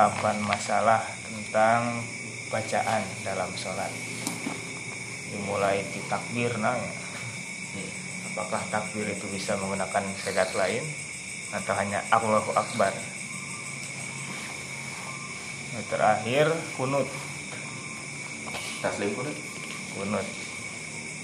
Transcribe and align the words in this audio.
Salapan 0.00 0.40
masalah 0.48 1.04
tentang 1.28 2.00
bacaan 2.48 3.04
dalam 3.20 3.52
sholat. 3.52 3.92
Dimulai 5.28 5.84
di 5.92 6.00
takbir 6.08 6.56
nah 6.56 6.72
ya. 6.72 6.88
Apakah 8.32 8.64
takbir 8.72 9.04
itu 9.12 9.28
bisa 9.28 9.60
menggunakan 9.60 10.00
segat 10.16 10.56
lain 10.56 10.80
Atau 11.52 11.76
hanya 11.76 12.00
Allahu 12.08 12.48
Akbar? 12.56 12.96
Yang 15.76 15.84
terakhir 15.92 16.46
kunut. 16.80 17.04
Taslim 18.80 19.12
kudu. 19.12 19.32
kunut. 20.00 20.24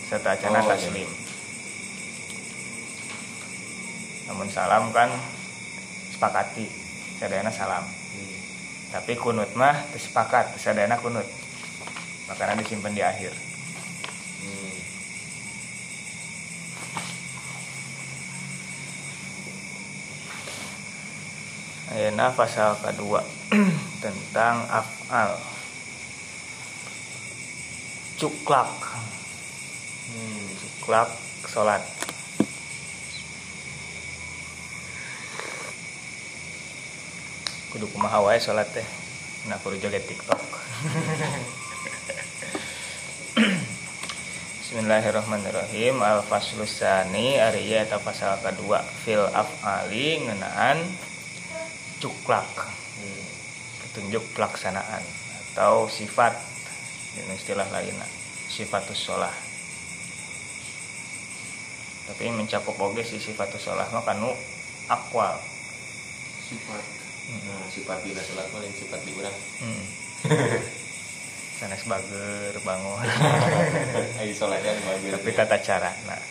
Serta 0.05 0.37
acana 0.37 0.61
Oh, 0.61 0.69
iya. 0.69 0.73
taslim. 0.77 1.09
Namun 4.29 4.53
salam 4.53 4.93
kan 4.93 5.09
sepakati. 6.12 6.69
Sadayana 7.17 7.48
salam 7.48 8.05
tapi 8.95 9.19
kunut 9.19 9.51
mah 9.59 9.75
sepakat 9.95 10.55
sadayana 10.59 10.99
kunut 11.03 11.27
makanya 12.31 12.63
disimpan 12.63 12.95
di 12.95 13.03
akhir 13.03 13.33
Hmm. 14.37 14.78
Ayeuna 21.97 22.31
pasal 22.31 22.78
kedua 22.78 23.23
tentang 24.05 24.67
afal 24.70 25.34
cuklak 28.17 28.71
Hmm. 30.06 30.47
cuklak 30.62 31.11
sholat 31.50 31.83
kudu 37.77 37.92
kumaha 37.92 38.24
wae 38.24 38.41
sholat 38.41 38.72
teh. 38.72 38.88
Nah 39.52 39.60
kudu 39.60 39.77
joget 39.77 40.08
tiktok. 40.08 40.41
Bismillahirrahmanirrahim. 44.64 46.00
Al 46.00 46.24
faslusani 46.24 47.36
ari 47.36 47.69
ieu 47.69 47.77
eta 47.77 48.00
pasal 48.00 48.41
kedua. 48.41 48.80
Fil 48.80 49.28
afali 49.28 50.24
ngeunaan 50.24 50.80
cuklak. 52.00 52.48
Petunjuk 53.84 54.24
pelaksanaan 54.32 55.04
atau 55.52 55.92
sifat 55.92 56.32
ini 57.20 57.36
istilah 57.36 57.69
lainnya. 57.69 58.08
Sifatus 58.48 59.04
sholah. 59.04 59.36
Tapi 62.08 62.32
mencakup 62.32 62.80
oge 62.80 63.04
si 63.04 63.20
sifatus 63.20 63.69
sholah 63.69 63.84
mah 63.92 64.00
kanu 64.00 64.32
akwal. 64.88 65.36
Sifat. 66.48 66.95
Nah, 67.27 67.66
sifat 67.74 68.06
dina 68.06 68.22
salat 68.22 68.46
mah 68.55 68.62
sifat 68.70 69.00
di 69.02 69.10
urang. 69.19 69.34
hmm. 69.58 69.84
sanes 71.56 71.82
bager 71.88 72.55
bangun. 72.62 73.00
Ai 74.20 74.30
salatnya 74.36 74.77
bagus. 74.84 75.12
tapi 75.16 75.30
tata 75.32 75.56
cara 75.58 75.91
nah. 76.04 76.22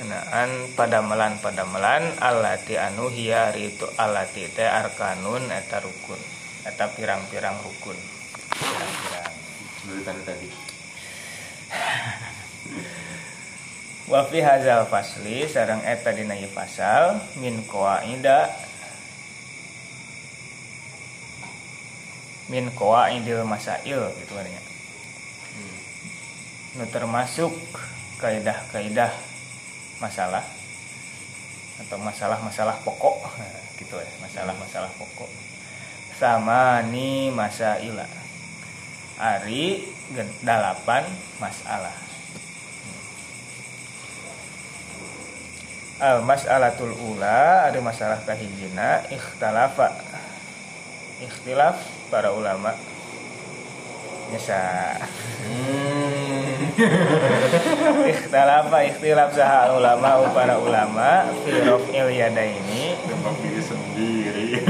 Kenaan 0.00 0.50
padamelan 0.72 1.36
padamelan 1.44 2.16
alati 2.16 2.80
anu 2.80 3.12
hiya 3.12 3.52
ari 3.52 3.76
itu 3.76 3.84
alati 4.00 4.48
teh 4.48 4.64
arkanun 4.64 5.52
eta 5.52 5.84
rukun. 5.84 6.18
Eta 6.64 6.88
pirang-pirang 6.96 7.60
rukun. 7.60 8.00
Pirang-pirang. 8.56 9.28
Tadi 10.24 10.48
tadi. 14.10 14.12
wa 14.12 14.26
fi 14.26 14.38
hadzal 14.42 14.90
fasli 14.90 15.46
sareng 15.46 15.86
eta 15.86 16.10
dina 16.10 16.34
ieu 16.34 16.50
fasal 16.50 17.22
min 17.38 17.62
qaida 17.62 18.50
min 22.50 22.66
qaidil 22.74 23.46
masail 23.46 24.10
gitu 24.18 24.34
artinya 24.34 24.62
Hmm. 25.50 25.78
nu 26.78 26.84
termasuk 26.90 27.50
kaidah-kaidah 28.22 29.10
masalah 29.98 30.46
atau 31.82 31.98
masalah-masalah 31.98 32.78
pokok 32.86 33.26
gitu 33.82 33.98
ya 33.98 34.10
masalah-masalah 34.22 34.90
pokok 34.94 35.26
sama 36.22 36.86
ni 36.86 37.34
masaila 37.34 38.06
ari 39.18 39.90
dalapan 40.44 41.02
masalah 41.42 42.09
al 46.00 46.24
mas'alatul 46.24 46.96
ula 47.12 47.68
ada 47.68 47.76
masalah 47.84 48.24
kahijina 48.24 49.04
ikhtalafa 49.12 49.92
ikhtilaf 51.20 51.76
para 52.08 52.32
ulama 52.32 52.72
nyesa 54.32 54.96
Hmm. 55.40 56.68
ikhtalafa 58.12 58.78
ikhtilaf 58.92 59.32
saha 59.32 59.72
ulama 59.72 60.28
para 60.36 60.60
ulama 60.60 61.24
fi 61.42 61.64
raf'il 61.64 62.12
yadaini 62.12 62.92
diri 63.40 63.62
sendiri. 63.64 64.48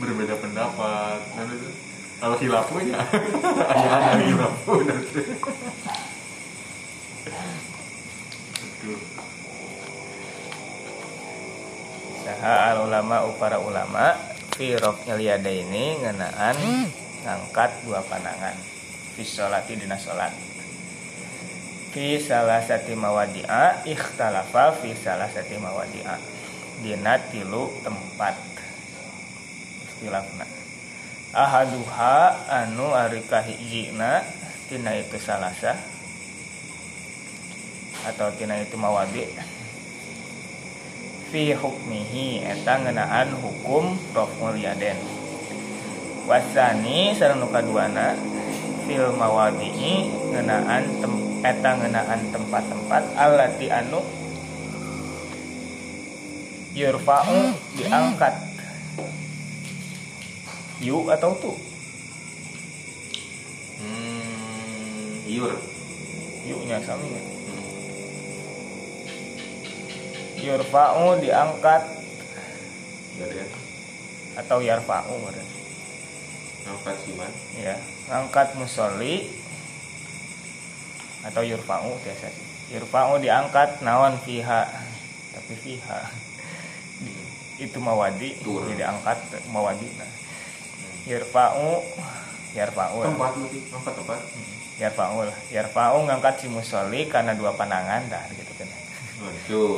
Berbeda 0.00 0.34
pendapat. 0.40 1.20
Kan 1.36 1.48
kalau 2.16 2.36
hilafunya 2.40 2.96
ada 3.68 4.16
hilafu 4.16 4.74
nanti. 4.88 5.22
Saha 12.26 12.54
al 12.74 12.86
ulama 12.86 13.26
para 13.40 13.58
ulama 13.58 14.14
fi 14.54 14.76
raf'il 14.76 15.22
yadaini 15.22 15.98
ngeunaan 16.02 16.58
ngangkat 17.26 17.70
dua 17.82 18.02
pandangan. 18.06 18.54
Fi 19.16 19.22
sholati 19.24 19.74
dina 19.80 19.96
salat 19.96 20.34
fi 21.96 22.20
salasati 22.20 22.92
mawadi'a 22.92 23.88
ikhtalafa 23.88 24.76
fi 24.76 24.92
salasati 24.92 25.56
mawadi'a. 25.56 26.20
Dina 26.84 27.16
tilu 27.32 27.72
tempat. 27.80 28.36
Istilahna. 29.88 30.44
Ahaduha 31.32 32.36
anu 32.52 32.92
ari 32.92 33.24
kahijina 33.24 34.20
tina 34.68 34.92
itu 34.92 35.16
salasa 35.16 35.95
atau 38.06 38.30
tina 38.38 38.54
itu 38.62 38.78
mawadi 38.78 39.26
fi 41.34 41.50
hukmihi 41.58 42.46
eta 42.46 42.78
ngeunaan 42.86 43.34
hukum 43.42 43.98
raf'ul 44.14 44.54
yaden 44.54 44.94
wasani 46.30 47.10
sareng 47.18 47.42
nu 47.42 47.50
kaduana 47.50 48.14
fil 48.86 49.10
mawadi'i 49.10 50.06
ngeunaan 50.30 50.86
tem, 51.02 51.14
eta 51.42 51.70
ngeunaan 51.74 52.20
tempat-tempat 52.30 53.02
allati 53.18 53.66
anu 53.70 54.02
yurfa'u 56.76 57.56
diangkat. 57.80 58.36
Yu 60.84 61.08
atau 61.08 61.32
tu? 61.40 61.52
Hmm. 63.80 65.24
Iur. 65.24 65.56
yu 66.46 66.62
nya 66.62 66.78
sami 66.78 67.10
yurfa'u 70.40 71.16
diangkat 71.20 71.82
ada. 73.16 73.44
atau 74.44 74.58
yarfa'u. 74.60 75.16
Ngangkat 76.66 76.96
siman. 77.06 77.32
ya 77.56 77.74
ngangkat 78.10 78.48
musolli 78.58 79.30
atau 81.22 81.42
yurfa'u 81.42 81.90
biasa 82.02 82.26
sih 82.30 82.46
yurfa'u 82.74 83.22
diangkat 83.22 83.82
nawan 83.86 84.18
fiha 84.22 84.66
tapi 85.34 85.54
fiha 85.58 86.00
Di- 87.02 87.26
itu 87.66 87.78
mawadi 87.78 88.34
Tur. 88.42 88.66
jadi 88.66 88.90
angkat 88.90 89.18
mawadi 89.50 89.86
nah 89.94 90.10
yurfa'u 91.06 91.82
yarfa'u 92.54 92.96
lah. 93.06 93.14
Tempat 93.14 93.32
nanti. 93.38 93.58
Ngangkat 93.70 93.94
tempat. 94.02 94.18
yarfa'u 94.82 95.18
lah 95.22 95.38
yarfa'u 95.54 95.98
ngangkat 96.02 96.34
si 96.42 96.46
musolli 96.50 97.06
karena 97.06 97.34
dua 97.38 97.54
pandangan 97.54 98.10
dah 98.10 98.26
gitu 98.34 98.52
kan. 98.58 98.66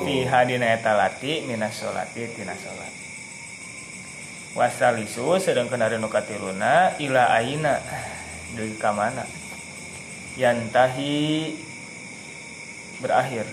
Fiha 0.05 0.41
dina 0.45 0.75
eta 0.75 0.99
lati 0.99 1.47
minas 1.47 1.79
sholati 1.79 2.27
tina 2.35 2.57
sholat 2.59 2.93
wasalisu 4.59 5.39
sedang 5.39 5.71
kenari 5.71 6.03
nu 6.03 6.11
katiluna 6.11 6.99
ila 6.99 7.31
aina 7.31 7.79
deui 8.59 8.75
ka 8.81 8.91
mana? 8.91 9.23
Yantahi 10.39 11.55
berakhir. 13.03 13.47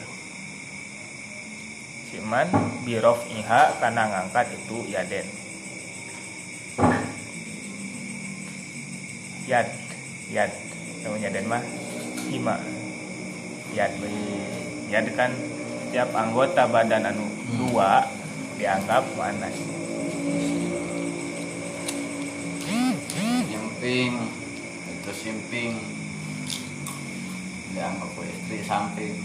Si 2.10 2.22
cuman 2.22 2.48
birof 2.88 3.26
iha 3.28 3.76
karena 3.82 4.04
ngangkat 4.08 4.56
itu 4.56 4.78
yaden. 4.90 5.28
Yad 9.46 9.68
yad. 10.32 10.52
Namanya 11.04 11.30
yaden 11.30 11.46
mah 11.50 11.64
hima. 12.30 12.56
Yad 13.78 13.94
yad 14.90 15.06
kan 15.18 15.34
tiap 15.96 16.12
anggota 16.12 16.68
badan 16.68 17.08
anu 17.08 17.24
dua 17.56 18.04
dianggap 18.60 19.08
mana 19.16 19.48
nyimping 23.48 24.20
itu 24.92 25.12
simping 25.16 25.80
dianggap 27.72 28.12
ku 28.12 28.28
istri 28.28 28.60
samping 28.68 29.16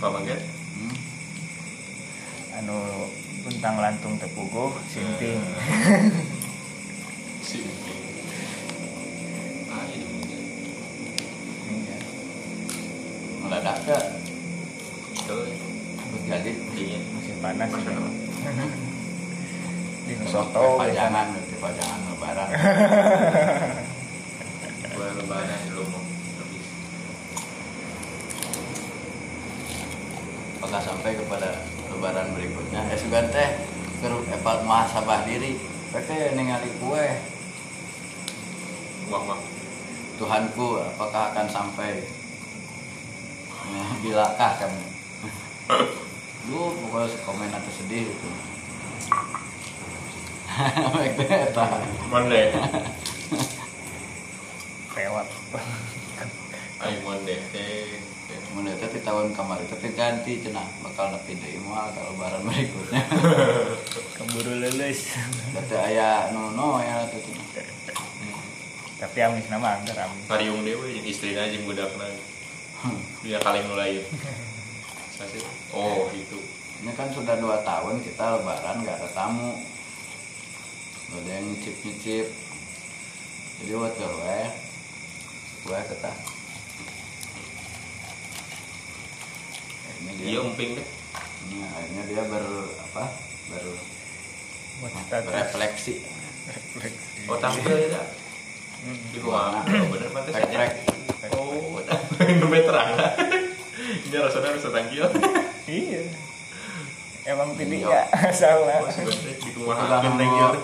Apa 0.00 0.16
mangga? 0.16 0.40
hmm? 0.40 0.96
anu 2.64 3.12
tuntang 3.44 3.76
lantung 3.84 4.16
tepuguh 4.16 4.72
Simping. 4.88 5.44
Ah, 9.68 9.84
ini 9.92 10.06
mungkin. 10.08 10.40
Iya. 11.68 11.98
meledak 13.44 13.76
ke 13.84 13.98
Itu 15.24 15.36
terus 16.04 16.22
jadi 16.28 16.52
iya. 16.76 17.00
masih 17.16 17.34
panas 17.40 17.68
panas. 17.72 18.14
di 20.04 20.14
soto 20.28 20.76
pajangan 20.76 21.32
di 21.32 21.56
pajangan 21.56 22.00
lebaran 22.12 22.48
Bulan 24.94 25.14
lebaran 25.16 25.60
belum 25.72 25.88
habis. 25.96 26.66
apakah 30.60 30.80
sampai 30.84 31.16
kepada 31.16 31.50
lebaran 31.88 32.36
berikutnya 32.36 32.84
ya 32.92 32.96
sugan 33.00 33.32
teh 33.32 33.64
keruk 34.04 34.28
epat 34.28 34.60
muhasabah 34.68 35.24
diri 35.24 35.56
Oke, 35.94 36.34
ningali 36.34 36.68
kue 36.82 37.06
Wah, 39.08 39.22
wah. 39.24 39.40
Tuhanku 40.18 40.82
apakah 40.82 41.30
akan 41.32 41.46
sampai 41.48 42.02
ya, 43.72 43.84
bilakah 44.02 44.52
kami 44.58 44.93
lu 46.44 46.76
pokoknya 46.76 47.16
komen 47.24 47.48
atau 47.48 47.72
sedih 47.72 48.04
itu 48.04 48.30
Baik 50.94 51.18
deh, 51.18 51.50
eta. 51.50 51.66
Monde. 52.06 52.42
lewat 54.94 55.26
Ayo 56.84 56.98
monde 57.02 57.34
teh. 57.50 57.98
Mun 58.54 58.70
eta 58.70 58.86
di 58.86 59.02
tahun 59.02 59.34
kemarin 59.34 59.66
tapi 59.66 59.90
ganti 59.98 60.38
cenah 60.38 60.62
bakal 60.86 61.10
nepi 61.10 61.34
deui 61.34 61.58
moal 61.58 61.90
ka 61.90 62.06
lebaran 62.06 62.46
berikutnya. 62.46 63.02
keburu 64.16 64.62
lulus 64.62 65.10
Data 65.50 65.90
aya 65.90 66.30
no 66.30 66.54
no 66.54 66.78
ya 66.78 67.02
tuh 67.10 67.18
cenah. 67.18 67.66
tapi 68.94 69.18
amis 69.26 69.50
nama 69.50 69.82
anggar 69.82 70.06
amis 70.06 70.22
Pariung 70.30 70.62
dewe 70.62 70.94
jeung 70.94 71.08
istrina 71.08 71.50
jeung 71.50 71.66
budakna. 71.66 72.06
Dia 73.26 73.42
kaleng 73.42 73.66
nu 73.66 73.74
Oh, 75.70 76.10
itu. 76.10 76.38
Ini 76.82 76.90
kan 76.98 77.06
sudah 77.14 77.38
dua 77.38 77.62
tahun 77.62 78.02
kita 78.02 78.40
lebaran 78.40 78.82
gak 78.82 78.98
ada 78.98 79.08
tamu. 79.14 79.54
Gak 81.14 81.20
ada 81.22 81.30
yang 81.38 81.46
nyicip-nyicip. 81.54 82.26
Jadi 83.54 83.72
buat 83.78 83.94
gue, 83.94 84.38
gue 85.62 85.78
kata. 85.78 86.12
Akhirnya 89.86 90.12
dia, 90.18 90.26
Iya 90.26 90.38
umping 90.42 90.70
deh. 90.74 90.88
Nah, 91.54 91.70
akhirnya 91.78 92.02
dia 92.10 92.22
ber 92.26 92.46
apa? 92.90 93.04
Ber, 93.54 93.64
refleksi 95.30 96.02
Oh, 97.30 97.38
tampil 97.40 97.88
ya. 97.88 98.02
Hmm. 98.84 98.98
Di 99.14 99.18
ruang. 99.22 99.64
Oh, 99.64 99.86
bener. 99.94 100.10
Rek-rek. 100.12 100.72
Oh, 101.32 101.80
nu 102.42 102.46
terang. 102.52 102.90
Ini 103.84 104.16
rasanya 104.16 104.48
harus 104.48 104.64
tangkil. 104.74 105.04
iya 105.66 106.00
emang 107.24 107.56
tidak 107.56 107.78
Iya. 107.80 108.02
ya 108.04 108.30
salah 108.44 108.80
Oh, 108.80 108.88
di 108.88 109.34
gitu. 109.40 110.60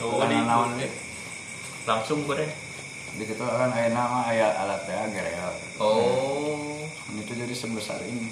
Oh, 0.00 0.16
udah 0.16 0.26
di 0.26 0.38
naon. 0.40 0.70
langsung 1.84 2.24
gue 2.24 2.48
Di 3.12 3.24
situ 3.24 3.36
kan 3.38 3.68
aya 3.68 3.92
nama 3.92 4.24
aya 4.24 4.48
alatnya 4.56 5.04
gerel. 5.10 5.52
Oh, 5.76 6.80
Ini 7.08 7.20
tuh 7.22 7.36
jadi 7.36 7.52
sebesar 7.52 8.00
ini. 8.02 8.28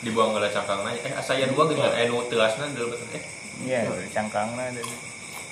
dibuang 0.00 0.36
ke 0.36 0.52
cangkang 0.52 0.84
Eh, 0.84 1.00
saya 1.18 1.48
dua 1.48 1.64
gini 1.64 1.80
eh 1.80 2.04
nu 2.04 2.20
telasna 2.28 2.68
dulu 2.68 2.92
betul 2.92 3.08
eh. 3.16 3.24
iya 3.64 3.88
cangkangnya 4.12 4.76
dari 4.76 4.92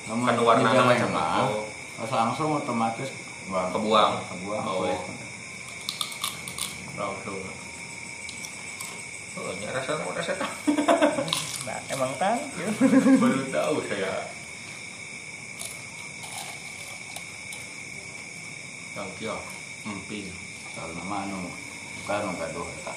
Kan 0.05 0.37
warna 0.37 0.69
macam 0.85 1.09
mah, 1.09 1.49
oh. 1.49 1.65
langsung 2.05 2.53
otomatis 2.53 3.09
buang. 3.47 3.73
Kebuang. 3.73 4.13
Kebuang. 4.29 4.63
Oh. 4.67 4.93
langsung. 6.93 7.62
Oh, 9.33 9.49
ini 9.57 9.67
rasa 9.73 9.97
rasa 9.97 10.35
nah 11.67 11.79
emang 11.89 12.13
tangkil 12.21 12.69
baru 13.17 13.43
tahu 13.49 13.77
saya. 13.89 14.29
Tangkil, 18.93 19.37
emping. 19.89 20.29
Kalau 20.77 20.93
nama 20.97 21.25
anu 21.25 21.49
bukan 22.03 22.29
anu 22.29 22.33
gaduh 22.37 22.67
eta. 22.67 22.95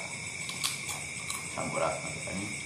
Samburak 1.55 1.93
katanya. 2.03 2.65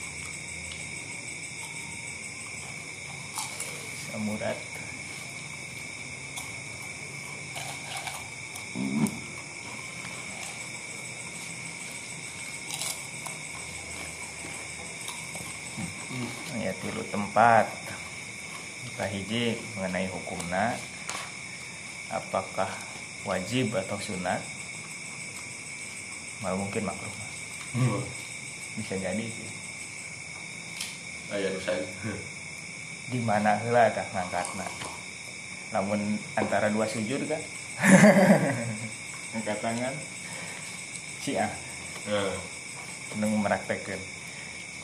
samurat 4.10 4.58
ya 8.74 9.09
tilu 17.30 17.38
tempat 17.38 17.68
hiji 19.14 19.56
mengenai 19.78 20.10
hukumna. 20.10 20.74
Apakah 22.10 22.70
wajib 23.22 23.78
atau 23.78 24.02
sunat? 24.02 24.42
Malah 26.42 26.58
mungkin 26.58 26.90
makruh 26.90 27.14
bisa 28.80 28.96
jadi 28.98 29.22
sih. 29.22 29.50
Ayah 31.30 31.54
nu 31.54 31.62
saya. 31.62 31.86
di 33.14 33.22
mana 33.22 33.62
heula 33.62 33.94
tah 33.94 34.06
ngangkatna? 34.10 34.66
Namun 35.70 36.18
antara 36.34 36.74
dua 36.74 36.90
sujud 36.90 37.22
kan 37.30 37.42
angkat 39.38 39.58
tangan 39.62 39.94
cia. 41.22 41.46
Nah, 42.10 42.34
nung 43.22 43.38
meraktekeun. 43.38 44.02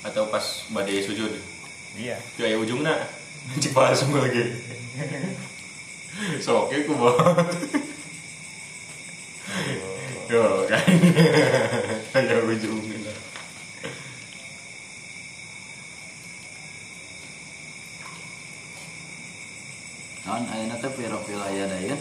Atau 0.06 0.30
pas 0.30 0.46
badai 0.70 1.02
sujud. 1.02 1.55
Iya 1.96 2.18
Ya 2.38 2.46
ya 2.52 2.58
ujungna 2.60 2.94
cik 3.62 3.76
langsung 3.76 4.12
lagi. 4.18 4.44
So 6.40 6.68
oke 6.68 6.88
ku 6.88 6.96
bawa. 6.96 7.36
Yo 10.32 10.66
kan. 10.68 10.84
Ya 12.16 12.38
ujungna. 12.42 13.14
Non 20.26 20.42
ayeuna 20.50 20.76
teh 20.82 20.90
piro-piro 20.90 21.44
aya 21.44 21.70
da 21.70 21.78
ieu. 21.78 22.00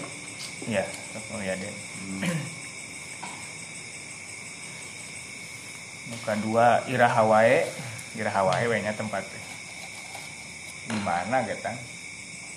iya 0.65 0.85
oh 1.35 1.41
ya 1.45 1.53
den 1.61 1.75
muka 6.09 6.33
dua 6.41 6.81
iraha 6.89 7.23
wae 7.25 7.69
iraha 8.17 8.41
wae 8.49 8.65
we 8.69 8.77
nya 8.81 8.97
tempat 8.97 9.25
teh. 9.29 9.54
Di 10.85 10.99
mana 11.01 11.41
getang 11.45 11.77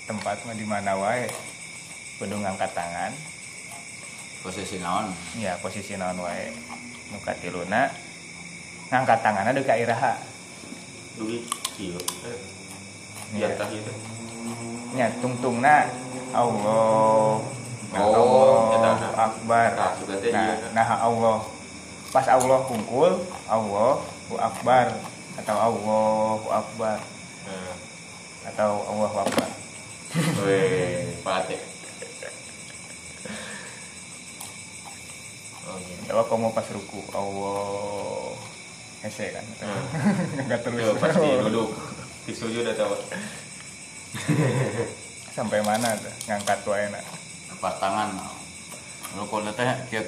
tempat 0.04 0.36
mah 0.44 0.56
di 0.56 0.64
mana 0.64 0.92
wae 0.96 1.28
kudu 2.18 2.36
ngangkat 2.36 2.70
tangan 2.72 3.12
Posisi 4.38 4.78
naon? 4.78 5.10
ya 5.34 5.58
posisi 5.58 5.98
naon 5.98 6.22
wae 6.22 6.54
muka 7.10 7.34
tiluna 7.36 7.90
ngangkat 8.88 9.18
tanganna 9.20 9.50
deuk 9.52 9.66
ka 9.66 9.74
iraha 9.74 10.14
Dugi 11.18 11.42
iya. 11.76 11.98
Iya. 11.98 12.36
Iya 13.34 13.48
tah 13.58 13.68
gitu. 13.68 13.92
nya 14.94 15.10
tungtungna 15.20 15.90
Allah 16.32 17.42
nah, 17.92 18.00
Oh, 18.04 18.72
Allahu 18.72 18.76
eta. 18.78 18.90
Akbar 19.16 19.68
Nah, 19.74 19.92
nah, 20.32 20.44
iya. 20.54 20.68
nah 20.72 20.88
Allah 21.02 21.38
pas 22.08 22.24
Allah 22.24 22.60
kungkul 22.64 23.20
Allahu 23.50 24.34
Akbar 24.38 24.96
atau 25.36 25.56
Allahu 25.58 26.46
Akbar 26.48 26.98
Nah, 27.48 27.72
atau 28.54 28.72
Allahu 28.88 29.16
Akbar 29.20 29.50
weh, 30.44 31.12
pate. 31.20 31.56
Oh 35.68 35.76
iya. 35.84 35.96
kalau 36.08 36.24
kamu 36.24 36.48
pas 36.56 36.64
ruku 36.72 37.04
Allah 37.12 38.32
hese 39.04 39.36
kan? 39.36 39.44
Hmm. 39.60 40.48
terus. 40.64 40.80
Yo, 40.80 40.96
pasti 40.96 41.28
duduk. 41.44 41.76
Tisu 42.24 42.48
juga 42.48 42.72
udah 42.72 42.76
tahu. 42.76 42.94
Sampai 45.36 45.60
mana 45.60 45.92
tuh? 46.00 46.12
Ngangkat 46.24 46.64
na 46.88 47.00
Lepas 47.52 47.74
tangan. 47.80 48.16
Lu 49.16 49.24
teh 49.52 49.68
kieu 49.92 50.04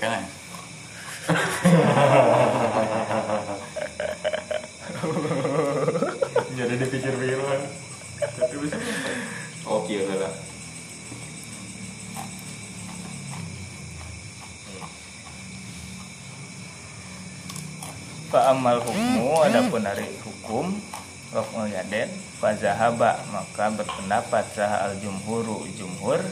jadi 6.57 6.75
dipikir 6.77 7.15
pikiran 7.17 7.61
tapi 7.61 7.69
bisa 7.71 7.90
oke 9.65 9.93
ya 9.97 10.15
lah. 10.21 10.35
Fa 18.31 18.55
amal 18.55 18.79
hukmu 18.79 19.43
adapun 19.43 19.83
dari 19.83 20.07
hukum 20.23 20.79
Raf'ul 21.35 21.67
yaden 21.75 22.07
Fazahaba 22.39 23.19
maka 23.35 23.75
berpendapat 23.75 24.45
sah 24.55 24.87
al 24.87 24.95
jumhuru 25.03 25.67
jumhur 25.75 26.23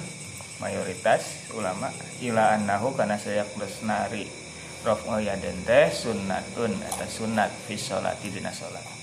mayoritas 0.62 1.50
ulama 1.54 1.90
ila 2.22 2.54
annahu 2.54 2.94
kana 2.94 3.18
saya 3.18 3.42
nari. 3.82 4.30
Raf'ul 4.86 5.26
yaden 5.26 5.66
teh 5.66 5.90
sunnatun 5.90 6.78
atau 6.86 7.08
sunat 7.08 7.50
fi 7.66 7.74
sholati 7.74 8.30
dina 8.30 8.54
sholat 8.54 8.97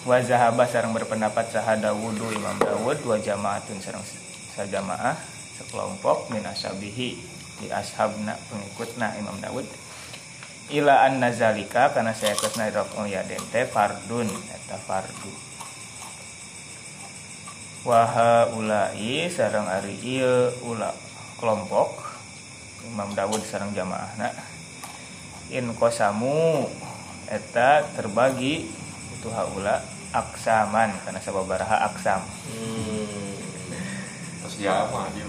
Wazahaba 0.00 0.64
sarang 0.64 0.96
berpendapat 0.96 1.52
sah 1.52 1.76
Dawudu 1.76 2.32
Imam 2.32 2.56
Dawud 2.56 3.04
wa 3.04 3.20
jamaatun 3.20 3.84
sarang 3.84 4.00
sajamaah 4.56 5.12
sekelompok 5.60 6.32
min 6.32 6.40
ashabihi 6.40 7.20
di 7.60 7.68
ashabna 7.68 8.32
pengikutna 8.48 9.12
Imam 9.20 9.36
Dawud. 9.44 9.68
Ila 10.72 11.04
an 11.04 11.20
nazalika 11.20 11.92
karena 11.92 12.16
saya 12.16 12.32
kesna 12.32 12.72
raf'ul 12.72 13.12
yaden 13.12 13.44
teh 13.52 13.68
fardun 13.68 14.24
eta 14.24 14.80
fardu. 14.80 15.32
Waha 17.84 18.56
ulai 18.56 19.28
sarang 19.28 19.68
ari 19.68 20.00
ieu 20.00 20.48
ula 20.64 20.96
kelompok 21.36 22.16
Imam 22.88 23.12
Dawud 23.12 23.44
sarang 23.44 23.76
jamaahna. 23.76 24.32
In 25.52 25.76
kosamu 25.76 26.72
eta 27.28 27.84
terbagi 27.92 28.79
itu 29.20 29.28
haula 29.28 29.84
aksaman 30.10 30.90
karena 31.04 31.20
sababaraha 31.20 31.76
aksam. 31.86 32.24
Hmm. 32.48 33.36
terus 34.40 34.54
dia 34.56 34.72
apa 34.72 35.12
dia 35.12 35.28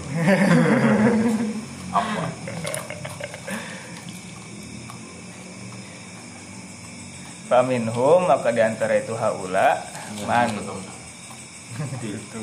Apa? 1.92 2.24
faminhum 7.48 8.24
maka 8.26 8.48
di 8.48 8.62
antara 8.64 8.96
itu 8.96 9.12
haula 9.12 9.76
man. 10.24 10.48
itu 12.00 12.40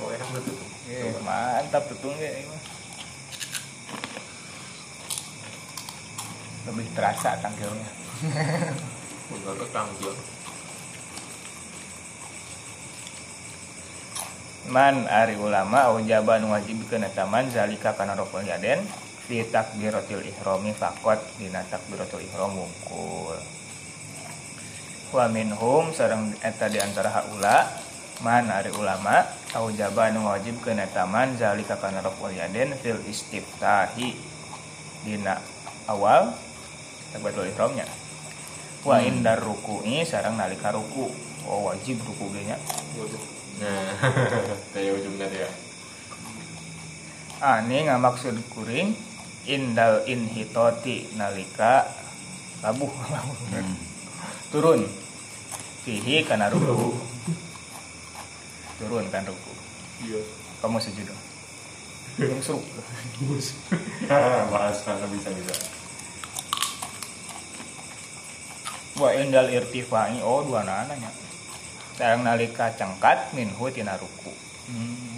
oh 0.00 0.08
enak 0.10 0.28
betul 0.32 0.56
Eh, 0.82 1.14
mantap 1.22 1.86
betul 1.88 2.12
ya 2.18 2.28
ini 2.36 2.56
lebih 6.62 6.86
terasa 6.92 7.38
tangkilnya 7.40 7.86
man 14.72 15.04
ari 15.10 15.36
ulama 15.36 15.90
au 15.90 16.00
wajib 16.00 16.88
kena 16.88 17.12
taman 17.12 17.50
zalika 17.52 17.92
kana 17.92 18.16
rokul 18.16 18.40
yaden 18.40 18.80
fi 19.28 19.44
takbiratul 19.44 20.24
ihrami 20.24 20.72
faqat 20.72 21.20
dina 21.36 21.60
takbiratul 21.68 22.24
ihram 22.24 22.56
wungkul. 22.56 23.36
Wa 25.12 25.28
minhum 25.28 25.92
sareng 25.92 26.32
eta 26.40 26.72
di 26.72 26.80
antara 26.80 27.12
haula 27.12 27.68
man 28.24 28.48
ari 28.48 28.72
ulama 28.72 29.28
au 29.52 29.68
jaban 29.74 30.16
wajib 30.24 30.56
kena 30.64 30.88
taman 30.88 31.36
zalika 31.36 31.76
kana 31.76 32.00
rokul 32.00 32.32
yaden 32.32 32.72
fil 32.80 33.02
istiftahi 33.04 34.16
dina 35.04 35.36
awal 35.84 36.32
takbiratul 37.12 37.44
ihramnya 37.50 38.01
wa 38.82 38.98
indar 38.98 39.38
ruku'i 39.38 40.02
sareng 40.02 40.38
nalika 40.38 40.74
ruku. 40.74 41.10
Oh 41.46 41.66
wajib 41.70 41.98
ruku 42.02 42.30
ge 42.34 42.46
nya 42.46 42.58
nah 43.62 43.94
kayak 44.74 44.98
ujungnya 44.98 45.26
dia 45.28 45.50
Ani 47.42 47.90
ngamaksud 47.90 48.38
kuring 48.54 48.94
indal 49.50 50.06
inhitoti 50.06 51.10
nalika 51.18 51.90
labuh. 52.62 52.86
Labuh. 52.86 53.38
Hmm. 53.50 53.74
turun. 54.54 54.86
Fihi 55.82 56.22
kana 56.22 56.46
ruku. 56.54 56.94
Turun 58.78 59.10
kan 59.10 59.26
ruku. 59.26 59.52
Iya. 60.06 60.22
Kamu 60.62 60.78
sujud 60.78 61.02
dong? 61.02 61.22
Yang 62.30 62.54
seruk 62.54 62.64
bahas 64.52 64.78
karena 64.86 65.06
bisa 65.10 65.34
bisa 65.34 65.54
wa 69.00 69.08
indal 69.16 69.48
irtifai 69.48 70.20
oh 70.20 70.44
dua 70.44 70.66
nananya 70.66 71.08
sareng 71.96 72.24
nalika 72.24 72.72
cengkat 72.76 73.32
minhu 73.32 73.68
tina 73.72 73.96
ruku 73.96 74.32
hmm. 74.68 75.16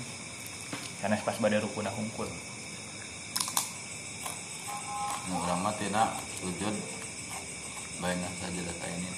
karena 1.03 1.17
pas 1.23 1.37
pada 1.39 1.59
ruku 1.59 1.79
nah 1.83 1.95
hungkul 1.95 2.29
Nu 5.25 5.41
tina 5.81 6.13
sujud 6.37 6.75
baina 7.97 8.29
saja 8.37 8.61
data 8.61 8.87
ini. 8.93 9.09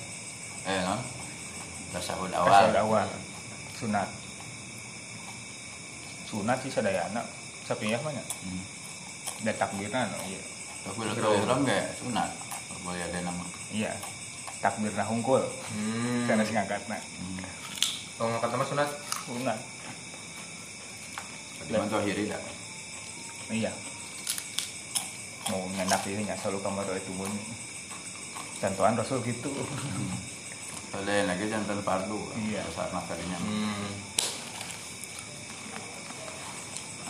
Eh 0.62 0.78
non. 0.86 1.02
Tasahud 1.90 2.30
awal 2.30 2.70
awal. 2.70 3.02
awal 3.02 3.08
sunat 3.74 4.06
sunat 6.30 6.58
sih 6.62 6.70
sadayana 6.70 7.22
sapiyah 7.66 7.98
mah 8.06 8.14
nya 8.14 8.22
Hmm. 8.22 8.62
da 9.42 9.52
takbirna 9.58 10.06
no 10.06 10.16
iya 10.30 10.40
Takbiratul 10.86 11.42
ihram 11.42 11.66
ge 11.66 11.78
sunat. 11.98 12.30
Boleh 12.86 13.02
ada 13.02 13.18
nama. 13.26 13.42
iya 13.74 13.90
takbirna 14.60 15.04
hungkul 15.04 15.42
hmm. 15.42 16.26
karena 16.26 16.42
sing 16.42 16.56
angkatna 16.56 16.96
Hmm. 16.96 17.44
kalau 18.16 18.28
ngangkat 18.32 18.50
nama 18.52 18.64
sunat 18.64 18.90
sunat 19.26 19.58
Cuman 21.66 21.90
zahiri 21.90 22.30
dah. 22.30 22.38
iya 23.50 23.72
mau 25.50 25.66
nyendak 25.74 26.06
ini 26.06 26.22
nya 26.22 26.38
selalu 26.38 26.62
kamar 26.62 26.86
itu 26.94 27.10
bunyi 27.14 27.42
contohan 28.62 28.94
rasul 28.94 29.18
gitu 29.22 29.50
Boleh 30.96 31.28
lagi 31.28 31.44
jantan 31.52 31.84
fardu. 31.84 32.16
Iya. 32.40 32.64
Saat 32.72 32.88
makanya. 32.88 33.36
hmm. 33.36 33.90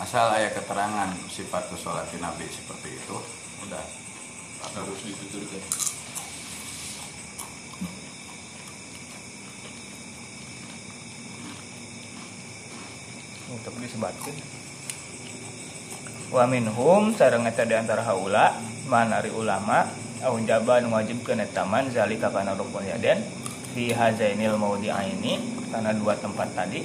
Asal 0.03 0.27
ayat 0.35 0.59
keterangan 0.59 1.07
sifat 1.31 1.71
sholat 1.79 2.03
Nabi 2.19 2.51
seperti 2.51 2.99
itu, 2.99 3.17
udah 3.63 3.83
harus 4.75 4.99
dituturkan 5.07 5.63
untuk 13.51 13.73
disebatkan 13.79 14.35
wa 16.27 16.43
minhum 16.43 17.15
sareng 17.15 17.47
eta 17.47 17.63
di 17.63 17.75
antara 17.75 18.03
haula 18.03 18.59
manari 18.91 19.31
ulama 19.31 19.87
au 20.27 20.35
jaban 20.43 20.91
wajibkeun 20.91 21.39
eta 21.39 21.63
man 21.63 21.87
zalika 21.87 22.27
kana 22.27 22.51
rukun 22.51 22.83
yaden 22.83 23.23
fi 23.71 23.95
hazainil 23.95 24.59
maudhi'aini 24.59 25.39
kana 25.71 25.93
dua 25.93 26.17
tempat 26.17 26.49
tadi. 26.57 26.81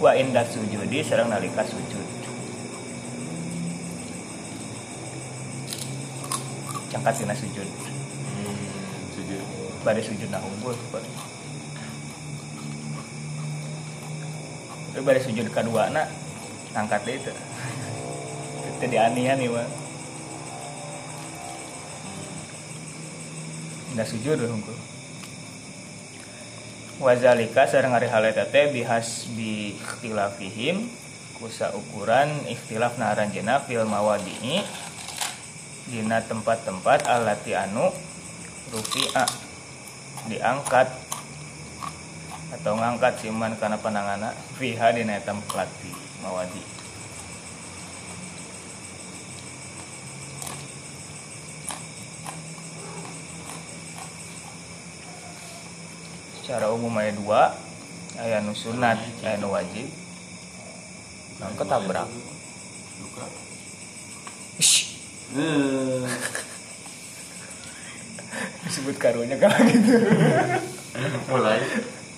Wa 0.00 0.16
inda 0.16 0.46
sujudi 0.48 1.04
sareng 1.04 1.28
nalika 1.28 1.60
sujud. 1.66 2.08
Cangkat 6.88 7.14
tina 7.20 7.34
sujud. 7.36 7.68
Hmm. 7.68 8.56
sujud. 9.12 9.44
pada 9.80 10.00
sujud 10.04 10.28
nah 10.28 10.44
unggul 10.44 10.76
tapi 14.90 15.02
pada 15.06 15.20
sujud 15.22 15.46
kedua 15.50 15.90
nak. 15.90 16.10
Angkat 16.70 17.02
deh 17.02 17.18
itu. 17.18 17.32
Itu 18.78 18.84
dianihan 18.86 19.38
nih 19.38 19.50
mah 19.50 19.80
nggak 23.90 24.06
sujud 24.06 24.38
deh 24.38 24.46
unggul 24.46 24.78
wazalika 27.02 27.66
sareng 27.66 27.90
ari 27.90 28.06
hal 28.06 28.22
eta 28.22 28.46
teh 28.46 28.70
bihas 28.70 29.26
bi 29.34 29.74
ikhtilafihim 29.74 30.86
kusa 31.42 31.74
ukuran 31.74 32.30
ikhtilaf 32.46 33.00
naranjena 33.02 33.58
fil 33.66 33.82
mawadi'i 33.88 34.62
dina 35.90 36.22
tempat-tempat 36.22 37.10
alati 37.10 37.58
anu 37.58 37.90
rufi'a 38.70 39.26
diangkat 40.30 40.86
atau 42.60 42.76
ngangkat 42.76 43.24
siman 43.24 43.56
karena 43.56 43.80
panangana 43.80 44.36
fiha 44.60 44.92
dina 44.92 45.16
eta 45.16 45.32
pelati 45.48 45.88
mawadi. 46.20 46.60
Secara 56.36 56.68
umum 56.68 56.92
aya 57.00 57.16
dua 57.16 57.56
aya 58.20 58.44
nu 58.44 58.52
sunat 58.52 59.00
aya 59.24 59.40
nu 59.40 59.56
wajib. 59.56 59.88
Nah 61.40 61.48
ketabrak. 61.56 62.12
Eh, 65.30 66.04
disebut 68.68 68.96
karunya 69.00 69.40
kalau 69.40 69.56
gitu 69.66 69.96
mulai 71.30 71.62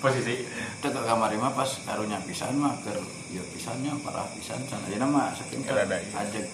posisi 0.03 0.43
Kita 0.43 0.91
ke 0.91 1.01
kamar 1.07 1.31
mah 1.39 1.55
pas 1.55 1.71
karunya 1.87 2.19
pisan 2.27 2.59
mah 2.59 2.75
keur 2.83 2.99
ya 3.31 3.39
pisannya 3.55 3.95
parah 4.03 4.27
pisan 4.35 4.59
sana. 4.67 4.91
Jadi 4.91 4.99
mah 5.07 5.31
saking 5.31 5.63
Ya, 5.63 5.87
ada, 5.87 5.95
iya. 5.95 6.27
ajek 6.27 6.45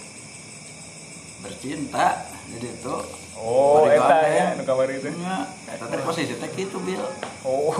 bercinta 1.39 2.19
jadi 2.51 2.67
itu 2.67 2.95
oh 3.39 3.87
eta 3.87 4.19
ya 4.27 4.59
nu 4.59 4.67
kamar 4.67 4.91
itu 4.91 5.07
nya 5.23 5.47
eta 5.71 5.87
teh 5.87 6.03
posisi 6.03 6.35
teh 6.35 6.51
kitu 6.51 6.77
bil. 6.83 6.99
Oh. 7.47 7.71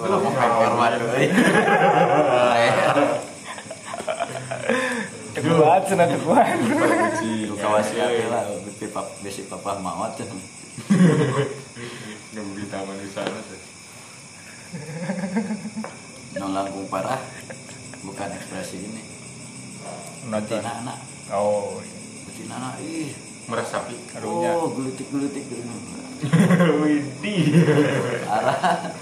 Kalau 0.00 0.18
mau 0.24 0.32
kamar 0.32 0.72
mah 0.74 0.88
deui 0.96 1.28
kuat 5.38 5.82
teu 5.86 6.18
kuat. 6.26 6.58
Lu 7.46 7.54
kawasiat 7.54 8.10
lah 8.32 8.42
bisi 8.64 8.86
pap 8.90 9.06
bisi 9.22 9.44
papa 9.46 9.76
nunggu 12.34 12.52
di 12.54 12.66
taman 12.70 12.96
di 13.02 13.08
sana 13.10 13.40
tuh 14.68 16.38
Nu 16.38 16.46
langkung 16.52 16.86
parah. 16.92 17.20
Bukan 18.04 18.28
ekspresi 18.36 18.78
ini. 18.84 19.02
Nonton 20.28 20.60
betina 20.60 20.72
anak 20.84 20.98
oh 21.32 21.80
betina 22.28 22.54
anak 22.60 22.74
ih. 22.84 23.12
Meresapi 23.48 23.96
Karunya. 24.12 24.52
oh 24.60 24.68
gelutik 24.76 25.08
gelutik 25.08 25.40
gitu 25.48 25.64
Widih 26.84 27.64
arah 28.28 28.92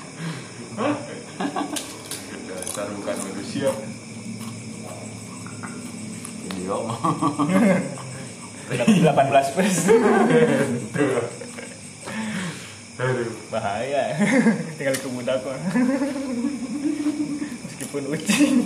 dasar 2.46 2.86
bukan 2.94 3.16
manusia. 3.26 3.74
Video. 6.46 6.86
Mah 6.86 6.98
18 8.70 9.54
plus 9.54 9.76
aduh. 12.96 13.32
Bahaya. 13.52 14.02
Tinggal 14.80 14.96
ke 14.96 15.08
budak 15.08 15.40
meskipun 17.66 18.02
ucing 18.08 18.56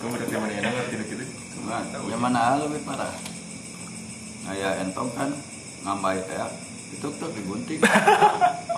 kamu 0.00 0.16
udah 0.16 0.28
zaman 0.32 0.48
enak 0.48 0.72
ngerti 0.74 0.94
gitu 1.12 1.24
Cuman, 1.54 1.84
yang 2.08 2.22
mana 2.24 2.56
lebih 2.56 2.80
parah? 2.88 3.12
Aya 4.48 4.80
entong 4.80 5.12
kan 5.12 5.28
ngambai 5.84 6.24
teh 6.24 6.40
itu 6.90 7.06
tuh 7.06 7.30
digunting. 7.36 7.80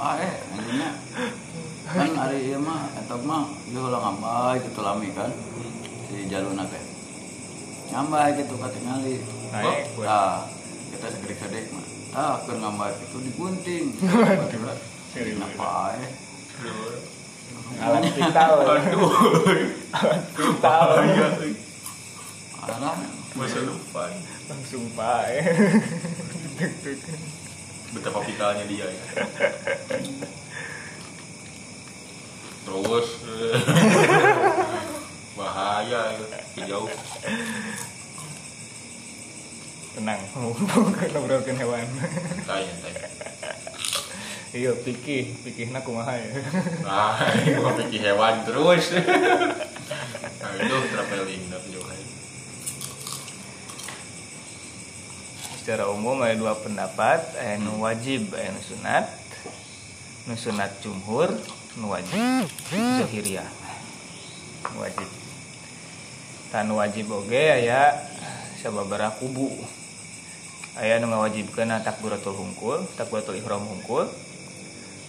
Ah 0.03 0.19
eh 0.19 0.35
anjingnya 0.51 0.99
kan 1.87 2.11
hari 2.19 2.51
ieu 2.51 2.59
mah 2.59 2.91
entong 2.99 3.23
mah 3.23 3.47
dia 3.71 3.79
ulah 3.79 4.03
ngambai 4.03 4.59
gitu 4.67 4.83
lami 4.83 5.15
kan 5.15 5.31
si 6.11 6.27
jaluna 6.27 6.67
teh 6.67 6.83
ngambai 7.95 8.35
gitu 8.35 8.59
katingali 8.59 9.23
naik 9.55 9.95
buat. 9.95 10.11
ah 10.11 10.43
kita 10.91 11.07
segede-gede 11.07 11.71
mah 11.71 11.87
ah 12.13 12.37
keur 12.45 12.57
ngambai 12.61 12.93
itu 12.97 13.19
digunting. 13.25 13.87
Apa 15.41 15.97
alat 17.81 18.05
vital 18.13 18.53
aduh. 18.69 19.13
Vital 20.37 20.89
bahaya 21.03 21.29
arah 22.63 22.95
masa 23.35 23.59
depan 23.65 24.13
langsung 24.47 24.85
pae 24.95 25.41
betapa 27.93 28.21
vitalnya 28.23 28.65
dia 28.71 28.87
ya. 28.87 29.05
Terus. 32.63 33.09
Bahaya 35.33 36.13
ya 36.13 36.65
jauh 36.69 36.93
tenang. 39.93 40.21
Bukan 40.33 41.09
ngobrolkeun 41.13 41.57
hewan. 41.61 41.87
Tanya 42.49 42.75
tanya 42.81 43.01
iya 44.53 44.73
pikih 44.77 45.33
pikihna 45.41 45.81
kumaha 45.81 46.13
ya? 46.13 46.29
Ah 46.89 47.17
pikir 47.81 48.05
hewan 48.05 48.45
terus. 48.45 48.93
Aduh 50.43 50.83
traveling 50.93 51.49
tapi 51.49 51.69
aja. 51.73 52.07
secara 55.63 55.87
umum 55.95 56.19
ada 56.19 56.35
dua 56.35 56.59
pendapat 56.59 57.23
aya 57.39 57.55
nu 57.63 57.81
wajib 57.81 58.35
aya 58.37 58.53
nu 58.53 58.61
sunat. 58.61 59.09
Nu 60.29 60.37
sunat 60.37 60.85
jumhur 60.85 61.33
nu 61.81 61.89
wajib. 61.89 62.21
Zahiriyah 62.69 63.49
wajib. 64.77 65.09
Tan 66.53 66.69
wajib 66.77 67.09
oge 67.09 67.41
aya 67.41 67.95
sababaraha 68.61 69.17
kubu 69.17 69.49
aya 70.79 70.97
nu 71.01 71.13
ngawajibkeun 71.13 71.69
takbiratul 71.85 72.37
hungkul 72.37 72.85
takbiratul 72.97 73.37
ihram 73.37 73.65
hungkul. 73.65 74.09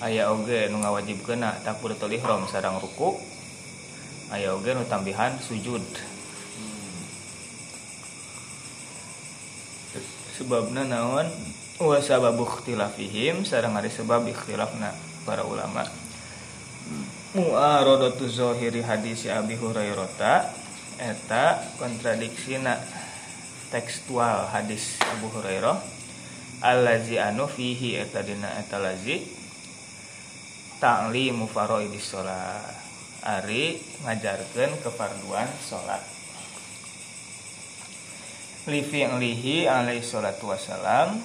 Aya 0.03 0.27
oge 0.35 0.67
nu 0.67 0.83
ngawajibkeun 0.83 1.43
takbiratul 1.63 2.11
ihram 2.11 2.43
sareng 2.51 2.79
ruku. 2.83 3.15
Aya 4.33 4.51
oge 4.51 4.75
nu 4.75 4.83
tambihan 4.83 5.39
sujud. 5.39 5.83
Sebabna 10.33 10.83
naon? 10.83 11.29
Wa 11.77 12.01
sababu 12.03 12.43
ikhtilafihim 12.43 13.45
sareng 13.47 13.77
ari 13.77 13.87
sebab 13.87 14.27
ikhtilafna 14.27 14.91
para 15.23 15.47
ulama. 15.47 15.87
Mu'aradatu 17.33 18.29
zahiri 18.29 18.85
hadis 18.85 19.25
Abi 19.25 19.57
Hurairah 19.57 20.53
eta 21.01 21.65
kontradiksina 21.81 22.77
tekstual 23.73 24.53
hadis 24.53 25.01
Abu 25.09 25.33
Hurairah 25.33 25.81
allazi 26.61 27.17
anu 27.17 27.49
fihi 27.49 27.97
eta 27.97 28.21
dina 28.21 28.53
eta 28.61 28.77
lazi 28.77 29.25
ta'limu 30.77 31.49
faraidis 31.49 32.13
shalah 32.13 32.61
ari 33.25 33.81
ngajarkeun 34.05 34.77
kefarduan 34.85 35.49
salat 35.57 36.13
lifi 38.67 39.03
lihi 39.03 39.67
alaihi 39.67 40.03
salatu 40.03 40.51
wassalam. 40.51 41.19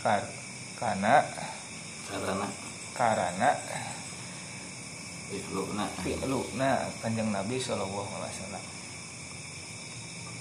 Kar 0.00 0.24
karena 0.80 1.24
karena. 2.08 2.48
Karena 2.90 3.56
ikhlukna 5.32 5.88
fi'luna 6.04 6.84
kanjeng 7.00 7.32
Nabi 7.32 7.56
sallallahu 7.56 8.12
alaihi 8.18 8.34
wasallam 8.34 8.64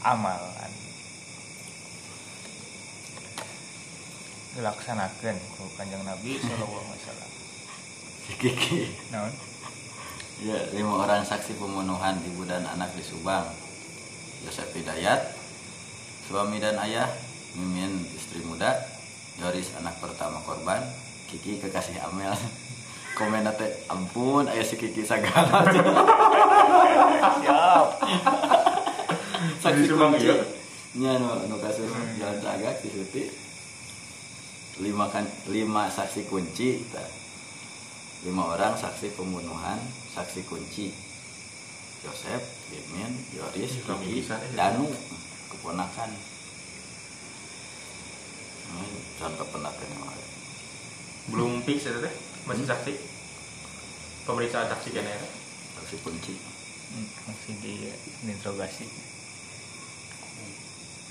amalan 0.03 0.71
dilaksanakan 4.55 5.35
ku 5.55 5.63
kanjeng 5.77 6.03
Nabi 6.03 6.41
sallallahu 6.41 6.83
alaihi 6.83 7.01
wasallam 7.03 7.31
kiki 8.39 8.81
naon 9.11 9.33
Ya, 10.39 10.55
lima 10.71 11.03
orang 11.03 11.27
saksi 11.27 11.59
pembunuhan 11.59 12.15
ibu 12.23 12.47
dan 12.47 12.63
anak 12.63 12.95
di 12.95 13.03
Subang. 13.03 13.43
Yosef 14.47 14.71
Hidayat, 14.71 15.35
suami 16.31 16.63
dan 16.63 16.79
ayah, 16.79 17.11
Mimin 17.59 18.07
istri 18.15 18.39
muda, 18.47 18.71
Yoris 19.35 19.75
anak 19.75 19.99
pertama 19.99 20.39
korban, 20.47 20.79
Kiki 21.27 21.59
kekasih 21.59 21.99
Amel. 22.07 22.31
Komen 23.19 23.51
teh, 23.51 23.83
ampun, 23.91 24.47
ayah 24.47 24.63
si 24.63 24.79
Kiki 24.79 25.03
sagala. 25.03 25.67
siap 27.39 27.87
saksi 29.63 29.87
kunci. 29.87 30.27
Nya 30.99 31.21
nu 31.21 31.29
nu 31.47 31.55
kasus 31.61 31.87
jalan 32.17 32.37
tagak 32.43 32.81
di 32.83 32.89
Suti. 32.91 33.23
Lima 34.83 35.07
kan 35.11 35.23
lima 35.47 35.87
saksi 35.87 36.27
kunci. 36.27 36.83
Lima 38.27 38.43
orang 38.51 38.75
saksi 38.75 39.15
pembunuhan, 39.15 39.79
saksi 40.11 40.43
kunci. 40.43 40.91
Yosef, 41.99 42.43
Mimin, 42.71 43.11
Yoris, 43.35 43.79
Kiki. 43.83 44.23
Danu, 44.55 44.87
keponakan. 45.51 46.11
Ini 48.69 48.87
contoh 49.19 49.47
pendapat 49.51 49.83
yang 49.87 50.05
lain. 50.07 50.27
belum 51.29 51.61
fix 51.61 51.85
ya 51.85 51.93
teh 52.01 52.09
masih 52.49 52.65
saksi 52.65 52.93
pemeriksaan 54.25 54.65
saksi 54.65 54.89
kan 54.97 55.05
ya 55.05 55.21
Saksi 55.77 55.95
kunci. 56.01 56.33
Hmm, 56.89 57.05
masih 57.29 57.53
di 57.61 57.73
interogasi 58.25 58.89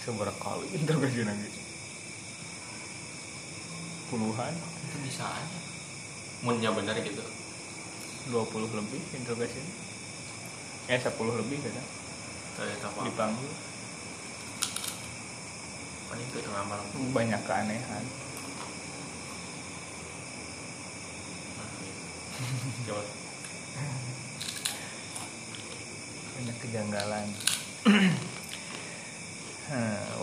seberapa 0.08 0.40
kali 0.40 0.64
interogasi 0.72 1.20
lagi 1.28 1.52
puluhan. 4.08 4.56
Itu 4.88 4.96
bisa 5.04 5.28
aja. 5.28 5.58
Munnya 6.40 6.72
benar 6.72 6.96
gitu. 7.04 7.20
20 8.32 8.72
lebih 8.72 9.00
interogasi 9.16 9.60
eh 10.88 10.96
10 10.96 11.12
lebih 11.12 11.60
kan 11.60 11.76
dipanggil. 13.04 13.52
Paling 16.08 16.24
itu 16.24 16.48
malam 16.48 16.88
banyak 17.12 17.42
keanehan. 17.44 18.04
Coba. 22.88 23.04
banyak 26.38 26.56
kejanggalan 26.62 27.26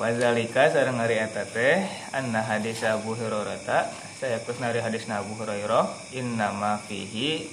wazalika 0.01 0.73
sareng 0.73 0.97
hari 0.97 1.21
eta 1.21 1.45
teh 1.45 1.85
anna 2.09 2.41
hadis 2.41 2.81
Abu 2.81 3.13
Hurairah 3.13 3.61
ta 3.61 3.93
saya 4.17 4.41
kus 4.41 4.57
nari 4.57 4.81
hadis 4.81 5.05
Abu 5.05 5.37
Hurairah 5.37 5.85
inna 6.17 6.49
ma 6.49 6.81
fihi 6.81 7.45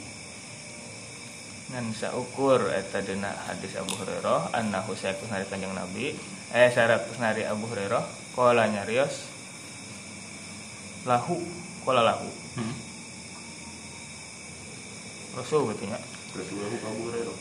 ngan 1.72 1.92
saukur 1.92 2.72
eta 2.72 3.04
dina 3.04 3.28
hadis 3.44 3.76
Abu 3.76 3.92
Hurairah 3.92 4.56
annahu 4.56 4.96
saya 4.96 5.12
kus 5.20 5.28
nari 5.28 5.44
kanjeng 5.52 5.76
Nabi 5.76 6.16
eh 6.56 6.68
saya 6.72 6.96
kus 7.04 7.20
nari 7.20 7.44
Abu 7.44 7.68
Hurairah 7.68 8.04
qala 8.32 8.72
nyarios 8.72 9.28
lahu 11.04 11.36
qala 11.84 12.00
lahu 12.04 12.28
Hmm. 12.52 12.76
Rasul 15.32 15.72
gitu 15.72 15.88
nya 15.88 15.96
Rasulullah 16.36 16.68
Abu 16.84 17.00
Hurairah. 17.08 17.36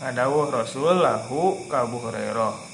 ngadawuh 0.00 0.48
Rasul 0.48 0.96
lahu 0.96 1.68
Abu 1.68 1.96
Hurairah 2.00 2.54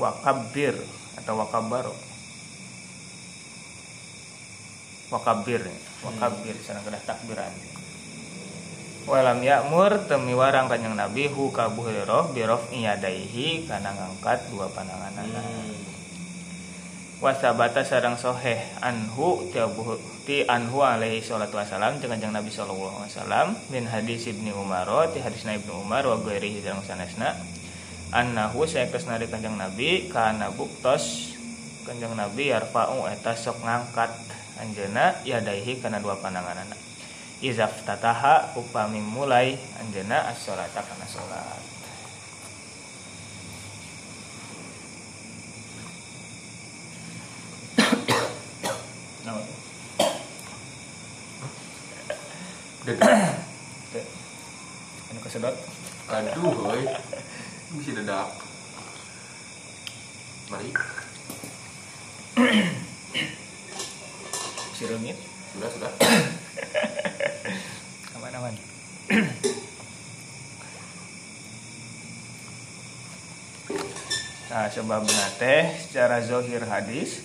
wakabir 0.00 0.76
atau 1.20 1.34
wakabar 1.36 1.84
wakabir 5.12 5.60
wakabir 6.00 6.56
sana 6.64 6.80
kena 6.80 7.00
takbiran. 7.04 7.52
Walam 9.02 9.42
ya'mur 9.42 10.06
temi 10.06 10.30
warang 10.30 10.70
kanjeng 10.70 10.94
Nabi 10.94 11.26
hu 11.26 11.50
ka 11.50 11.66
Abu 11.66 11.82
Hurairah 11.82 12.30
birof 12.30 12.70
iyadaihi 12.70 13.66
kana 13.66 13.90
ngangkat 13.90 14.46
dua 14.54 14.70
pandangan 14.70 15.10
Hmm. 15.26 15.74
wasabata 17.22 17.86
sarang 17.86 18.18
soheh 18.18 18.58
anhu 18.82 19.46
ti 19.54 19.62
Abu 19.62 19.94
ti 20.26 20.42
anhu 20.42 20.82
alaihi 20.82 21.22
salatu 21.22 21.54
wasalam 21.54 22.02
jeung 22.02 22.10
kanjeng 22.10 22.34
Nabi 22.34 22.50
sallallahu 22.50 22.98
alaihi 22.98 23.14
wasallam 23.14 23.46
min 23.70 23.86
hadis 23.86 24.26
Ibnu 24.26 24.50
Umar 24.58 24.90
ti 25.14 25.22
hadisna 25.22 25.54
Ibnu 25.54 25.86
Umar 25.86 26.02
wa 26.02 26.18
ghairihi 26.18 26.66
sareng 26.66 26.82
sanesna 26.82 27.38
annahu 28.12 28.68
saekeus 28.68 29.08
nari 29.08 29.24
kanjeng 29.24 29.56
Nabi 29.56 30.12
kana 30.12 30.52
buktos 30.52 31.32
kanjeng 31.88 32.12
Nabi 32.12 32.52
yarfa'u 32.52 33.08
eta 33.08 33.32
sok 33.32 33.64
ngangkat 33.64 34.12
anjeuna 34.60 35.24
yadaihi 35.24 35.80
kana 35.80 35.96
dua 35.96 36.20
pandanganna 36.20 36.76
izaf 37.40 37.88
tataha 37.88 38.52
upami 38.54 39.00
mulai 39.00 39.56
anjeuna 39.80 40.28
as-sholata 40.30 40.84
kana 40.84 41.08
salat. 41.08 41.64
Kesedot. 55.22 55.54
Aduh. 56.10 57.11
Bisa 57.72 57.96
dedak. 57.96 58.28
Mari. 60.52 60.68
si 64.76 64.84
reungit 64.90 65.16
Sudah, 65.56 65.70
sudah. 65.72 65.92
aman-aman 68.18 68.54
Nah, 74.52 74.68
sebab 74.68 75.00
teh 75.40 75.64
secara 75.80 76.20
zohir 76.20 76.60
hadis 76.68 77.24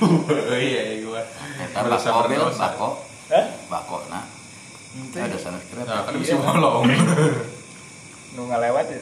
Aduh, 0.00 0.24
hoi 0.24 0.72
ya 0.72 0.82
gua. 1.04 1.20
Eta 1.60 1.84
bako 1.84 2.24
bil, 2.24 2.40
berdosa. 2.40 2.72
bako. 2.72 2.88
Hah? 3.28 3.46
Bako 3.68 3.96
nah. 4.08 4.24
Ada 5.12 5.36
sana 5.36 5.60
skrep. 5.60 5.84
Nah, 5.84 6.08
kan 6.08 6.16
bisa 6.16 6.40
molong. 6.40 6.88
nu 8.32 8.48
ngalewat 8.48 8.88
ya. 8.88 9.00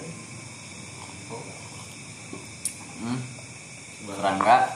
Hmm. 2.98 3.18
Serangga. 4.10 4.74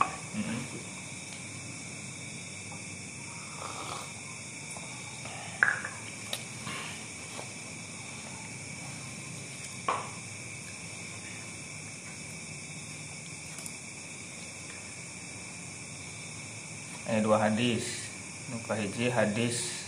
Eh 17.12 17.20
dua 17.20 17.36
hadis. 17.62 18.10
Nu 18.50 18.58
kahiji 18.66 19.06
hadis 19.06 19.86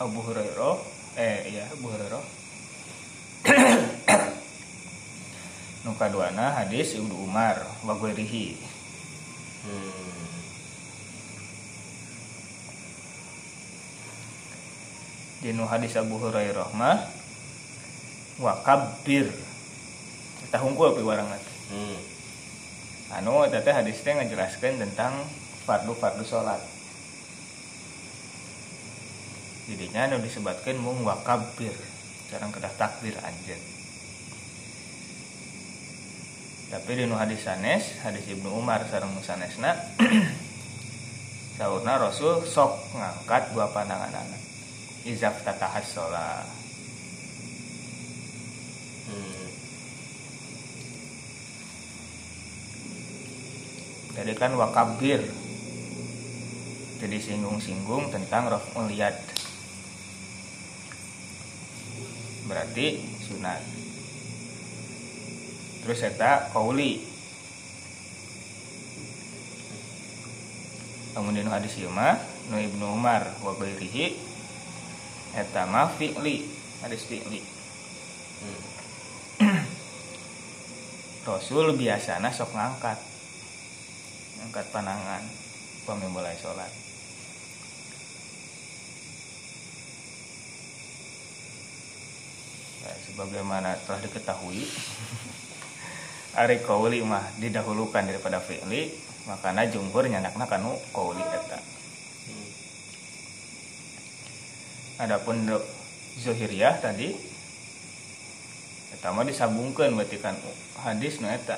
Abu 0.00 0.24
Hurairah 0.24 0.80
eh 1.20 1.52
iya 1.52 1.68
Abu 1.68 1.92
Hurairah. 1.92 2.24
nu 5.84 5.92
kaduana 6.00 6.56
hadis 6.56 6.96
Ibnu 6.96 7.12
Umar 7.20 7.60
wa 7.84 8.00
ghairihi. 8.00 8.56
Hmm. 9.68 10.24
Dinu 15.44 15.68
hadis 15.68 16.00
Abu 16.00 16.16
Hurairah 16.16 16.72
mah 16.72 17.12
wa 18.40 18.56
kabbir. 18.64 19.28
Kita 20.48 20.64
hungkul 20.64 20.96
pi 20.96 21.04
warang. 21.04 21.28
Hmm. 21.68 22.00
Anu 23.20 23.44
eta 23.44 23.60
teh 23.60 23.76
hadis 23.76 24.00
teh 24.00 24.16
ngajelaskeun 24.16 24.80
tentang 24.80 25.12
fardu-fardu 25.68 26.24
salat. 26.24 26.75
Jadinya 29.66 30.06
anu 30.06 30.22
disebutkeun 30.22 30.78
mung 30.78 31.02
wa 31.02 31.18
kabbir. 31.26 31.74
Jarang 32.30 32.54
kedah 32.54 32.70
takbir 32.78 33.18
anjeun. 33.18 33.58
Tapi 36.66 36.90
di 36.98 37.06
hadis 37.06 37.46
sanes, 37.46 37.94
hadis 38.02 38.26
Ibnu 38.26 38.50
Umar 38.50 38.82
sareng 38.90 39.14
nu 39.14 39.22
sanesna 39.22 39.78
Saurna 41.56 41.94
Rasul 41.96 42.42
sok 42.42 42.94
ngangkat 42.94 43.54
dua 43.54 43.70
pandangan 43.70 44.10
anak. 44.10 44.42
Izaf 45.06 45.46
tatahas 45.46 45.86
sholat. 45.86 46.46
Hmm. 49.06 49.46
Jadi 54.18 54.32
kan 54.34 54.52
wakabir 54.58 55.22
Jadi 56.96 57.20
singgung-singgung 57.20 58.08
tentang 58.08 58.48
raf'ul 58.48 58.88
yad 58.88 59.35
Berarti 62.46 63.02
sunat. 63.26 63.62
Terus 65.82 66.00
eta 66.02 66.50
kauli. 66.50 67.02
Kemudian 71.14 71.48
hadis 71.48 71.78
ieu 71.80 71.90
nu 72.46 72.56
Ibnu 72.60 72.92
Umar 72.92 73.26
wa 73.42 73.52
ghairihi 73.56 74.14
eta 75.34 75.66
fi'li 75.98 76.46
hadis 76.82 77.02
fi'li. 77.08 77.40
Rasul 81.26 81.74
biasana 81.74 82.30
sok 82.30 82.54
ngangkat. 82.54 82.98
Ngangkat 84.38 84.66
panangan 84.70 85.24
pami 85.86 86.10
mulai 86.10 86.34
sholat 86.34 86.68
Nah, 92.82 92.94
sebagaimana 93.16 93.80
telah 93.88 94.04
diketahui 94.04 94.60
Ari 96.44 96.60
kauli 96.60 97.00
mah 97.00 97.24
didahulukan 97.40 98.04
daripada 98.04 98.44
fi'li 98.44 98.92
makana 99.24 99.64
jumhur 99.72 100.04
nyandakna 100.04 100.44
kanu 100.44 100.76
kauli 100.92 101.24
eta. 101.24 101.56
Adapun 105.00 105.48
Zuhiriyah 106.20 106.76
tadi 106.84 107.16
Eta 108.92 109.08
mah 109.16 109.24
disambungkeun 109.24 109.96
berarti 109.96 110.20
kan 110.20 110.36
hadis 110.84 111.16
nu 111.24 111.32
eta 111.32 111.56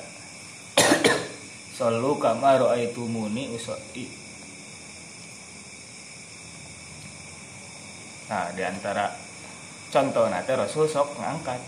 Sallu 1.75 2.15
kama 2.23 2.55
ra'aitumuni 2.55 3.51
usolli 3.51 4.07
Nah, 8.31 8.53
di 8.53 8.61
antara 8.63 9.28
contoh 9.89 10.25
teh 10.29 10.55
Rasul 10.55 10.85
sok 10.85 11.17
ngangkat. 11.17 11.61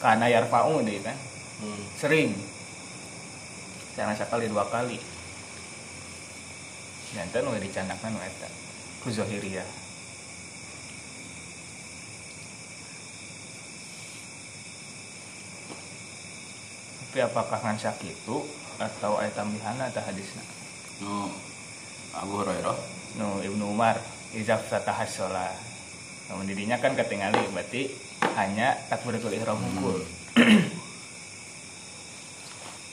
Karena 0.00 0.26
yarfa'u 0.32 0.80
deui 0.80 1.00
kan 1.04 1.16
Hmm. 1.60 1.84
sering. 1.92 2.32
Jangan 3.92 4.16
sekali 4.16 4.48
dua 4.48 4.64
kali. 4.64 4.96
Dan 7.12 7.26
itu 7.28 7.38
nu 7.42 7.52
dicandakna 7.58 8.08
nu 8.08 8.20
eta 8.22 8.48
ku 9.04 9.10
zahiriyah 9.10 9.66
tapi 17.10 17.26
apakah 17.26 17.58
ngan 17.58 17.82
itu 18.06 18.36
atau 18.78 19.18
ayat 19.18 19.34
tambahan 19.34 19.82
atau 19.82 19.98
hadisna? 20.06 20.46
Nu 21.02 21.26
Abu 22.14 22.38
Hurairah. 22.38 22.78
Nu 23.18 23.42
Ibnu 23.42 23.74
Umar 23.74 23.98
izaf 24.30 24.70
fatahas 24.70 25.10
sholat 25.10 25.69
namun 26.30 26.46
dirinya 26.46 26.78
kan 26.78 26.94
ketinggali 26.94 27.42
berarti 27.50 27.90
hanya 28.38 28.78
takbiratul 28.86 29.34
ihram 29.34 29.58
hukul 29.58 29.98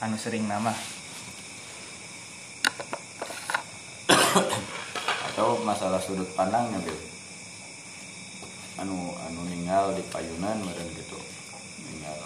anu 0.04 0.18
sering 0.18 0.50
nama. 0.50 0.74
Atau 5.30 5.62
masalah 5.62 6.02
sudut 6.02 6.26
pandangnya 6.34 6.82
Bil 6.82 6.98
anu 8.78 9.14
anu 9.30 9.42
ninggal 9.50 9.94
di 9.94 10.02
payunan 10.10 10.58
meren 10.66 10.90
gitu. 10.98 11.18
Ninggal. 11.86 12.18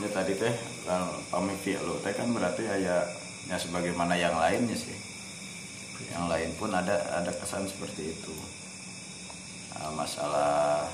Ya 0.00 0.08
tadi 0.12 0.32
teh 0.40 0.56
kalau 0.88 1.20
pamit 1.28 1.60
lo 1.84 2.00
teh 2.00 2.16
kan 2.16 2.32
berarti 2.32 2.64
ya 2.64 3.04
ya 3.48 3.56
sebagaimana 3.60 4.16
yang 4.16 4.36
lainnya 4.40 4.76
sih. 4.76 4.96
Yang 6.12 6.24
lain 6.32 6.50
pun 6.56 6.72
ada 6.72 6.96
ada 7.16 7.32
kesan 7.32 7.68
seperti 7.68 8.12
itu 8.12 8.36
Nah, 9.74 9.90
masalah 9.94 10.86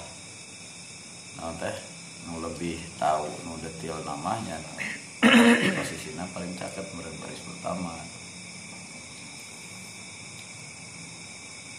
nah 1.40 1.52
teh 1.56 1.76
nu 2.28 2.40
lebih 2.44 2.80
tahu 2.96 3.28
nu 3.44 3.56
detail 3.60 4.00
namanya. 4.04 4.56
Posisinya 5.76 6.24
paling 6.32 6.52
cakep 6.56 6.86
meren 6.96 7.16
baris 7.20 7.40
pertama. 7.44 7.92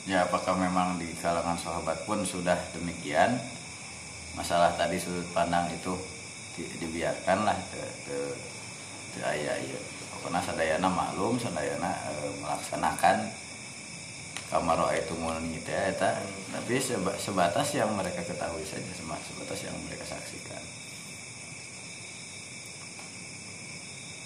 Ya 0.10 0.26
apakah 0.26 0.58
memang 0.58 0.98
di 0.98 1.14
kalangan 1.22 1.58
sahabat 1.58 2.10
pun 2.10 2.26
sudah 2.26 2.58
demikian? 2.74 3.38
Masalah 4.34 4.74
tadi 4.74 4.98
sudut 4.98 5.28
pandang 5.34 5.70
itu 5.70 5.94
di, 6.58 6.64
dibiarkan 6.82 7.48
lah 7.48 7.58
ke 7.72 7.84
ke, 8.08 8.18
ke 9.16 9.20
ayah 9.24 9.56
ya 9.60 9.80
pokoknya 10.22 10.42
sadayana 10.44 10.88
maklum 10.92 11.40
sadayana 11.40 11.92
e, 12.12 12.14
melaksanakan 12.44 13.18
kamar 14.52 14.92
itu 14.94 15.16
ngoni 15.16 15.64
teh 15.64 15.96
eta. 15.96 16.20
Tapi 16.52 16.78
seba, 16.84 17.16
sebatas 17.16 17.72
yang 17.72 17.96
mereka 17.96 18.20
ketahui 18.28 18.68
saja 18.68 18.92
sebatas 18.92 19.60
yang 19.64 19.76
mereka 19.88 20.04
saksikan. 20.04 20.60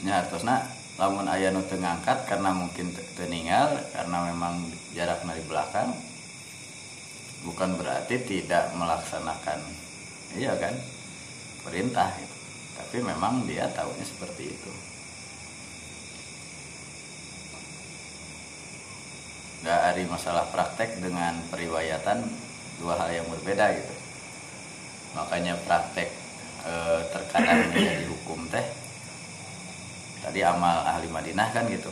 Ya 0.03 0.25
terusnya 0.25 0.65
lamun 0.95 1.27
ayah 1.27 1.51
nu 1.51 1.61
ngangkat 1.61 2.23
karena 2.25 2.55
mungkin 2.55 2.89
teninggal 3.19 3.83
karena 3.91 4.31
memang 4.31 4.63
jarak 4.95 5.21
dari 5.27 5.43
belakang 5.43 5.91
bukan 7.43 7.75
berarti 7.75 8.15
tidak 8.23 8.71
melaksanakan 8.73 9.59
iya 10.39 10.55
kan 10.55 10.73
perintah 11.67 12.09
gitu. 12.15 12.35
tapi 12.79 12.97
memang 13.03 13.43
dia 13.43 13.67
tahunya 13.75 14.05
seperti 14.07 14.55
itu 14.55 14.71
nggak 19.65 19.82
ada 19.82 20.01
masalah 20.06 20.45
praktek 20.54 21.01
dengan 21.01 21.41
periwayatan 21.49 22.21
dua 22.78 23.01
hal 23.01 23.10
yang 23.10 23.25
berbeda 23.34 23.73
gitu. 23.82 23.93
Makanya 25.17 25.58
praktek 25.65 26.13
e, 26.62 26.73
terkadang 27.10 27.65
menjadi 27.73 28.06
hukum 28.06 28.45
teh 28.54 28.62
tadi 30.21 30.45
amal 30.45 30.86
ahli 30.86 31.10
Madinah 31.10 31.49
kan 31.49 31.65
gitu. 31.65 31.89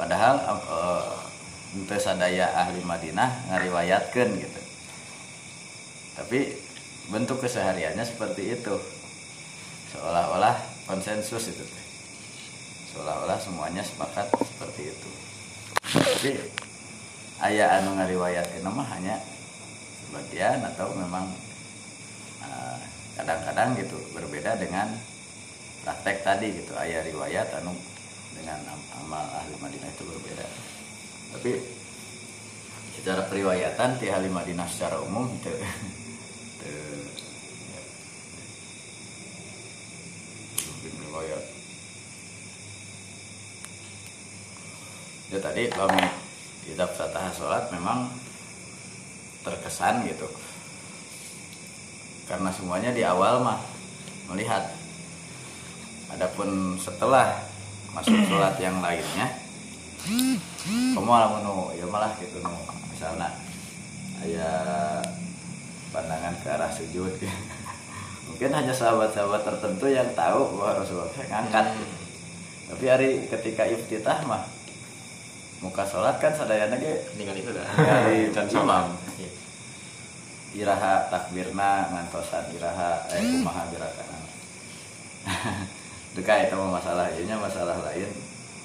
Padahal 0.00 0.40
uh, 0.48 1.12
sadaya 2.00 2.56
ahli 2.56 2.80
Madinah 2.80 3.52
ngariwayatkan 3.52 4.28
gitu. 4.36 4.60
Tapi 6.16 6.56
bentuk 7.12 7.44
kesehariannya 7.44 8.04
seperti 8.04 8.56
itu. 8.56 8.76
Seolah-olah 9.92 10.56
konsensus 10.88 11.52
itu 11.52 11.64
seolah-olah 12.90 13.38
semuanya 13.38 13.80
sepakat 13.86 14.28
seperti 14.34 14.92
itu. 14.92 15.10
Tapi 15.80 16.30
ayah 17.40 17.80
anu 17.80 17.96
ngariwayatkan 17.96 18.60
nama 18.60 18.84
hanya 18.96 19.16
sebagian 20.04 20.60
atau 20.74 20.92
memang 20.92 21.32
eh, 22.44 22.78
kadang-kadang 23.16 23.72
uh, 23.72 23.78
gitu 23.80 23.96
berbeda 24.12 24.60
dengan 24.60 24.92
praktek 25.86 26.20
tadi 26.20 26.52
gitu. 26.52 26.76
Ayah 26.76 27.00
riwayat 27.06 27.48
anu 27.62 27.72
dengan 28.36 28.60
amal 29.00 29.24
ahli 29.40 29.56
Madinah 29.56 29.88
itu 29.88 30.04
berbeda. 30.04 30.44
Tapi 31.38 31.50
secara 33.00 33.24
periwayatan 33.30 33.96
di 33.96 34.06
ahli 34.12 34.28
Madinah 34.28 34.68
secara 34.68 35.00
umum 35.00 35.30
itu 35.32 35.52
riwayat. 41.08 41.44
Ya 45.30 45.38
tadi 45.38 45.62
kami 45.70 46.29
kitab 46.70 46.94
satah 46.94 47.34
sholat 47.34 47.66
memang 47.74 48.06
terkesan 49.42 50.06
gitu. 50.06 50.30
Karena 52.30 52.54
semuanya 52.54 52.94
di 52.94 53.02
awal 53.02 53.42
mah 53.42 53.58
melihat. 54.30 54.70
Adapun 56.10 56.78
setelah 56.78 57.38
masuk 57.94 58.14
sholat 58.30 58.54
yang 58.62 58.78
lainnya, 58.78 59.30
kamu 60.94 61.06
malah 61.06 61.38
menu 61.38 61.74
ya 61.78 61.86
malah 61.86 62.10
gitu 62.18 62.42
nu 62.42 62.54
misalnya 62.90 63.30
ayah 64.26 65.02
pandangan 65.90 66.34
ke 66.42 66.48
arah 66.50 66.70
sujud. 66.70 67.14
Mungkin 68.30 68.50
hanya 68.54 68.70
sahabat-sahabat 68.70 69.42
tertentu 69.42 69.90
yang 69.90 70.06
tahu 70.14 70.54
bahwa 70.54 70.82
Rasulullah 70.82 71.10
ngangkat. 71.18 71.66
Hmm. 71.74 71.98
tapi 72.70 72.86
hari 72.86 73.10
ketika 73.26 73.66
iftitah 73.66 74.22
mah 74.30 74.46
muka 75.60 75.84
sholat 75.84 76.16
kan 76.20 76.32
sadayana 76.32 76.76
ge. 76.76 77.04
Tinggal 77.16 77.36
itu 77.36 77.50
dah. 77.52 77.64
Dari 77.76 78.32
dan 78.32 78.46
imam 78.48 78.96
iraha 80.50 81.06
takbirna 81.06 81.94
ngantosan 81.94 82.50
iraha 82.58 83.06
eh 83.14 83.22
kumaha 83.22 83.70
birakan 83.70 84.18
dekat 86.10 86.50
itu 86.50 86.58
masalah 86.58 87.06
ini 87.14 87.30
masalah 87.38 87.76
lain. 87.86 88.10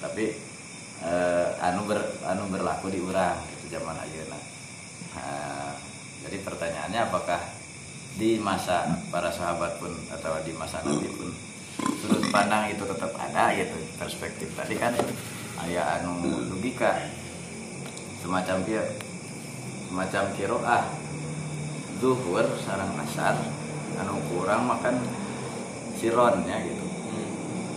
Tapi 0.02 0.34
eh, 1.06 1.46
anu 1.62 1.86
ber 1.86 2.02
anu 2.26 2.50
berlaku 2.50 2.90
di 2.90 2.98
orang 2.98 3.38
itu 3.54 3.70
zaman 3.70 3.94
ayeuna. 4.02 4.40
Nah, 5.16 5.72
jadi 6.26 6.42
pertanyaannya 6.42 7.00
apakah 7.06 7.40
di 8.16 8.40
masa 8.40 8.88
para 9.12 9.28
sahabat 9.28 9.76
pun 9.76 9.92
atau 10.08 10.40
di 10.42 10.52
masa 10.56 10.80
nanti 10.80 11.06
pun 11.12 11.28
sudut 12.00 12.24
pandang 12.32 12.72
itu 12.72 12.80
tetap 12.80 13.12
ada 13.20 13.52
gitu 13.52 13.76
perspektif 14.00 14.48
tadi 14.56 14.80
kan 14.80 14.96
ayah 15.66 15.98
anu 15.98 16.22
logika. 16.22 17.10
Semacam 18.22 18.62
dia 18.62 18.82
semacam 19.90 20.24
kiroah. 20.38 20.84
Zuhur 21.98 22.46
sarang 22.62 22.94
asar. 23.02 23.34
Anu 23.98 24.22
kurang 24.30 24.70
makan 24.70 25.02
siron 25.98 26.46
ya 26.46 26.60
gitu. 26.62 26.84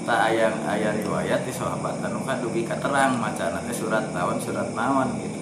Tak 0.05 0.19
ayang 0.33 0.55
ayah 0.69 0.93
riwayat 0.95 1.41
di 1.45 1.53
sahabat 1.53 2.01
anu 2.01 2.21
kan 2.25 2.41
dugi 2.41 2.65
terang 2.65 3.17
maca 3.17 3.53
nanti 3.53 3.73
surat 3.73 4.09
tahun 4.13 4.37
surat 4.41 4.69
nawan 4.73 5.09
gitu. 5.21 5.39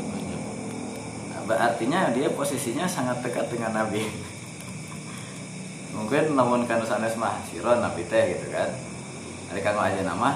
Nah, 1.47 1.71
artinya 1.71 2.11
dia 2.11 2.27
posisinya 2.27 2.83
sangat 2.83 3.23
dekat 3.23 3.47
dengan 3.47 3.71
Nabi. 3.71 4.03
Mungkin 5.97 6.35
namun 6.35 6.67
kan 6.67 6.83
sanes 6.83 7.15
mah 7.15 7.39
siron 7.47 7.79
Nabi 7.79 8.03
teh 8.05 8.35
gitu 8.35 8.51
kan. 8.51 8.69
Ada 9.47 9.59
kanggo 9.63 9.79
aja 9.79 10.03
nama 10.03 10.35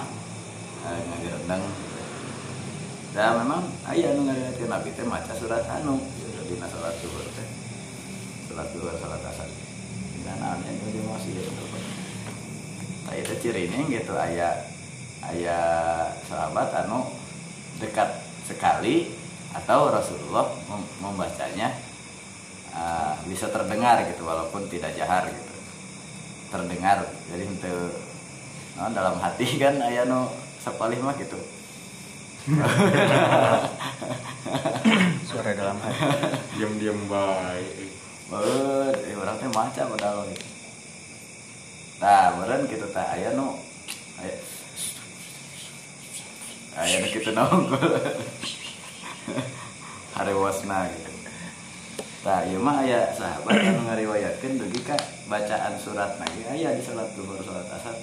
eh, 0.88 1.00
ngagerendang 1.12 1.91
dan 3.12 3.44
memang 3.44 3.68
ayah 3.92 4.16
nu 4.16 4.24
ngariwayatkeun 4.24 4.72
Nabi 4.72 4.90
teh 4.96 5.04
maca 5.04 5.36
surat 5.36 5.68
anu 5.68 6.00
di 6.48 6.56
salat 6.56 6.96
zuhur 7.04 7.28
teh. 7.36 7.48
Salat 8.48 8.68
zuhur 8.72 8.96
salat 8.96 9.20
asar. 9.20 9.52
Dan 10.24 10.40
namanya 10.40 10.72
itu 10.72 11.04
masih 11.04 11.32
gitu 11.36 11.52
nah, 13.10 13.16
itu 13.20 13.34
ciri 13.44 13.68
ini 13.68 13.92
gitu 13.92 14.16
ayah 14.16 14.64
ayah 15.34 16.08
sahabat 16.24 16.72
anu 16.86 17.12
dekat 17.84 18.24
sekali 18.48 19.12
atau 19.52 19.92
Rasulullah 19.92 20.48
membacanya 21.04 21.76
uh, 22.72 23.20
bisa 23.28 23.52
terdengar 23.52 24.00
gitu 24.08 24.24
walaupun 24.24 24.72
tidak 24.72 24.96
jahar 24.96 25.28
gitu. 25.28 25.54
Terdengar 26.48 27.04
jadi 27.28 27.44
untuk 27.44 27.92
dalam 28.96 29.20
hati 29.20 29.60
kan 29.60 29.84
ayah 29.84 30.08
nu 30.08 30.32
sepalih 30.64 31.04
mah 31.04 31.20
gitu 31.20 31.36
suara 35.30 35.54
dalam 35.54 35.78
hati. 35.78 36.02
Diam-diam 36.58 36.98
baik. 37.06 37.94
Banget, 38.32 38.96
eh, 39.12 39.20
orang 39.20 39.36
teh 39.38 39.52
maca 39.52 39.84
padahal 39.92 40.24
gitu 40.32 40.52
nah 42.02 42.34
meren 42.34 42.66
kita 42.66 42.90
tak 42.90 43.14
ayah 43.14 43.38
nu. 43.38 43.54
Ayah 44.18 44.42
ayah 46.82 46.98
nu 46.98 47.08
kita 47.14 47.30
nongol 47.30 47.94
wasna 50.42 50.90
gitu. 50.90 51.14
Nah, 52.22 52.46
iya 52.46 52.58
mah 52.58 52.86
ayah 52.86 53.10
sahabat 53.14 53.54
yang 53.54 53.86
ngariwayatkan 53.86 54.58
dugi 54.58 54.82
kak 54.82 54.98
bacaan 55.30 55.78
surat. 55.78 56.18
Lagi 56.18 56.42
ayah 56.58 56.74
di 56.74 56.82
salat 56.82 57.14
duhur 57.14 57.38
salat 57.42 57.70
asar. 57.70 57.94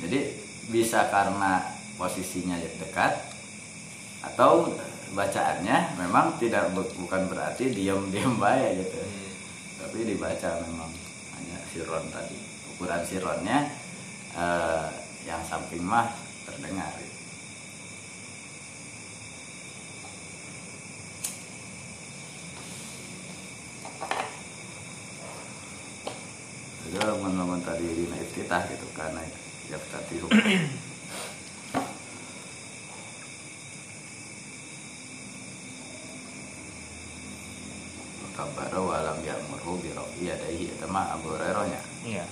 Jadi 0.00 0.20
bisa 0.72 1.12
karena 1.12 1.60
posisinya 1.96 2.56
dekat 2.80 3.12
atau 4.22 4.70
bacaannya 5.12 5.98
memang 6.00 6.40
tidak 6.40 6.72
bu- 6.72 6.88
bukan 7.04 7.28
berarti 7.28 7.68
diam-diam 7.74 8.40
baik 8.40 8.80
gitu. 8.80 9.00
Tapi 9.82 9.98
dibaca 10.08 10.50
memang 10.64 10.90
hanya 11.36 11.58
siron 11.68 12.06
tadi. 12.08 12.38
Ukuran 12.74 13.02
sironnya 13.04 13.68
eh, 14.32 14.88
yang 15.28 15.42
samping 15.44 15.84
mah 15.84 16.08
terdengar. 16.48 16.90
Gitu. 16.96 17.10
Jadi 26.92 27.08
teman-teman 27.08 27.60
tadi 27.64 27.88
di 27.88 28.04
iftitah 28.04 28.68
gitu 28.68 28.84
karena 28.92 29.24
ya 29.72 29.80
tadi 29.88 30.20
Kabaro 38.32 38.88
walam 38.88 39.20
ya'murhu 39.20 39.76
bi 39.84 39.92
rafi 39.92 40.24
mah 40.92 41.16
Abu 41.16 41.32
Hurairah 41.32 41.64
nya. 41.72 41.80
iya 42.04 42.26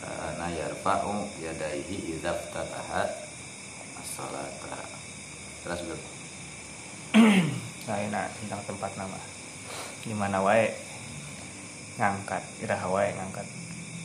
Karena 0.00 0.46
yarfa'u 0.56 1.28
yadayhi 1.44 2.16
idza 2.16 2.32
ftataha 2.32 3.04
as-salata. 4.00 4.80
Terus 5.60 5.80
lain 7.84 8.16
tentang 8.40 8.62
tempat 8.64 8.96
nama 8.96 9.20
di 10.00 10.16
mana 10.16 10.40
wae 10.40 10.89
ngangkat 11.98 12.42
iraha 12.60 12.86
wae 12.86 13.10
ngangkat 13.14 13.46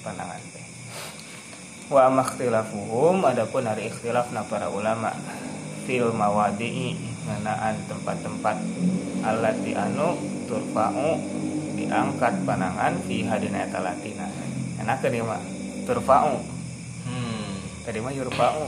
pandangan 0.01 0.41
teh. 0.53 0.65
Wa 1.91 2.09
makhtilafuhum 2.09 3.21
adapun 3.21 3.69
hari 3.69 3.89
ikhtilafna 3.89 4.41
para 4.49 4.69
ulama 4.73 5.13
fil 5.85 6.09
mawadi'i 6.09 6.97
ngenaan 7.25 7.77
tempat-tempat 7.85 8.57
allati 9.21 9.77
anu 9.77 10.17
turfa'u 10.49 11.17
diangkat 11.75 12.33
panangan 12.45 12.97
fi 13.05 13.25
hadina 13.25 13.65
eta 13.65 13.81
latina 13.81 14.25
enak 14.81 14.97
tadi 15.01 15.21
mah 15.21 15.41
turfa'u. 15.85 16.41
Hmm. 17.05 17.53
tadi 17.85 18.01
mah 18.01 18.13
yurfa'u. 18.13 18.65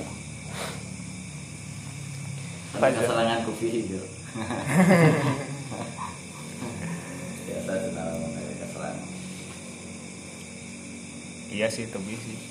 Ada 2.78 2.94
Pada- 2.94 3.02
gitu. 3.02 4.02
Iya 11.48 11.72
sih 11.72 11.88
itu 11.88 12.00
bisi. 12.04 12.36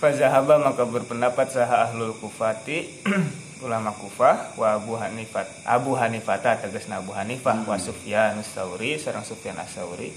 Fazahaba 0.00 0.60
maka 0.60 0.84
berpendapat 0.84 1.52
saha 1.52 1.88
ahlul 1.88 2.16
kufati 2.16 2.84
ulama 3.64 3.92
kufah 3.96 4.56
wa 4.56 4.76
Abu 4.76 4.96
Hanifat. 4.96 5.48
Abu 5.64 5.96
Hanifata 5.96 6.60
tegasna 6.60 7.00
Abu 7.00 7.16
Hanifah. 7.16 7.64
Wa 7.64 7.80
Sufyan 7.80 8.36
Sauri 8.44 9.00
sareng 9.00 9.24
Sufyan 9.24 9.56
As-Sauri. 9.56 10.12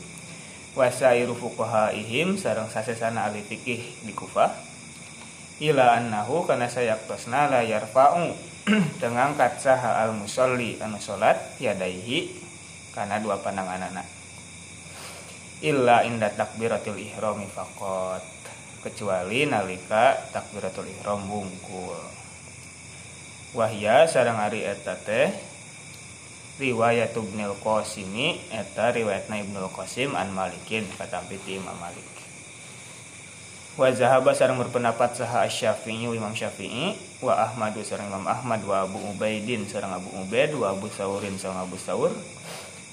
Wa 0.76 0.92
sairu 0.92 1.36
fuqahaihim 1.36 2.36
sareng 2.36 2.68
sasesana 2.68 3.32
ahli 3.32 3.44
fikih 3.44 4.04
di 4.04 4.12
Kufah. 4.12 4.52
Ila 5.60 6.00
annahu 6.00 6.48
kana 6.48 6.72
sayaktosna 6.72 7.52
la 7.52 7.62
yarfa'u 7.63 8.32
tengangkat 9.04 9.60
saha 9.60 10.08
al 10.08 10.15
musolli 10.15 10.80
anu 10.80 11.00
salat 11.00 11.36
yadaihi 11.60 12.32
kana 12.96 13.20
dua 13.20 13.44
pandangan 13.44 13.92
anak 13.92 14.19
illa 15.60 16.08
inda 16.08 16.32
takbiratul 16.32 16.95
ihrami 16.95 17.48
faqat. 17.52 18.24
Kecuali 18.80 19.43
nalika 19.43 20.15
takbiratul 20.32 20.88
ihram 20.88 21.28
bungkul. 21.28 22.00
Wahya 23.52 24.08
sareng 24.08 24.39
ari 24.39 24.63
eta 24.63 24.95
teh 24.95 25.36
riwayat 26.63 27.12
Ibnul 27.12 27.60
Qasimi 27.60 28.39
eta 28.52 28.95
riwayatna 28.95 29.41
Ibnul 29.41 29.67
Qasim 29.76 30.15
an 30.15 30.32
Malikin 30.32 30.88
katampi 30.95 31.36
ti 31.43 31.60
Imam 31.60 31.76
Malik. 31.76 32.08
Wa 33.76 33.91
zahaba 33.95 34.32
sareng 34.32 34.60
berpendapat 34.60 35.15
saha 35.15 35.48
Asy-Syafi'i 35.48 36.08
Imam 36.12 36.32
Syafi'i 36.36 36.95
wa 37.19 37.36
Ahmadu 37.36 37.84
sareng 37.84 38.08
Imam 38.08 38.28
Ahmad 38.28 38.63
wa 38.63 38.88
Abu 38.88 39.00
Ubaidin 39.12 39.67
sareng 39.67 39.91
Abu 39.91 40.08
Ubaid 40.24 40.56
wa 40.56 40.72
Abu 40.72 40.88
Saurin 40.88 41.36
sareng 41.36 41.63
Abu 41.63 41.76
Saur 41.76 42.12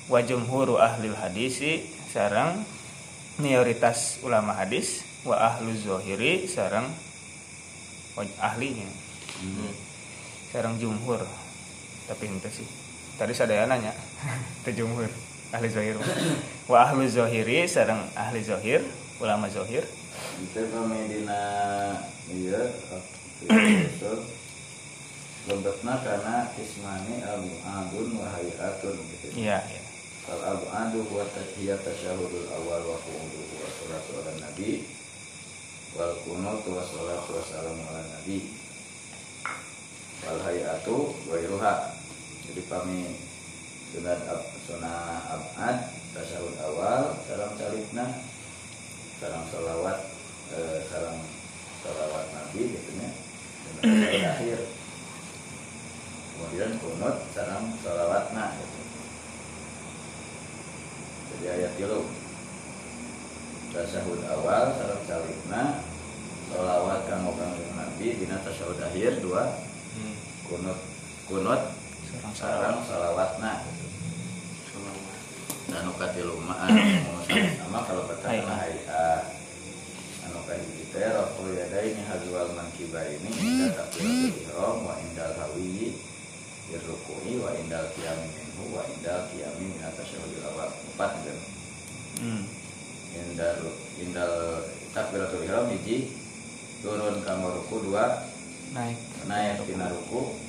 wa 0.07 0.19
jumhuru 0.23 0.79
ahli 0.79 1.11
hadisi 1.15 1.83
sareng 2.07 2.63
mayoritas 3.37 4.21
ulama 4.23 4.55
hadis 4.55 5.05
wa 5.23 5.37
ahlu 5.37 5.75
zohiri 5.75 6.47
sareng 6.47 6.87
waj- 8.15 8.39
ahlinya 8.41 8.89
sareng 10.49 10.79
jumhur. 10.79 11.21
Tapi 12.07 12.31
itu 12.31 12.63
sih. 12.63 12.69
Tadi 13.19 13.35
sadaya 13.35 13.67
nanya. 13.67 13.91
Itu 14.63 14.85
jumhur. 14.85 15.11
Ahli 15.51 15.67
zohir. 15.69 15.99
Wa 16.71 16.87
ahlu 16.87 17.03
zohiri 17.07 17.67
sareng 17.67 17.99
ahli 18.15 18.41
zohir 18.41 18.81
ulama 19.19 19.51
zohir. 19.51 19.83
Itu 20.39 20.61
pemedina 20.71 21.43
iya 22.31 22.63
itu 23.43 24.13
Lebetna 25.47 25.95
karena 26.03 26.51
ismani 26.59 27.23
abu 27.23 27.53
adun 27.63 28.19
wa 28.19 28.27
hayatun 28.35 28.97
gitu. 28.99 29.27
iya 29.39 29.63
iya 29.63 29.83
Al 30.27 30.43
abu 30.43 30.67
adu 30.67 31.07
wa 31.15 31.23
tahiyat 31.31 31.87
tasyahudul 31.87 32.51
awal 32.51 32.83
wa 32.83 32.99
qu'uduhu 32.99 33.63
wa 33.63 33.69
salatu 33.71 34.11
ala 34.19 34.33
nabi. 34.43 34.83
Wal 35.95 36.19
kunut 36.27 36.67
wa 36.67 36.83
salatu 36.83 37.39
wa 37.39 37.43
salamu 37.47 37.83
ala 37.87 38.03
nabi. 38.11 38.51
Wal 40.27 40.41
hayatu 40.43 41.15
wa 41.31 41.39
iruha 41.39 41.75
jadi 42.47 42.63
kami 42.71 43.11
sunat 43.91 44.23
ab 44.31 44.43
sunah 44.67 45.35
abad 45.35 45.77
tasyahud 46.15 46.55
awal 46.63 47.11
salam 47.27 47.53
salibna 47.59 48.23
salam 49.19 49.43
salawat 49.51 49.99
eh, 50.55 50.79
salam 50.87 51.23
salawat 51.83 52.27
nabi 52.35 52.71
gitu 52.71 52.91
tasyahud 52.99 53.15
akhir. 54.27 54.59
Kemudian 56.35 56.79
kunut 56.79 57.17
salam 57.35 57.75
salawatna 57.83 58.55
gitu 58.63 58.86
jadi 61.37 61.47
ayat 61.61 61.73
dulu 61.77 62.01
tasyahud 63.77 64.21
awal 64.33 64.73
salam 64.81 65.01
salibna 65.05 65.63
salawat 66.49 67.05
kang 67.05 67.29
kang 67.29 67.53
nabi 67.77 68.17
dina 68.17 68.41
tasyahud 68.41 68.81
akhir 68.81 69.21
dua 69.21 69.53
kunut 70.49 70.79
kunut 71.29 71.63
sareng 72.07 72.33
sarang 72.33 72.79
salawatna. 72.87 73.53
Dan 75.67 75.83
ukatilu 75.91 76.39
ma'an 76.47 76.71
sama 77.59 77.83
kalau 77.85 78.07
Hai. 78.07 78.39
katakan 78.39 78.55
hayat 78.55 79.23
anu 80.31 80.39
kahiji 80.47 80.87
teh 80.95 81.11
raful 81.11 81.51
yadaini 81.51 82.07
hazwal 82.07 82.55
mankiba 82.55 83.03
ini 83.03 83.31
inda 83.35 83.75
takbiratul 83.75 84.47
ihram 84.47 84.87
wa 84.87 84.95
indal 85.03 85.35
hawi 85.35 85.91
birrukui 86.71 87.35
wa 87.43 87.51
indal 87.59 87.83
qiyami 87.99 88.46
minhu 88.57 88.73
wa 88.73 88.83
indal 88.89 89.29
qiyami 89.29 89.69
min 89.69 89.85
atasyahudil 89.85 90.49
awal 90.49 90.73
empat 90.73 91.13
kan 91.21 91.39
hmm. 92.25 92.43
indal 93.13 93.61
indal 94.01 94.33
takbiratul 94.97 95.45
ihram 95.45 95.69
hiji 95.77 96.17
turun 96.81 97.21
ka 97.21 97.37
ruku 97.37 97.77
dua 97.85 98.25
naik 98.73 98.97
naik 99.29 99.61
tina 99.69 99.93
ruku 99.93 100.41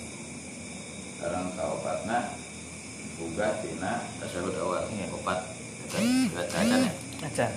sekarang 1.20 1.52
kaopatna 1.60 2.32
buga 3.20 3.60
tina 3.60 4.08
tasyahud 4.24 4.56
awal 4.56 4.88
Iya. 4.88 5.12
opat 5.12 5.40
kita 5.92 6.00
bacakan 6.32 6.80
ya 6.88 6.92
acan 7.28 7.52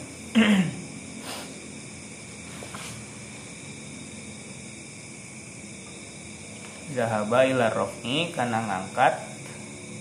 Zahaba 6.90 7.46
ila 7.46 7.70
rof'i 7.70 8.34
kana 8.34 8.66
ngangkat 8.66 9.29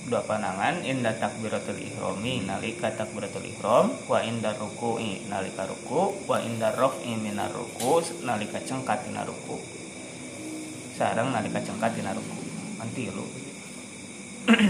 dua 0.07 0.23
panangan 0.23 0.79
inda 0.85 1.11
takbiratul 1.19 1.75
ihrami 1.75 2.47
nalika 2.47 2.93
takbiratul 2.95 3.43
ihram 3.43 3.91
wa 4.07 4.19
inda 4.23 4.55
ruku'i 4.55 5.27
nalika 5.27 5.67
ruku 5.67 6.15
wa 6.23 6.39
inda 6.39 6.71
rof'i 6.77 7.19
minar 7.19 7.51
ruku 7.51 7.99
nalika 8.23 8.63
cengkat 8.63 9.03
tina 9.03 9.27
ruku. 9.27 9.59
Sareng 10.95 11.35
nalika 11.35 11.59
cengkat 11.59 11.99
tina 11.99 12.15
ruku. 12.15 12.39
Nanti 12.79 13.11
lu. 13.11 13.27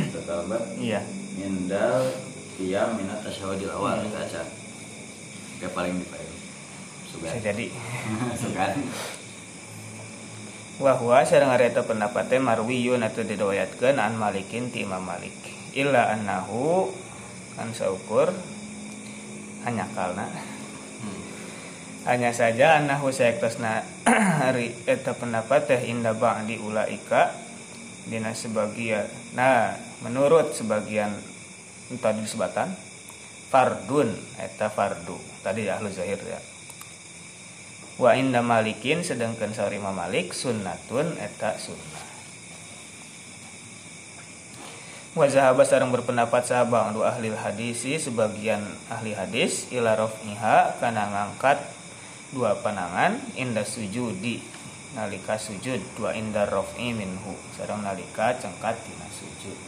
Tetap 0.10 0.50
iya. 0.82 1.06
indal 1.40 2.10
qiyam 2.58 2.98
min 2.98 3.08
tasyahudil 3.22 3.72
awal 3.72 4.02
kita 4.04 4.20
baca 4.26 4.42
kayak 5.62 5.72
paling 5.72 5.96
di 6.02 6.06
paling 6.10 6.32
sugan 7.06 7.38
jadi. 7.40 7.68
Sugan 8.42 8.74
wahwa 10.80 11.28
sareng 11.28 11.52
ari 11.52 11.76
eta 11.76 11.84
pendapat 11.84 12.32
teh 12.32 12.40
marwiyun 12.40 13.04
atau 13.04 13.28
diriwayatkeun 13.28 14.00
an 14.00 14.16
Malikin 14.16 14.72
ti 14.72 14.88
Imam 14.88 15.04
Malik. 15.04 15.36
Illa 15.76 16.16
annahu 16.16 16.88
kan 17.60 17.76
saukur 17.76 18.32
hanya 19.68 19.86
kalna 19.92 20.32
hanya 22.08 22.32
saja 22.32 22.80
annahu 22.80 23.12
saektosna 23.12 23.84
hari 24.42 24.72
eta 24.88 25.12
pendapat 25.14 25.68
teh 25.68 25.82
inda 25.92 26.16
ba'di 26.16 26.56
ulaika 26.64 27.36
dina 28.08 28.32
sebagian 28.32 29.06
nah 29.36 29.76
menurut 30.00 30.56
sebagian 30.56 31.12
tadi 32.00 32.24
disebatan 32.24 32.72
fardun 33.50 34.14
eta 34.38 34.70
fardu. 34.70 35.18
Tadi 35.44 35.68
ahlu 35.68 35.90
zahir 35.92 36.22
ya 36.24 36.40
wa 38.00 38.16
inda 38.16 38.40
malikin 38.40 39.04
sedangkan 39.04 39.52
sauri 39.52 39.76
Imam 39.76 39.92
Malik 39.92 40.32
sunnatun 40.32 41.20
eta 41.20 41.60
sunnah. 41.60 42.08
Wa 45.20 45.28
zahaba 45.28 45.68
sareng 45.68 45.92
berpendapat 45.92 46.48
sahabang 46.48 46.96
dua 46.96 47.12
ahli 47.12 47.36
hadisi 47.36 48.00
sebagian 48.00 48.64
ahli 48.88 49.12
hadis 49.12 49.68
ila 49.76 50.00
raf'iha 50.00 50.80
kana 50.80 51.12
ngangkat 51.12 51.60
dua 52.32 52.56
panangan 52.64 53.20
inda 53.36 53.68
sujudi 53.68 54.40
nalika 54.96 55.36
sujud 55.36 55.82
dua 56.00 56.16
inda 56.16 56.48
raf'i 56.48 56.96
minhu 56.96 57.36
sareng 57.58 57.84
nalika 57.84 58.38
cengkat 58.38 58.80
tina 58.80 59.08
sujud 59.12 59.60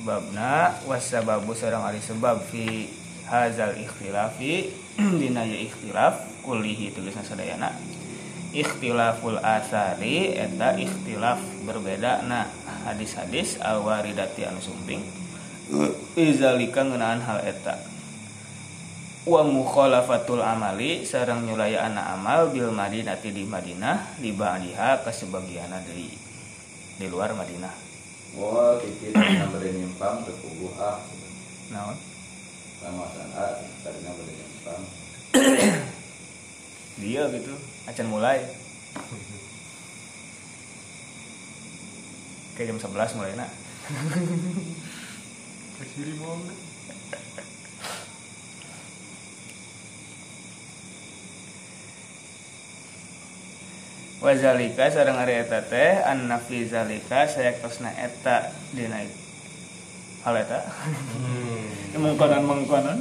sebabna 0.00 0.80
wasababu 0.88 1.52
sareng 1.52 1.84
ari 1.84 2.00
sebab 2.00 2.40
fi 2.48 2.88
hazal 3.28 3.76
ikhtilafi 3.76 4.72
dina 5.20 5.44
ya 5.44 5.60
ikhtilaf 5.60 6.40
kulihi 6.40 6.96
tulisan 6.96 7.20
sadayana. 7.20 7.68
Ikhtilaful 8.56 9.36
asari 9.44 10.32
eta 10.40 10.74
ikhtilaf 10.80 11.38
berbeda 11.68 12.24
na 12.24 12.48
hadis-hadis 12.88 13.60
al 13.60 13.84
waridati 13.84 14.48
anu 14.48 14.58
sumping. 14.64 15.04
Izalika 16.16 16.80
ngeunaan 16.80 17.20
hal 17.20 17.44
eta. 17.44 17.76
Wa 19.28 19.44
mukhalafatul 19.44 20.40
amali 20.40 21.04
sareng 21.04 21.44
nyulayaan 21.44 21.92
amal 22.00 22.48
bil 22.48 22.72
madinati 22.72 23.36
di 23.36 23.44
Madinah 23.44 24.16
di 24.16 24.32
ba'diha 24.32 25.04
ka 25.04 25.12
sebagianna 25.12 25.84
di 25.84 27.06
luar 27.06 27.36
Madinah 27.36 27.89
Wah, 28.38 28.78
kiki 28.78 29.10
tadinya 29.10 29.50
beri 29.50 29.70
nyimpang 29.74 30.22
ke 30.22 30.32
kubu 30.38 30.70
A. 30.78 31.02
naon 31.74 31.96
Kawasan 32.78 33.30
A, 33.34 33.46
tadinya 33.82 34.12
beri 34.14 34.32
nyimpang. 34.38 34.82
dia 37.00 37.22
gitu 37.32 37.54
acan 37.88 38.08
mulai 38.12 38.44
kayak 42.54 42.76
jam 42.76 42.78
11 42.78 43.16
mulai 43.16 43.32
nak 43.40 43.50
Kasih 45.80 46.12
wazalika 54.20 54.92
sareng 54.92 55.16
ari 55.16 55.40
eta 55.40 55.64
teh 55.64 56.04
anna 56.04 56.36
fi 56.36 56.68
zalika 56.68 57.24
sayakosna 57.24 57.88
eta 57.96 58.52
dina 58.76 59.00
hal 60.24 60.36
eta? 60.36 60.60
Mengkonon 61.96 62.44
mengkonon. 62.44 63.00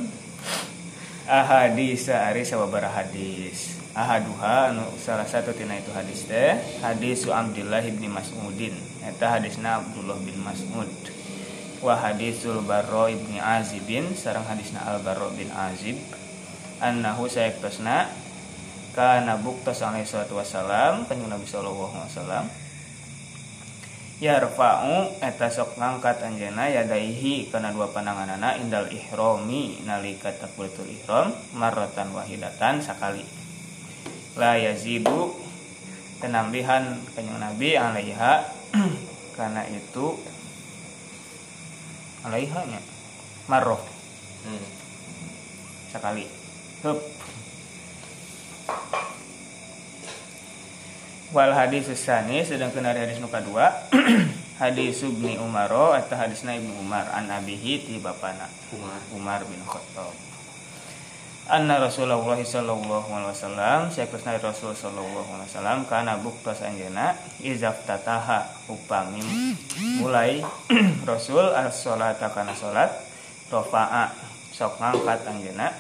Ahadis 1.30 2.10
ari 2.10 2.48
sababaraha 2.48 3.06
hadis. 3.06 3.78
Ahaduha 3.94 4.72
anu 4.72 4.88
salah 4.96 5.28
satu 5.28 5.52
tina 5.52 5.76
itu 5.76 5.92
hadis 5.92 6.24
teh 6.26 6.56
hadis 6.80 7.28
Abdullah 7.28 7.84
bin 7.84 8.08
Mas'udin. 8.10 8.74
Eta 9.04 9.38
hadisna 9.38 9.84
Abdullah 9.84 10.18
bin 10.24 10.40
Mas'ud. 10.40 10.90
Wa 11.84 12.00
hadisul 12.00 12.64
Barro 12.64 13.12
ibni 13.12 13.44
Azibin 13.44 14.16
sareng 14.16 14.48
hadisna 14.48 14.88
Al 14.88 15.04
Barro 15.04 15.32
bin 15.36 15.52
Azib. 15.52 16.00
Annahu 16.80 17.28
sayaktosna 17.28 18.08
kana 19.00 19.40
buktas 19.40 19.80
alaihi 19.80 20.04
salatu 20.04 20.36
wassalam 20.36 21.08
kanjeng 21.08 21.32
Nabi 21.32 21.48
sallallahu 21.48 21.96
alaihi 21.96 22.12
wasallam. 22.12 22.46
Yarfa'u 24.20 25.24
eta 25.24 25.48
sok 25.48 25.80
ngangkat 25.80 26.20
anjeuna 26.20 26.68
yadaihi 26.68 27.48
kana 27.48 27.72
dua 27.72 27.88
pandanganana 27.96 28.60
indal 28.60 28.92
ihrami 28.92 29.80
nalika 29.88 30.36
takbiratul 30.36 30.92
ihram 30.92 31.32
marratan 31.56 32.12
wahidatan 32.12 32.84
sakali. 32.84 33.24
La 34.36 34.60
yazidu 34.60 35.32
penambihan 36.20 37.00
kanjeng 37.16 37.40
Nabi 37.40 37.80
alaiha 37.80 38.52
karena 39.40 39.64
itu 39.72 40.20
alaiha 42.28 42.68
nya 42.68 42.84
marroh 43.48 43.80
sekali 45.88 46.28
hup 46.84 47.00
wal 51.30 51.54
hadis 51.54 51.86
sani 51.94 52.42
sedangkan 52.42 52.90
dari 52.90 53.06
hadis 53.06 53.22
nuka 53.22 53.42
dua. 53.46 53.70
Hadis 54.60 55.08
ibni 55.08 55.40
Umaro 55.40 55.96
atau 55.96 56.20
hadisna 56.20 56.52
ibnu 56.52 56.84
Umar 56.84 57.08
an 57.16 57.32
abihi 57.32 57.80
ti 57.80 57.96
bapana. 57.96 58.44
Umar. 58.76 59.00
Umar 59.16 59.40
bin 59.48 59.64
Khattab. 59.64 60.12
Anna 61.48 61.80
Rasulullah 61.80 62.36
sallallahu 62.36 63.08
alaihi 63.08 63.32
wasallam 63.32 63.88
saektosna 63.88 64.36
Rasul 64.36 64.76
sallallahu 64.76 65.32
alaihi 65.32 65.50
wasallam 65.50 65.88
kana 65.88 66.20
buktos 66.20 66.60
anjeuna 66.60 67.16
izaf 67.40 67.88
tataha 67.88 68.52
upami 68.68 69.24
mulai 70.04 70.44
Rasul 71.10 71.56
as-salata 71.56 72.28
kana 72.36 72.52
salat 72.52 72.92
rofa'a 73.50 74.14
sok 74.54 74.78
ngangkat 74.78 75.24
anjeuna 75.26 75.72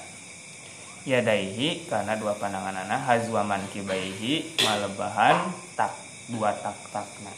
yadaihi 1.07 1.87
karena 1.87 2.19
dua 2.19 2.35
pandanganana 2.35 2.99
hazwa 3.07 3.43
mankibaihi 3.47 4.59
malebahan 4.63 5.51
tak 5.79 5.95
dua 6.27 6.51
tak 6.59 6.75
takna. 6.91 7.31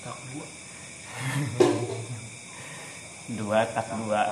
Tak 0.00 0.16
dua. 0.30 0.46
Dua 3.30 3.58
tak 3.66 3.86
dua. 3.98 4.22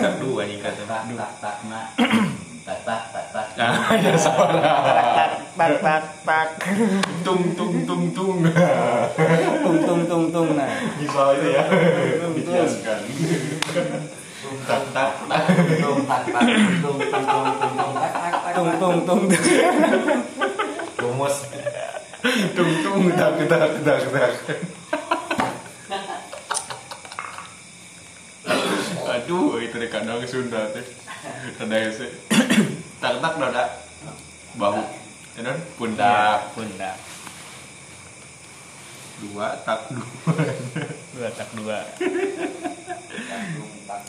Tak 0.00 0.14
dua 0.22 0.42
nih 0.46 0.58
kata. 0.62 0.82
Tak, 0.86 1.02
tak, 1.14 1.32
tak, 1.42 1.56
nak. 1.66 1.86
Tak, 2.60 2.78
tak, 2.86 3.02
tak, 3.10 3.26
tak. 3.34 3.46
ya 4.04 4.14
salah 4.14 4.48
tak 4.62 5.30
tak 5.58 5.72
tak 5.82 6.02
tak. 6.22 6.48
Tung 7.26 7.52
tung 7.58 7.82
tung 7.84 8.04
tung. 8.14 8.38
Tung 9.60 9.78
tung 9.84 10.02
tung 10.06 10.24
tung 10.30 10.48
nah. 10.54 10.70
Bisa 10.96 11.22
itu 11.34 11.48
ya. 11.50 11.62
Dikiaskan 12.38 13.00
Tung, 14.40 14.56
tung, 14.64 14.84
tung, 14.88 15.12
tung, 15.28 16.00
tung, 16.00 16.00
tung, 16.80 16.98
tung 17.10 17.60
tung 18.56 18.70
tung 18.80 18.96
tung 19.04 19.04
tung 19.04 19.22
aduh 29.10 29.58
itu 29.60 29.76
Sunda 30.30 30.60
teh 30.72 30.86
tak 33.02 33.14
tak 33.20 33.32
doda 33.36 33.64
bahu 34.56 34.80
pundak 35.76 36.40
pundak 36.56 36.96
dua 39.20 39.52
tak 39.68 39.92
dua. 39.92 40.44
Dua 41.12 41.28
tak 41.36 41.48
dua. 41.56 41.78
Tak, 43.84 44.00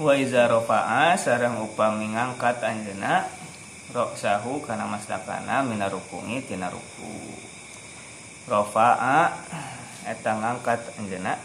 wa 0.00 0.16
iza 0.16 0.48
rafa'a 0.48 1.12
sareng 1.20 1.60
upami 1.60 2.16
ngangkat 2.16 2.64
anjeuna 2.64 3.28
roksahu 3.92 4.64
kana 4.64 4.88
masdakana 4.88 5.60
mina 5.60 5.92
rukungi 5.92 6.40
tina 6.48 6.72
ruku. 6.72 7.36
Rafa'a 8.48 9.36
eta 10.08 10.32
ngangkat 10.40 10.96
anjeuna 10.96 11.36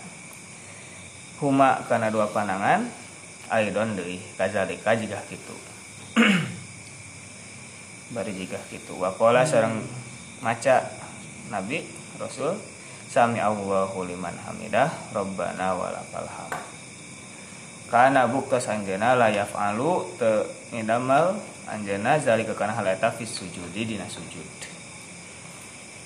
huma 1.44 1.84
kana 1.92 2.08
dua 2.08 2.32
panangan 2.32 2.88
aidon 3.50 3.96
deui 3.98 4.22
kazalika 4.38 4.96
jigah 4.98 5.22
kitu. 5.30 5.56
Bari 8.16 8.32
jigah 8.34 8.62
kitu. 8.70 8.96
Wa 8.98 9.14
qala 9.14 9.46
sareng 9.46 9.82
maca 10.42 10.86
nabi 11.50 11.86
rasul 12.18 12.58
sami 13.10 13.40
Allahu 13.40 14.06
liman 14.06 14.34
hamidah 14.46 14.92
rabbana 15.14 15.78
walakal 15.78 16.28
hamd. 16.28 16.62
Kana 17.86 18.26
buktos 18.26 18.66
anjeuna 18.66 19.14
la 19.14 19.30
yaf'alu 19.30 20.18
te 20.18 20.32
ngidamal 20.74 21.38
anjeuna 21.70 22.18
zalika 22.18 22.58
kana 22.58 22.74
hal 22.74 22.90
eta 22.90 23.14
fi 23.14 23.24
sujudi 23.24 23.86
dina 23.86 24.10
sujud. 24.10 24.74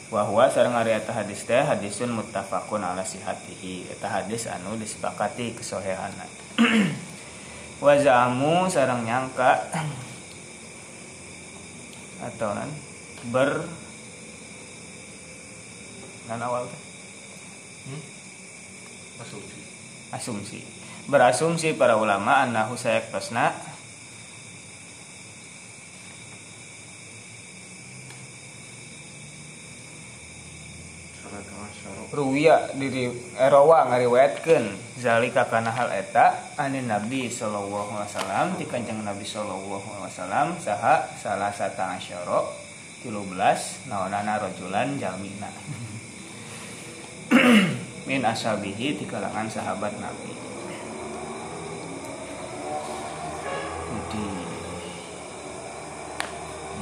Wa 0.09 0.25
huwa 0.25 0.49
sareng 0.49 0.73
ari 0.73 0.97
eta 0.97 1.13
hadis 1.13 1.45
teh 1.45 1.61
hadisun 1.61 2.09
muttafaqun 2.13 2.81
ala 2.81 3.05
sihatihi. 3.05 3.93
Eta 3.93 4.09
hadis 4.09 4.49
anu 4.49 4.73
disepakati 4.75 5.53
kesohehanna 5.53 6.25
wa 7.80 7.93
za'amu 7.95 8.67
sareng 8.67 9.03
nyangka. 9.07 9.71
Atau 12.19 12.51
nan 12.51 12.69
ber. 13.32 13.63
Nan 16.27 16.39
awal 16.43 16.67
teh? 16.67 16.82
Hmm? 17.89 18.01
Asumsi. 19.19 19.59
asumsi. 20.13 20.59
Berasumsi 21.09 21.73
para 21.73 21.97
ulama 21.97 22.45
annahu 22.45 22.77
sayaktosna. 22.77 23.51
Salat 23.51 23.68
ruwiya 32.20 32.76
diri 32.76 33.07
erawa 33.39 33.88
ngariwayatkeun 33.88 34.76
zalika 34.99 35.47
kana 35.47 35.72
hal 35.72 35.88
eta 35.95 36.36
anin 36.59 36.91
nabi 36.91 37.32
sallallahu 37.32 37.95
alaihi 37.95 38.11
wasallam 38.11 38.47
ti 38.59 38.67
kanjeng 38.67 38.99
nabi 39.07 39.24
sallallahu 39.24 39.80
alaihi 39.80 40.11
wasallam 40.11 40.47
saha 40.59 41.07
salah 41.15 41.55
sata 41.55 41.95
asyara 41.95 42.43
13 43.07 43.88
naonana 43.88 44.43
rajulan 44.43 44.99
jalmina 44.99 45.47
min 48.09 48.22
ashabihi 48.26 48.99
di 48.99 49.05
kalangan 49.07 49.47
sahabat 49.47 49.93
nabi. 50.01 50.34
Jadi 53.88 54.26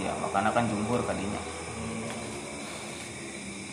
ya 0.01 0.15
makanya 0.23 0.55
kan 0.55 0.65
jumhur 0.65 1.03
kadinya 1.05 1.41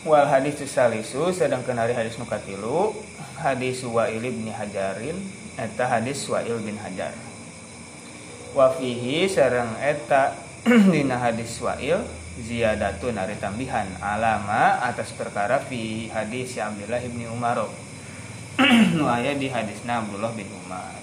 wal 0.04 0.28
hadis 0.28 0.60
salisu 0.68 1.32
sedangkan 1.32 1.80
hari 1.80 1.96
hadis 1.96 2.20
nukatilu 2.20 2.92
hadis 3.40 3.80
Wa'il 3.88 4.20
bin 4.20 4.52
Hajarin 4.52 5.16
eta 5.56 5.88
hadis 5.88 6.20
Wa'il 6.28 6.60
bin 6.60 6.76
Hajar. 6.76 7.16
Wa 8.52 8.70
fihi 8.76 9.26
sareng 9.26 9.74
eta 9.80 10.36
dina 10.92 11.16
hadis 11.16 11.56
Wa'il 11.58 12.04
ziyadatun 12.36 13.16
ari 13.16 13.38
tambihan 13.40 13.86
alama 14.02 14.82
atas 14.84 15.14
perkara 15.16 15.62
fi 15.64 16.12
hadis 16.12 16.60
Abdullah 16.60 17.00
bin 17.04 17.24
Umar. 17.32 17.64
Nu 18.94 19.10
aya 19.10 19.34
di 19.34 19.50
hadisna 19.50 20.04
Abdullah 20.04 20.30
bin 20.36 20.46
Umar. 20.52 20.94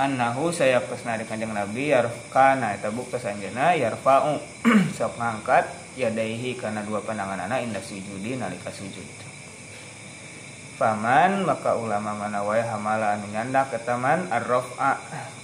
Annahu 0.00 0.48
saya 0.50 0.80
pesna 0.80 1.20
kanjeng 1.20 1.52
Nabi 1.52 1.92
yarfkana 1.92 2.74
eta 2.74 2.88
bukta 2.88 3.20
sanjana 3.20 3.76
yarfa'u. 3.76 4.40
Sok 4.96 5.20
ngangkat 5.20 5.79
yadaihi 5.98 6.54
karena 6.54 6.86
dua 6.86 7.02
pandangan 7.02 7.50
anak 7.50 7.66
indah 7.66 7.82
sujudi 7.82 8.38
nalika 8.38 8.70
sujud. 8.70 9.06
Paman 10.78 11.44
maka 11.44 11.76
ulama 11.76 12.16
mana 12.16 12.40
wae 12.40 12.64
hamala 12.64 13.18
anu 13.18 13.28
nyandak 13.28 13.74
ke 13.74 13.78
taman 13.84 14.30
arrofa 14.32 14.96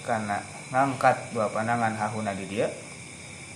karena 0.06 0.40
ngangkat 0.72 1.34
dua 1.34 1.50
pandangan 1.50 1.92
hahuna 1.98 2.32
di 2.32 2.46
dia. 2.46 2.70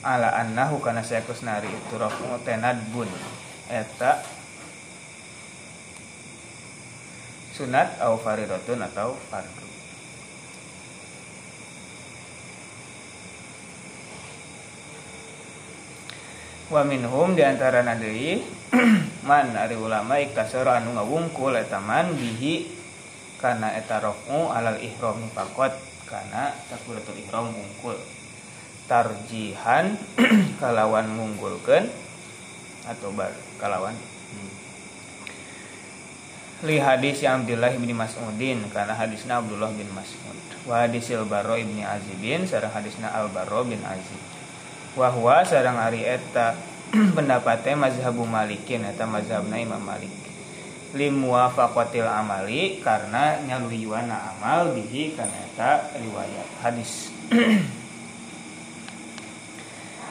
Ala 0.01 0.33
annahu 0.35 0.81
kana 0.81 1.05
sayakus 1.05 1.47
nari 1.47 1.69
itu 1.69 1.95
rafu 1.97 2.27
tenadbun. 2.45 3.09
Eta 3.71 4.21
sunat 7.55 8.01
au 8.03 8.17
faridatun 8.17 8.81
atau 8.83 9.15
fardu 9.29 9.70
wa 16.71 16.87
minhum 16.87 17.35
di 17.35 17.43
antara 17.43 17.83
nadei 17.83 18.39
man 19.29 19.59
ari 19.59 19.75
ulama 19.75 20.23
iktasara 20.23 20.79
anu 20.79 20.95
ngawungkul 20.95 21.59
eta 21.59 21.83
man 21.83 22.15
bihi 22.15 22.71
kana 23.43 23.75
eta 23.75 23.99
rafu 23.99 24.55
alal 24.55 24.79
ihram 24.79 25.19
faqat 25.35 25.75
kana 26.07 26.55
takbiratul 26.71 27.19
ihram 27.19 27.51
wungkul 27.51 27.99
tarjihan 28.87 29.99
kalawan 30.63 31.11
ngunggulkeun 31.11 31.91
atau 32.87 33.11
bar 33.15 33.35
kalawan. 33.59 33.95
Li 36.61 36.77
hadis 36.77 37.25
yang 37.25 37.47
Abdullah 37.47 37.73
bin 37.73 37.97
Mas'udin 37.97 38.61
karena 38.69 38.93
hadisna 38.93 39.41
Abdullah 39.41 39.73
bin 39.73 39.89
Mas'ud. 39.97 40.39
Wa 40.69 40.85
hadisil 40.85 41.25
Barro 41.25 41.57
ibni 41.57 41.81
Azibin 41.81 42.45
sareng 42.45 42.69
hadisna 42.69 43.09
Al 43.09 43.33
Barro 43.33 43.65
bin 43.65 43.81
Azib 43.81 44.30
wahwa 44.99 45.47
sarang 45.47 45.79
ari 45.79 46.03
eta 46.03 46.59
pendapatnya 47.17 47.87
mazhabu 47.87 48.27
malikin 48.27 48.83
eta 48.83 49.07
mazhabna 49.07 49.59
Imam 49.63 49.83
Malik. 49.83 50.11
Limuwafaqatil 50.91 52.03
amali 52.03 52.83
karena 52.83 53.39
nyaluiwana 53.47 54.35
amal 54.35 54.75
bihi 54.75 55.15
kana 55.15 55.37
eta 55.51 55.95
riwayat 55.95 56.49
hadis. 56.67 57.15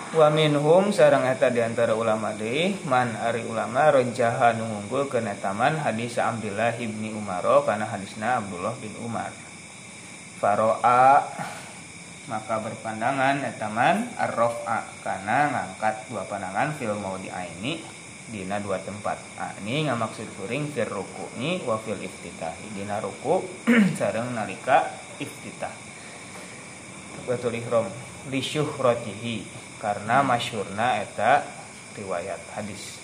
Wa 0.09 0.25
minhum 0.33 0.89
sarang 0.89 1.27
eta 1.27 1.53
di 1.53 1.61
antara 1.61 1.93
ulama 1.93 2.33
deui 2.33 2.73
man 2.87 3.13
ari 3.13 3.45
ulama 3.45 3.93
rajaha 3.93 4.57
nu 4.57 4.65
ngunggul 4.65 5.05
taman 5.37 5.77
hadis 5.77 6.17
Abdullah 6.17 6.73
ibni 6.81 7.13
Umar 7.13 7.45
kana 7.67 7.85
hadisna 7.85 8.41
Abdullah 8.41 8.73
bin 8.81 8.95
Umar. 9.05 9.29
Faro'a 10.39 11.27
maka 12.29 12.61
berpandangan 12.61 13.41
etaman 13.41 14.05
arrofa 14.21 14.85
karena 15.01 15.49
ngangkat 15.49 16.05
dua 16.13 16.29
pandangan 16.29 16.77
fil 16.77 16.93
mau 17.01 17.17
di 17.17 17.27
aini 17.33 17.81
dina 18.29 18.61
dua 18.61 18.77
tempat. 18.77 19.17
Nah, 19.41 19.57
ini 19.65 19.89
ngamaksud 19.89 20.37
kuring 20.37 20.69
fil 20.69 20.85
ruku 20.85 21.25
ini 21.41 21.65
wa 21.65 21.81
fil 21.81 21.97
iftitah 21.97 22.53
dina 22.77 23.01
ruku 23.01 23.41
sareng 23.97 24.29
nalika 24.37 24.85
iftitah. 25.17 25.73
Betul 27.25 27.57
ihram. 27.57 27.89
Li 28.29 28.45
syuhratihi 28.45 29.41
karena 29.81 30.21
masyurna 30.21 31.01
eta 31.01 31.41
riwayat 31.97 32.39
hadis. 32.53 33.01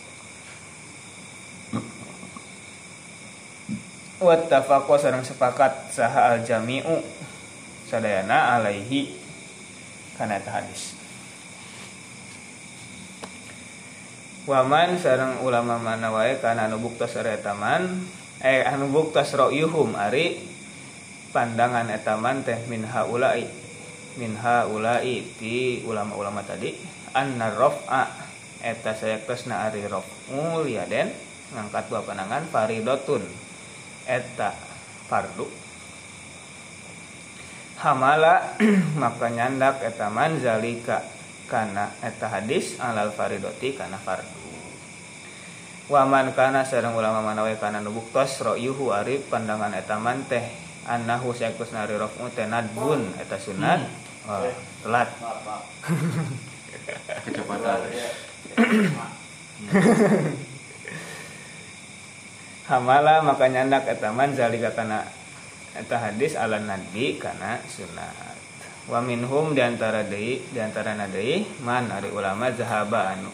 Wattafaqo 4.21 4.95
sareng 5.01 5.25
sepakat 5.25 5.91
saha 5.91 6.37
al 6.37 6.45
jami'u 6.45 7.01
sadayana 7.95 8.59
alaihi. 8.59 9.15
Kana 10.19 10.35
eta 10.43 10.59
hadis. 10.59 10.95
Waman 14.45 14.99
sareng 14.99 15.41
ulama 15.41 15.79
mana 15.79 16.11
wae 16.11 16.37
kana 16.43 16.67
anu 16.67 16.83
buktos 16.83 17.15
etaman. 17.15 18.03
Eh 18.43 18.67
anu 18.67 18.91
buktos 18.91 19.31
ra'yuhum 19.31 19.95
ari 19.95 20.43
pandangan 21.31 21.87
etaman 21.87 22.43
teh 22.43 22.59
min 22.67 22.83
haula'i 22.83 23.47
min 24.19 24.35
haula'i 24.35 25.23
ti 25.39 25.81
ulama-ulama 25.87 26.43
tadi. 26.43 26.75
Anna 27.15 27.51
raf'a 27.51 28.11
eta 28.59 28.91
sayaktosna 28.91 29.71
ari 29.71 29.87
raf'u 29.87 30.67
liaden 30.67 31.11
ngangkat 31.55 31.87
dua 31.87 32.03
pandangan 32.03 32.43
faridotun. 32.51 33.23
Eta 34.05 34.53
fardu 35.09 35.64
hamala 37.79 38.55
maka 39.01 39.27
nyandak 39.31 39.83
eta 39.83 40.07
man 40.11 40.39
zalika 40.39 41.03
kana 41.45 41.91
eta 42.01 42.27
hadis 42.31 42.79
alal 42.81 43.11
faridoti 43.11 43.75
kana 43.77 43.99
fardu. 44.01 44.43
Waman 45.85 46.33
kana 46.33 46.65
sareng 46.65 46.97
ulama 46.97 47.21
manawe 47.21 47.53
kana 47.61 47.77
nubuktos 47.77 48.41
ro'yuhu 48.41 48.89
ari 48.89 49.21
pandangan 49.21 49.69
eta 49.77 50.01
man 50.01 50.25
teh 50.25 50.41
annahu 50.89 51.29
sayakus 51.33 51.73
nari 51.73 51.93
raf'u 51.93 52.25
tenadbun 52.33 53.13
eta 53.21 53.37
sunat 53.37 53.85
oh, 54.25 54.49
telat. 54.81 55.09
Kecepatan. 57.25 57.81
hamala 62.65 63.21
maka 63.21 63.45
nyandak 63.45 63.85
eta 63.85 64.09
man 64.09 64.33
zalika 64.33 64.73
kana 64.73 65.05
eta 65.75 65.99
hadis 65.99 66.39
ala 66.39 66.57
nabi 66.57 67.19
kana 67.19 67.59
sunat. 67.67 68.35
Wa 68.87 69.03
minhum 69.03 69.51
di 69.51 69.61
antara 69.61 70.05
deui 70.07 70.39
di 70.39 70.59
antara 70.61 70.95
deui 71.09 71.43
man 71.61 71.91
ari 71.91 72.09
ulama 72.09 72.49
zahaba 72.55 73.13
anu. 73.13 73.29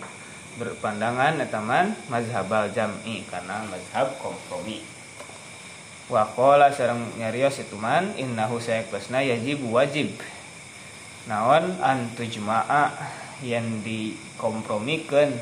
Berpandangan 0.59 1.39
eta 1.39 1.61
man 1.63 1.95
mazhabal 2.09 2.73
jam'i 2.73 3.23
karena 3.29 3.63
mazhab 3.69 4.17
kompromi. 4.19 4.83
Wa 6.11 6.27
qala 6.35 6.73
sareng 6.73 7.15
nyarios 7.15 7.61
itu 7.63 7.77
man 7.79 8.11
innahu 8.19 8.59
sayakusna 8.59 9.23
yajib 9.23 9.63
wajib. 9.69 10.11
Naon 11.29 11.77
an 11.79 12.09
tujma'a 12.17 12.91
yang 13.45 13.85
dikompromikeun 13.85 15.37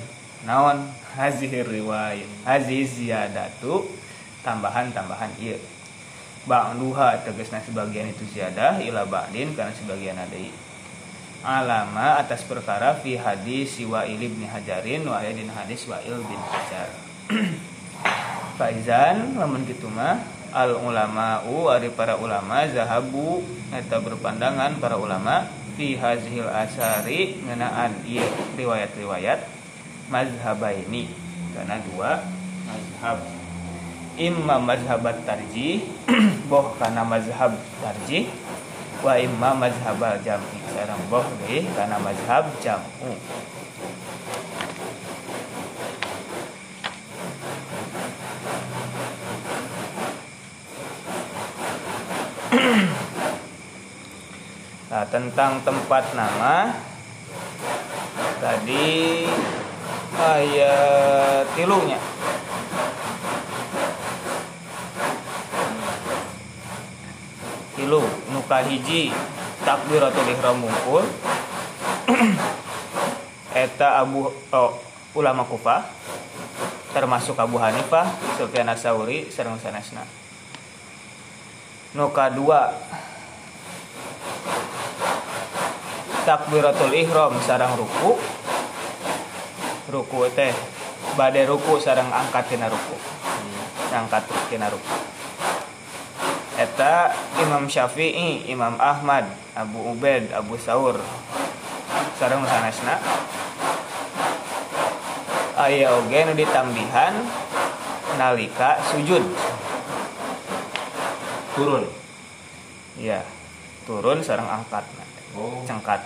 naon? 0.46 1.00
Hazih 1.10 1.66
riwayat 1.66 2.46
hazih 2.46 2.86
ziyadatu 2.86 3.82
tambahan-tambahan 4.46 5.34
ieu 5.42 5.58
ba'duha 6.50 7.22
tegasna 7.22 7.62
sebagian 7.62 8.10
itu 8.10 8.26
ziyadah 8.34 8.82
ila 8.82 9.06
ba'din 9.06 9.54
karena 9.54 9.70
sebagian 9.78 10.18
ada 10.18 10.34
alama 11.46 12.20
atas 12.20 12.44
perkara 12.44 12.98
fi 13.00 13.16
hadis 13.16 13.80
Wa'il 13.80 14.20
bin 14.20 14.44
Hajarin 14.44 15.08
wa 15.08 15.24
dina 15.24 15.54
hadis 15.56 15.88
Wa'il 15.88 16.20
bin 16.26 16.42
Hajar. 16.42 16.90
Faizan 18.60 19.40
lamun 19.40 19.64
kitu 19.64 19.88
mah 19.88 20.20
al 20.52 20.76
ulama'u 20.76 21.72
ari 21.72 21.94
para 21.94 22.20
ulama 22.20 22.68
zahabu 22.68 23.46
eta 23.72 24.02
berpandangan 24.04 24.82
para 24.82 25.00
ulama 25.00 25.48
fi 25.80 25.96
hazhil 25.96 26.50
asari 26.50 27.40
ngenaan 27.46 28.04
ieu 28.04 28.26
riwayat-riwayat 28.60 29.48
mazhabaini. 30.12 31.08
Karena 31.56 31.80
dua 31.88 32.20
mazhab 32.68 33.39
imma 34.20 34.60
mazhabat 34.60 35.24
tarjih 35.24 35.80
boh 36.52 36.76
karena 36.76 37.08
mazhab 37.08 37.56
tarjih 37.80 38.28
wa 39.00 39.16
imma 39.16 39.56
mazhab 39.56 39.96
jam'i. 40.20 40.60
Sareng 40.76 41.00
boh 41.08 41.24
deh 41.48 41.64
karena 41.72 41.96
mazhab 42.04 42.52
jam'u. 42.60 43.16
Nah, 54.90 55.06
tentang 55.06 55.62
tempat 55.62 56.18
nama 56.18 56.74
tadi 58.42 59.30
ayat 60.18 61.46
tilunya 61.54 62.02
tilu 67.80 68.04
nuka 68.36 68.60
hiji 68.68 69.08
takbiratul 69.64 70.28
ihram 70.28 70.60
mungkul 70.60 71.08
eta 73.64 74.04
Abu 74.04 74.28
oh, 74.52 74.72
ulama 75.16 75.48
Kufah 75.48 75.88
termasuk 76.92 77.40
Abu 77.40 77.56
Hanifah 77.56 78.12
Sufyan 78.36 78.68
Sauri 78.76 79.32
sareng 79.32 79.56
sanesna 79.64 80.04
nuka 81.96 82.28
dua 82.36 82.76
takbiratul 86.28 86.94
ihram 86.94 87.34
sarang 87.48 87.74
ruku. 87.74 88.14
Ruku 89.90 90.30
teh 90.38 90.54
badai 91.18 91.50
ruku 91.50 91.82
sarang 91.82 92.14
angkat 92.14 92.46
tina 92.46 92.70
ruku. 92.70 92.94
Angkat 93.90 94.30
tina 94.54 94.70
ruku 94.70 95.19
eta 96.60 97.16
Imam 97.40 97.72
Syafi'i 97.72 98.52
Imam 98.52 98.76
Ahmad 98.76 99.24
Abu 99.56 99.80
Ubaid 99.96 100.28
Abu 100.36 100.60
Saur. 100.60 101.00
Sareng 102.20 102.44
sanesna 102.44 103.00
aya 105.56 105.88
oge 105.96 106.20
nu 106.28 106.36
ditambihan 106.36 107.16
nalika 108.20 108.76
sujud. 108.92 109.24
Turun? 111.56 111.88
Iya 113.00 113.24
turun 113.88 114.20
sareng 114.20 114.46
angkat 114.46 114.84
oh. 115.40 115.64
cengkat 115.64 116.04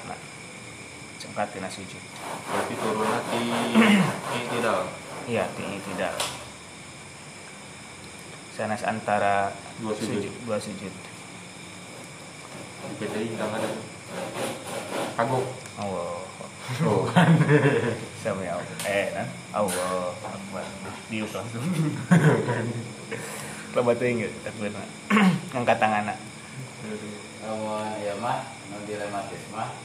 cengkat 1.18 1.48
tina 1.50 1.68
sujud. 1.68 2.00
Berarti 2.46 2.74
turun 2.78 3.10
ini 3.42 3.90
tidak 4.54 4.86
iya 5.26 5.50
tinggi 5.58 5.82
tidak 5.90 6.14
sanes 8.54 8.86
antara 8.86 9.50
Dua 9.82 9.98
sujud. 9.98 10.30
dua 10.46 10.62
sujud. 10.62 10.94
Di 12.84 12.94
PT 13.02 13.34
kita 13.34 13.46
ada 13.50 13.70
kagok. 15.18 15.46
Allah 15.82 16.22
oh. 16.86 17.04
Sama 18.22 18.42
ya 18.48 18.56
eh 18.86 19.10
nah 19.18 19.28
Allah 19.58 20.14
Akbar. 20.22 20.64
Diuk 21.10 21.34
langsung 21.34 21.66
lebat 23.74 24.00
inget 24.06 24.32
takbir 24.46 24.70
ngangkat 25.52 25.78
tangan 25.84 26.14
Namun 27.44 28.00
ya 28.00 28.14
mah, 28.22 28.48
non 28.72 28.82
dilematis 28.88 29.44
mah 29.52 29.76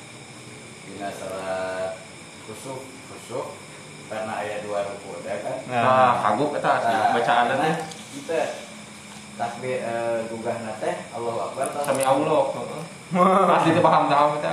Dina 0.86 1.10
salat 1.10 1.98
kusuk, 2.46 2.80
kusuk 3.10 3.67
Karena 4.09 4.32
ayat 4.40 4.64
dua 4.64 4.88
ruku 4.88 5.20
ada 5.20 5.34
kan. 5.44 5.56
Nah. 5.68 6.12
Kagok 6.24 6.56
kita 6.56 6.68
asli 6.80 6.96
bacaan 7.12 7.44
nanti 7.52 7.70
Kita 8.16 8.40
Takbir 9.38 9.78
eh, 9.84 10.18
gugah 10.32 10.56
nate 10.64 10.90
Allahu 11.14 11.38
Akbar 11.52 11.70
sami 11.86 12.02
Allah 12.02 12.40
asli 13.54 13.70
itu. 13.70 13.80
Paham 13.84 14.11
tahu 14.11 14.28
kita 14.40 14.52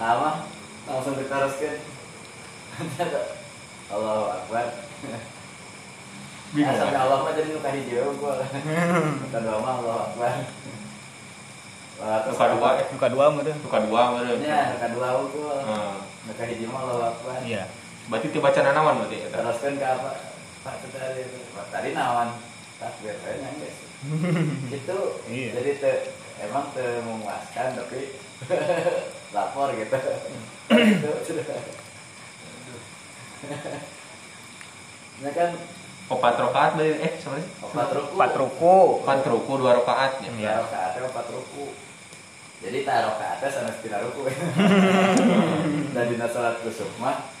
Apa? 0.00 0.30
Langsung 0.88 1.14
diteruskan. 1.20 1.76
Allahu 3.92 4.24
Akbar. 4.32 4.64
Bingung 6.50 6.74
Sampai 6.74 6.94
kan? 6.98 7.02
Allah 7.06 7.18
mah 7.22 7.32
jadi 7.36 7.50
nuka 7.54 7.70
hijau 7.70 8.10
gua. 8.18 8.42
Nuka 9.22 9.38
dua 9.38 9.56
mah 9.62 9.74
Allahu 9.84 10.00
Akbar 10.10 10.32
Terus 12.00 12.32
Nuka 12.32 12.46
dua, 12.56 12.68
eh. 12.80 12.86
muka 12.88 13.08
dua 13.12 13.24
meureun 13.28 13.58
suka 13.60 13.78
dua 13.84 14.02
mana 14.16 14.32
Ya, 14.40 14.72
nuka 14.72 14.88
dua 14.88 15.08
gua. 15.28 15.56
Nah, 15.68 16.00
Nuka 16.24 16.44
hijau 16.48 16.72
mah 16.72 16.80
Allahu 16.88 17.02
Akbar 17.12 17.36
iya. 17.44 17.68
Berarti 18.08 18.26
itu 18.28 18.40
bacaan 18.40 18.72
nawan 18.72 18.94
berarti 19.04 19.16
ya 19.20 19.28
teruskan 19.28 19.76
ke 19.76 19.84
apa? 19.84 20.10
Pak 20.60 20.74
itu. 20.80 20.96
Tadi 20.96 21.22
Pak, 21.52 21.64
tadi 21.68 21.88
nawan. 21.92 22.28
Takbir 22.80 23.12
kayaknya 23.20 23.48
guys 23.60 23.76
itu 24.80 24.98
Iya. 25.28 25.48
jadi 25.52 25.70
te, 25.76 25.92
emang 26.40 26.72
te 26.72 27.04
memuaskan 27.04 27.76
tapi 27.76 28.16
lapor 29.36 29.68
gitu. 29.76 29.96
Itu 30.72 31.10
ini 35.20 35.30
kan? 35.36 35.50
Empat 36.10 36.34
rakaat 36.40 36.72
dari 36.74 36.96
eh 36.98 37.12
sama 37.20 37.36
sih? 37.38 37.46
Empat 37.60 37.92
ruku 37.92 38.10
empat 38.16 38.32
ruku 38.34 38.76
empat 39.04 39.20
ruku 39.28 39.52
dua 39.60 39.76
rakaat 39.78 40.24
ya 40.24 40.30
ya 40.40 40.52
rokaatnya 40.64 41.06
empat 41.06 41.26
ruku 41.30 41.64
jadi 42.60 42.78
tak 42.84 42.96
rokaatnya 43.08 43.48
sama 43.48 43.72
tidak 43.80 44.04
ruku 44.04 44.28
dan 45.96 46.04
di 46.06 46.16
salat 46.20 46.60
kusuk 46.60 46.92
mah 47.00 47.32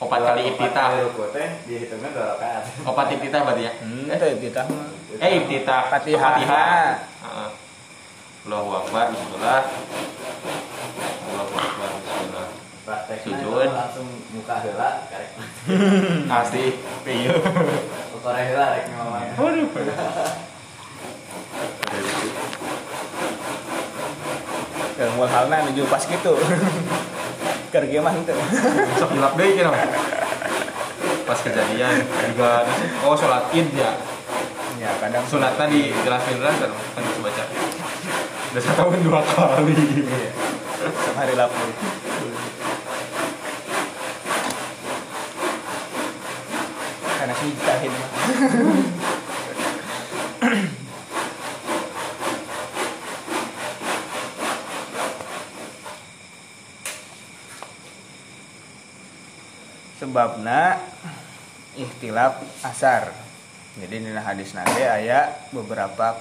empat 0.00 0.18
dua- 0.18 0.28
kali 0.32 0.40
kali 0.88 1.04
ruku 1.04 1.22
teh 1.30 1.48
dihitungnya 1.68 2.08
dua 2.10 2.26
rokaat 2.34 2.64
empat 2.80 3.06
iftitah 3.12 3.40
berarti 3.44 3.62
ya? 3.68 3.72
Hmm 3.84 4.08
itu 4.08 4.26
mah. 4.66 4.88
Eh 5.20 5.30
iftitah. 5.38 5.82
Fatihah. 5.92 6.32
Heeh. 6.40 6.90
Allahu 8.48 8.70
Akbar 8.74 9.14
Bismillah. 9.14 9.62
Allahu 11.30 11.54
Akbar 11.54 11.88
Bismillah. 12.02 12.48
Sujud. 13.22 13.70
langsung 13.70 14.08
muka 14.34 14.58
heula 14.58 15.06
karek. 15.06 15.30
Asli 16.42 16.74
iya 17.06 17.30
Ukore 18.10 18.42
heula 18.42 18.74
rek 18.74 18.90
ngomong 18.90 19.38
Waduh. 19.38 19.70
kalau 25.02 25.18
mau 25.18 25.26
halna 25.26 25.66
menuju 25.66 25.82
pas 25.90 25.98
gitu 26.06 26.38
kerja 27.74 27.98
mah 27.98 28.14
itu 28.14 28.34
Sok 29.02 29.10
hilap 29.18 29.34
deh 29.34 29.48
kira. 29.58 29.74
Pas 31.26 31.38
kejadian 31.42 32.06
juga 32.30 32.62
oh 33.02 33.18
sholat 33.18 33.50
id 33.50 33.74
ya. 33.74 33.98
ya 34.78 34.90
kadang 35.02 35.26
Sunat 35.26 35.58
tadi 35.58 35.90
jelasin 35.90 36.38
lah 36.38 36.54
kan 36.54 36.70
kan 36.70 37.02
bisa 37.02 37.18
baca. 37.18 37.44
Udah 38.54 38.62
satu 38.62 38.76
tahun 38.78 39.02
dua 39.02 39.20
kali. 39.26 39.74
iya 40.06 40.30
hari 41.16 41.34
lapor 41.38 41.66
karena 47.22 47.34
sih 47.38 47.50
jahil 47.62 47.92
sebabna 60.02 60.82
ikhtilaf 61.78 62.42
asar. 62.66 63.14
Jadi 63.78 64.02
di 64.02 64.10
hadis 64.10 64.50
nanti 64.50 64.82
aya 64.82 65.30
beberapa 65.54 66.18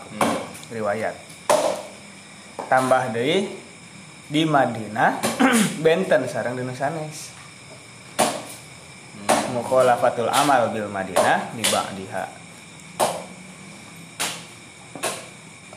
riwayat. 0.70 1.18
Tambah 2.70 3.10
deui 3.10 3.50
di 4.30 4.46
Madinah 4.46 5.18
benten 5.84 6.30
sareng 6.30 6.56
di 6.56 6.64
sanes 6.78 7.34
mukhalafatul 9.52 10.32
amal 10.32 10.72
bil 10.72 10.88
Madinah 10.88 11.52
di 11.52 11.60
ba'diha. 11.68 12.24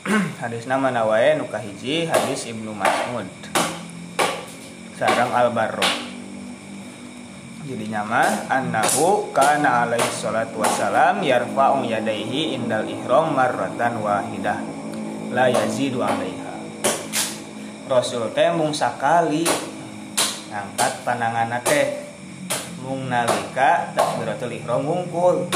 Hadis 0.39 0.63
nama 0.63 0.87
nawae 0.95 1.35
nuka 1.35 1.59
hiji 1.59 2.07
hadis 2.07 2.47
Ibnu 2.47 2.71
Mas'ud. 2.71 3.27
Sareng 4.95 5.35
Al 5.35 5.51
Barro 5.51 6.14
jadi 7.65 7.85
nyaman. 7.97 8.45
Annahu 8.45 9.33
kana 9.33 9.89
alaihi 9.89 10.05
salatu 10.13 10.61
wassalam 10.61 11.25
yarfa'u 11.25 11.81
yadaihi 11.81 12.55
indal 12.55 12.85
ihram 12.85 13.33
marratan 13.33 13.99
wahidah. 14.05 14.61
La 15.33 15.49
yazidu 15.49 16.05
alaiha. 16.05 16.53
Rasul 17.89 18.29
teh 18.37 18.53
mung 18.53 18.71
sakali. 18.71 19.43
Ngangkat 20.53 20.93
pandangan 21.01 21.57
teh. 21.65 22.05
Mung 22.85 23.09
nalika 23.09 23.89
takbiratul 23.97 24.53
ihram 24.53 24.85
ngungkul 24.85 25.49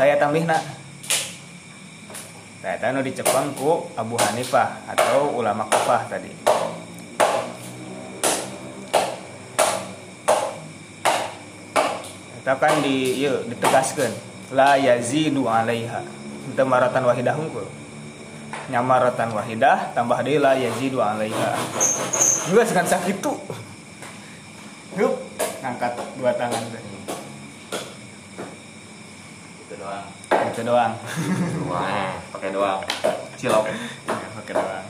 daya 0.00 0.16
tambihna. 0.16 0.56
Nah, 2.62 2.78
itu 2.78 3.00
dicepeng 3.10 3.52
ku 3.58 3.90
Abu 3.98 4.14
Hanifah 4.14 4.86
atau 4.86 5.34
ulama 5.34 5.66
Kufah 5.66 6.06
tadi. 6.06 6.30
Kan 12.42 12.74
di 12.82 13.22
yuk, 13.22 13.46
ditegaskan 13.48 14.10
la 14.50 14.74
yazidu 14.74 15.46
alaiha. 15.46 16.02
Itu 16.50 16.62
maratan 16.66 17.06
wahidah 17.06 17.38
unggul. 17.38 17.66
Nyamaratan 18.70 19.34
wahidah 19.34 19.94
tambah 19.94 20.18
deui 20.26 20.42
la 20.42 20.58
yazidu 20.58 20.98
alaiha. 20.98 21.54
Juga 22.50 22.62
sekan 22.66 22.86
sakit 22.86 23.22
tuh. 23.22 23.38
Yup, 24.98 25.14
ngangkat 25.64 25.96
dua 26.20 26.30
tangan 26.36 26.62
teh. 26.68 26.82
Itu 29.64 29.74
doang. 29.80 30.06
Itu 30.52 30.60
doang. 30.68 30.92
Wah, 31.70 32.12
pakai 32.36 32.50
doang. 32.52 32.80
Cilok. 33.40 33.64
Ya, 33.70 34.28
Pakai 34.36 34.52
doang. 34.52 34.86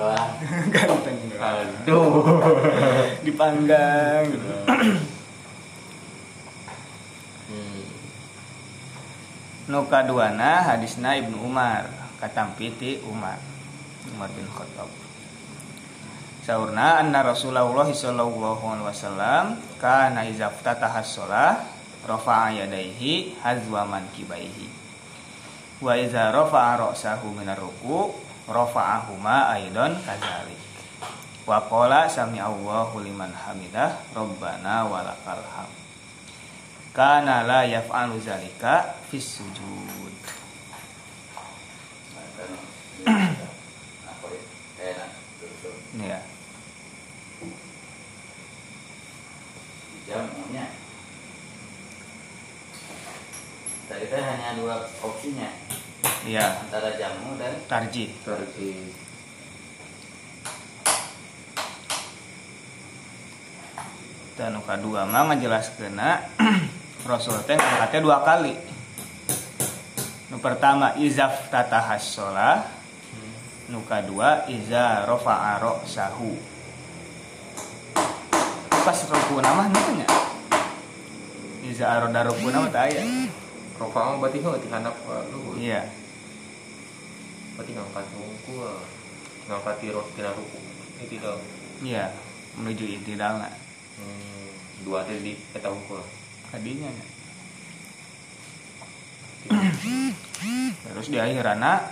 Ganteng 0.74 1.16
doang. 1.28 1.68
Aduh. 1.84 2.24
Dipanggang 3.20 4.24
gitu. 4.24 4.48
Hmm. 7.50 7.82
Nu 9.70 9.86
kaduana 9.86 10.66
hadisna 10.66 11.14
Ibnu 11.14 11.46
Umar 11.46 11.86
katampiti 12.18 12.98
Umar 13.06 13.38
Umar 14.10 14.26
bin 14.34 14.42
Khattab. 14.50 14.90
Saurna 16.42 16.98
anna 16.98 17.22
Rasulullah 17.22 17.86
sallallahu 17.86 18.66
alaihi 18.66 18.90
wasallam 18.90 19.62
kana 19.78 20.26
iza 20.26 20.50
ftataha 20.50 21.06
shalah 21.06 21.62
rafa'a 22.02 22.50
yadayhi 22.50 23.38
hazwa 23.38 23.86
mankibaihi. 23.86 24.66
Wa 25.78 25.94
iza 25.94 26.34
rafa'a 26.34 26.90
ra'sahu 26.90 27.30
minar 27.30 27.62
ruku 27.62 28.10
rafa'ahuma 28.50 29.54
aidan 29.54 29.94
kadzalik. 30.02 30.58
Wa 31.46 31.62
qala 31.70 32.10
sami 32.10 32.42
Allahu 32.42 33.06
liman 33.06 33.30
hamidah 33.30 34.02
rabbana 34.18 34.82
walakal 34.90 35.38
hamd 35.54 35.79
kana 36.90 37.46
la 37.46 37.62
yaf'alu 37.66 38.18
zalika 38.18 38.98
fis 39.08 39.38
sujud 39.38 40.14
ya? 46.00 46.06
Ya 46.10 46.20
Jamunya. 50.10 50.66
Tadi 53.86 54.04
teh 54.10 54.18
hanya 54.18 54.58
dua 54.58 54.82
opsinya 55.06 55.50
ya 56.26 56.66
antara 56.66 56.98
jamu 56.98 57.38
dan 57.38 57.54
tarjih 57.70 58.10
Tarji. 58.26 58.92
dan 64.40 64.56
nu 64.56 64.64
kadua 64.64 65.04
mah 65.04 65.28
ngajelaskeun 65.28 66.00
Rasul 67.06 67.36
teh 67.48 67.56
ngangkatnya 67.56 68.00
dua 68.04 68.18
kali 68.20 68.54
nu 70.30 70.36
pertama 70.38 70.94
izaf 71.00 71.48
tatahas 71.50 72.04
sholah 72.04 72.62
nu 73.72 73.82
kadua 73.88 74.46
iza 74.46 75.08
rofa'a 75.08 75.58
sahu 75.86 76.34
pas 78.84 78.98
ruku 79.06 79.42
nama 79.42 79.68
namanya 79.68 80.06
iza 81.66 81.84
aroda 81.88 82.26
nama 82.26 82.68
tak 82.72 82.90
aya 82.90 83.02
Rofa 83.80 84.12
mah 84.12 84.16
berarti 84.20 84.44
nggak 84.44 84.60
dihanap 84.60 84.92
lu. 85.32 85.56
iya 85.56 85.88
Berarti 87.56 87.72
ngangkat 87.72 88.06
ruku. 88.12 88.60
ah. 88.60 88.84
Ngangkat 89.48 89.74
tiro 89.80 90.04
tina 90.12 90.36
ruku. 90.36 90.60
Itu 91.00 91.16
dong. 91.16 91.40
iya 91.80 92.12
menuju 92.60 92.84
itidalna 93.00 93.48
Hmm. 94.00 94.48
Dua 94.84 95.04
tadi 95.04 95.20
di 95.20 95.32
eta 95.52 95.68
hukum. 95.68 96.00
Tadinya 96.50 96.90
nya. 96.90 97.06
terus 100.90 101.06
di 101.08 101.16
akhirana 101.16 101.88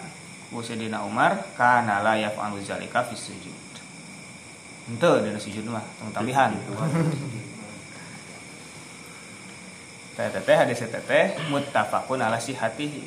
Sayyidina 0.48 1.04
Umar 1.04 1.52
kana 1.60 2.00
la 2.00 2.16
yaf'alu 2.16 2.56
zalika 2.64 3.04
fi 3.04 3.12
sujud. 3.12 3.56
Ente 4.88 5.10
dina 5.20 5.36
sujud 5.36 5.68
mah 5.68 5.84
tong 6.00 6.08
tambihan 6.08 6.56
teh 10.16 10.26
teh 10.32 10.56
hadis 10.56 10.80
teh 10.80 11.04
teh 11.04 11.36
muttafaqun 11.52 12.24
ala 12.24 12.40
sihatihi 12.40 13.04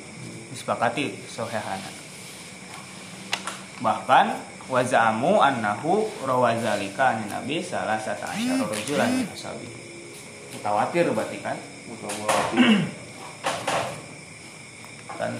disepakati 0.54 1.18
sahihana. 1.26 1.90
Bahkan 3.82 4.26
wazamu 4.70 5.42
annahu 5.42 6.06
rawazalika 6.22 7.18
an 7.18 7.26
nabi 7.26 7.66
salah 7.66 7.98
satu 7.98 8.30
asyara 8.30 8.70
rajulan 8.70 9.26
ashabi 9.34 9.81
mutawatir 10.62 11.10
berarti 11.10 11.42
kan? 11.42 11.58
Kan 15.18 15.34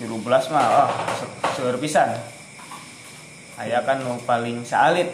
13 0.00 0.56
mah 0.56 0.66
oh 0.72 0.88
seueur 1.52 1.76
pisan. 1.76 2.16
Aya 3.60 3.84
kan 3.84 4.00
nu 4.00 4.16
paling 4.24 4.64
salit 4.64 5.12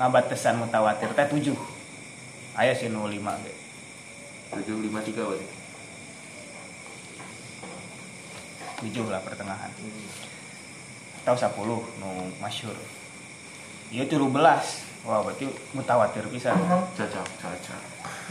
ngabatesan 0.00 0.56
mutawatir 0.56 1.12
teh 1.12 1.28
7 1.28 1.52
aya 2.56 2.72
sih 2.72 2.88
nu 2.88 3.04
5 3.04 3.20
ge. 3.44 3.52
Tujuh 4.48 4.80
lima 4.80 5.04
tiga 5.04 5.28
berarti. 5.28 5.44
7 8.80 9.12
lah 9.12 9.20
pertengahan. 9.20 9.68
Atau 11.20 11.36
10 11.36 12.00
nu 12.00 12.32
masyhur 12.40 12.80
ieu 13.92 14.08
13 14.08 14.87
wah 15.08 15.24
berarti 15.24 15.48
mutawatir 15.72 16.28
pisan 16.28 16.52
Cocok, 16.92 17.26
cocok. 17.40 17.80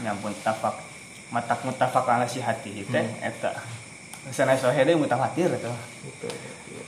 nyampun 0.06 0.30
tafak 0.46 0.78
matak 1.34 1.58
mutafak 1.66 2.06
ala 2.06 2.22
si 2.24 2.38
hati 2.38 2.86
teh 2.86 3.06
eta. 3.18 3.50
Sana 4.30 4.54
sohe 4.54 4.86
deui 4.86 4.94
mutawatir 4.94 5.50
eta 5.50 5.74
Betul. 6.06 6.30
iya. 6.70 6.84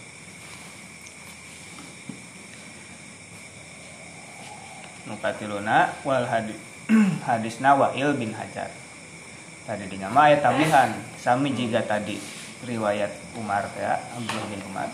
nu 5.11 5.18
katiluna 5.18 5.91
wal 6.07 6.22
hadis 6.24 6.55
hadisna 7.26 7.74
Wa'il 7.78 8.14
bin 8.18 8.30
Hajar. 8.34 8.70
Tadi 9.66 9.86
di 9.86 9.99
nama 9.99 10.26
ayat 10.26 10.43
tambihan. 10.43 10.91
Sami 11.14 11.55
jika 11.55 11.82
tadi 11.86 12.18
riwayat 12.66 13.11
Umar 13.38 13.66
ya 13.78 13.95
Abdullah 14.14 14.47
bin 14.51 14.62
Umar. 14.66 14.91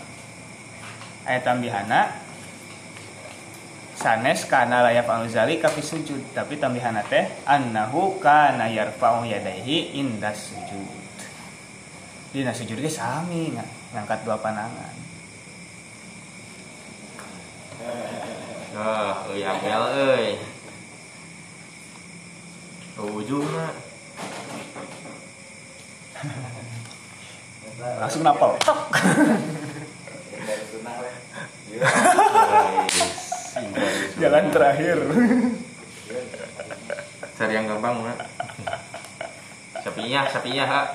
Ayat 1.25 1.41
tambihana 1.41 2.26
sanes 3.97 4.45
kana 4.45 4.85
layak 4.85 5.09
zali 5.27 5.57
kafi 5.57 5.81
sujud. 5.81 6.21
Tapi 6.37 6.61
tambihana 6.61 7.01
teh 7.01 7.25
annahu 7.43 8.21
kana 8.21 8.69
yarfa'u 8.69 9.25
yadaihi 9.25 9.97
indas 9.97 10.53
sujud. 10.53 10.85
Dina 12.31 12.53
sujud 12.53 12.77
ge 12.77 12.91
sami 12.91 13.57
nga- 13.57 13.65
ngangkat 13.97 14.21
dua 14.27 14.37
panangan 14.37 14.93
Ah, 18.77 19.25
euy 19.33 19.41
angel 19.41 19.83
euy. 19.89 20.37
Ujungna. 22.97 23.73
langsung 27.77 28.25
napal 28.25 28.57
tok 28.61 28.89
jalan 34.21 34.45
terakhir 34.53 34.97
Cari 37.37 37.53
yang 37.53 37.69
gampang 37.69 38.01
mah. 38.01 38.17
Sapinya, 39.85 40.25
sapinya 40.25 40.65
ha. 40.65 40.89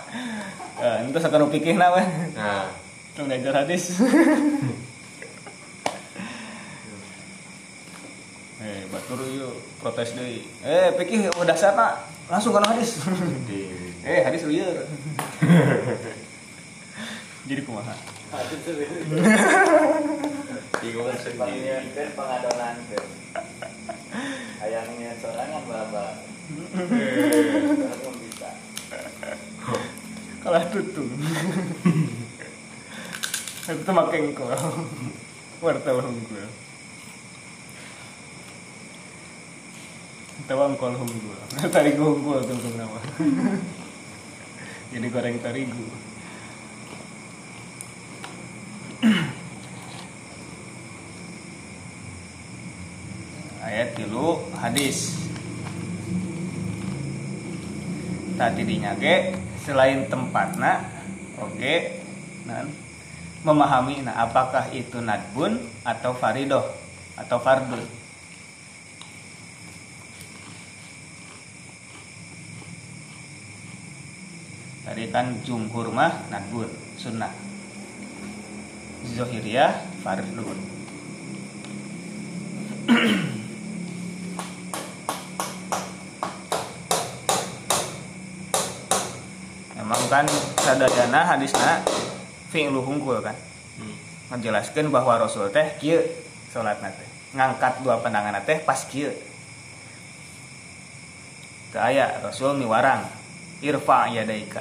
Eh, 0.82 1.06
itu 1.06 1.14
sakanu 1.22 1.46
pikir 1.46 1.78
na 1.78 1.94
weh 1.94 2.02
Nah, 2.34 2.66
Tong 3.14 3.30
diajar 3.30 3.62
hadis. 3.62 3.94
eh, 8.66 8.82
batur 8.90 9.22
yuk 9.30 9.54
protes 9.78 10.18
deui. 10.18 10.42
Eh, 10.66 10.90
pikir 10.98 11.30
udah 11.38 11.54
sana 11.54 12.02
langsung 12.26 12.50
kana 12.50 12.74
hadis. 12.74 12.98
di 13.46 13.70
eh, 14.02 14.26
hadis 14.26 14.42
lieur. 14.42 14.82
Jadi 17.46 17.62
kumaha? 17.62 17.94
Bingung 20.80 21.12
sendiri. 21.20 21.36
Panggilkan 21.36 22.08
pengadonan 22.16 22.76
ke. 22.88 22.98
Ayah 24.62 24.82
nih 24.88 25.12
sorangan 25.20 25.62
bisa. 28.16 28.50
kalah 30.42 30.66
tutung 30.74 31.06
itu 33.62 33.92
makin 33.94 34.34
kau 34.34 34.50
wartawan 35.62 36.10
unggul 36.10 36.50
Tawang 40.50 40.74
kol 40.74 40.98
unggul 40.98 41.38
tarigu 41.70 42.18
unggul 42.18 42.42
tunggu 42.42 42.74
nama 42.74 42.98
jadi 44.90 45.06
goreng 45.06 45.38
tarigu 45.38 45.86
ayat 53.62 53.94
tilu 53.94 54.42
hadis 54.72 55.20
tadi 58.40 58.64
dinyage 58.64 59.36
selain 59.60 60.08
tempatna 60.08 60.80
oke 61.36 62.00
nah, 62.48 62.64
memahami 63.44 64.00
nah 64.00 64.24
apakah 64.24 64.72
itu 64.72 64.96
nadbun 65.04 65.60
atau 65.84 66.16
faridoh 66.16 66.64
atau 67.20 67.36
fardun 67.36 67.84
tadi 74.88 75.04
kan 75.12 75.36
jumhur 75.44 75.92
mah 75.92 76.32
nadbun 76.32 76.72
sunnah. 76.96 77.36
Zohiriyah 79.04 80.00
fardun 80.00 80.56
Emang 89.82 90.01
kan 90.12 90.28
sadayana 90.60 91.24
hadisna 91.24 91.80
fi'lu 92.52 92.84
hungkul 92.84 93.24
kan. 93.24 93.32
Hmm. 93.80 93.96
menjelaskan 94.28 94.92
bahwa 94.92 95.16
Rasul 95.16 95.48
teh 95.48 95.72
kieu 95.80 96.04
salatna 96.52 96.92
teh 96.92 97.08
ngangkat 97.32 97.80
dua 97.80 97.96
pandangan 98.04 98.36
teh 98.44 98.60
pas 98.60 98.76
kieu. 98.84 99.08
Teu 101.72 101.80
aya 101.80 102.20
Rasul 102.20 102.60
miwarang 102.60 103.08
irfa 103.64 104.12
yadaika. 104.12 104.60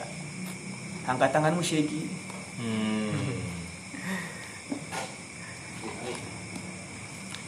Angkat 1.04 1.36
tanganmu 1.36 1.60
syegi 1.60 2.08
Hmm. 2.56 3.12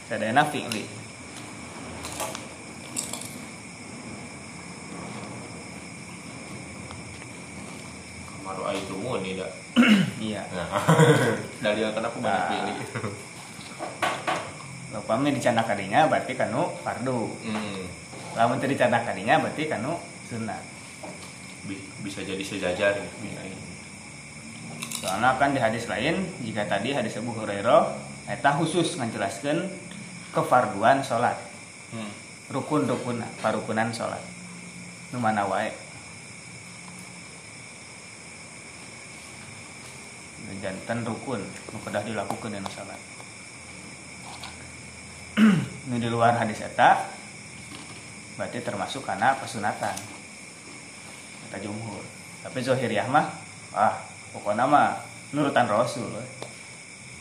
sadayana 0.04 0.44
fi'li 0.44 0.84
Kamaru 8.28 8.62
ai 8.68 8.80
tumun 8.88 9.18
nih 9.24 9.32
dah. 9.40 9.52
iya 10.20 10.42
Nah. 10.54 10.68
Dari 11.64 11.80
yang 11.80 11.90
kenapa 11.90 12.14
banyak 12.14 12.36
Nah. 12.36 12.48
pilih. 12.52 12.76
Upami 14.94 15.32
dicandak 15.32 15.66
kadinya 15.66 16.06
berarti 16.06 16.32
kanu 16.32 16.70
fardu 16.78 17.26
Hmm. 17.42 17.82
lamun 18.34 18.56
teu 18.56 18.68
dicandak 18.68 19.02
kadinya 19.02 19.40
berarti 19.40 19.66
kanu 19.66 19.96
Bi- 21.64 21.80
Bisa 22.00 22.20
jadi 22.20 22.40
sejajar 22.40 22.92
ya. 22.92 23.04
Bisa. 23.18 23.40
Soalnya 24.94 25.34
kan 25.34 25.50
di 25.50 25.58
hadis 25.58 25.84
lain 25.84 26.24
jika 26.40 26.64
tadi 26.64 26.90
hadis 26.90 27.16
Abu 27.16 27.32
Hurairah 27.32 27.90
eta 28.26 28.52
khusus 28.52 28.94
menjelaskan 28.94 29.66
kefarduan 30.30 31.00
sholat 31.00 31.34
Hmm. 31.90 32.06
rukun-rukun 32.48 33.18
parukunan 33.38 33.88
sholat 33.88 34.20
nu 35.10 35.16
mana 35.16 35.44
wae 35.44 35.68
jantan 40.60 41.04
rukun 41.04 41.40
kedah 41.84 42.02
dilakukan 42.04 42.54
dina 42.54 42.70
sholat 42.72 43.00
nu 45.90 45.98
di 45.98 46.08
luar 46.08 46.38
hadis 46.38 46.62
eta 46.62 47.10
berarti 48.34 48.58
termasuk 48.62 49.06
karena 49.06 49.38
pesunatan. 49.38 49.94
Kata 51.46 51.56
jumhur. 51.62 52.02
Tapi 52.42 52.58
zohiriyah 52.62 53.06
mah 53.10 53.26
ah 53.74 53.94
pokoknya 54.34 54.66
mah 54.66 54.98
nurutan 55.34 55.66
rasul 55.70 56.06
we. 56.10 56.24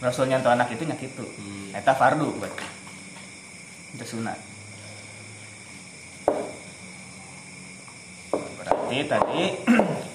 rasul 0.02 0.28
nyantu 0.28 0.52
anak 0.52 0.68
itu 0.74 0.84
nyak 0.84 1.00
itu 1.02 1.24
Hmm. 1.38 1.74
eta 1.74 1.94
fardu 1.94 2.28
berarti. 2.38 2.66
Itu 3.98 4.06
sunat. 4.18 4.40
Berarti 8.34 8.98
tadi 9.10 9.42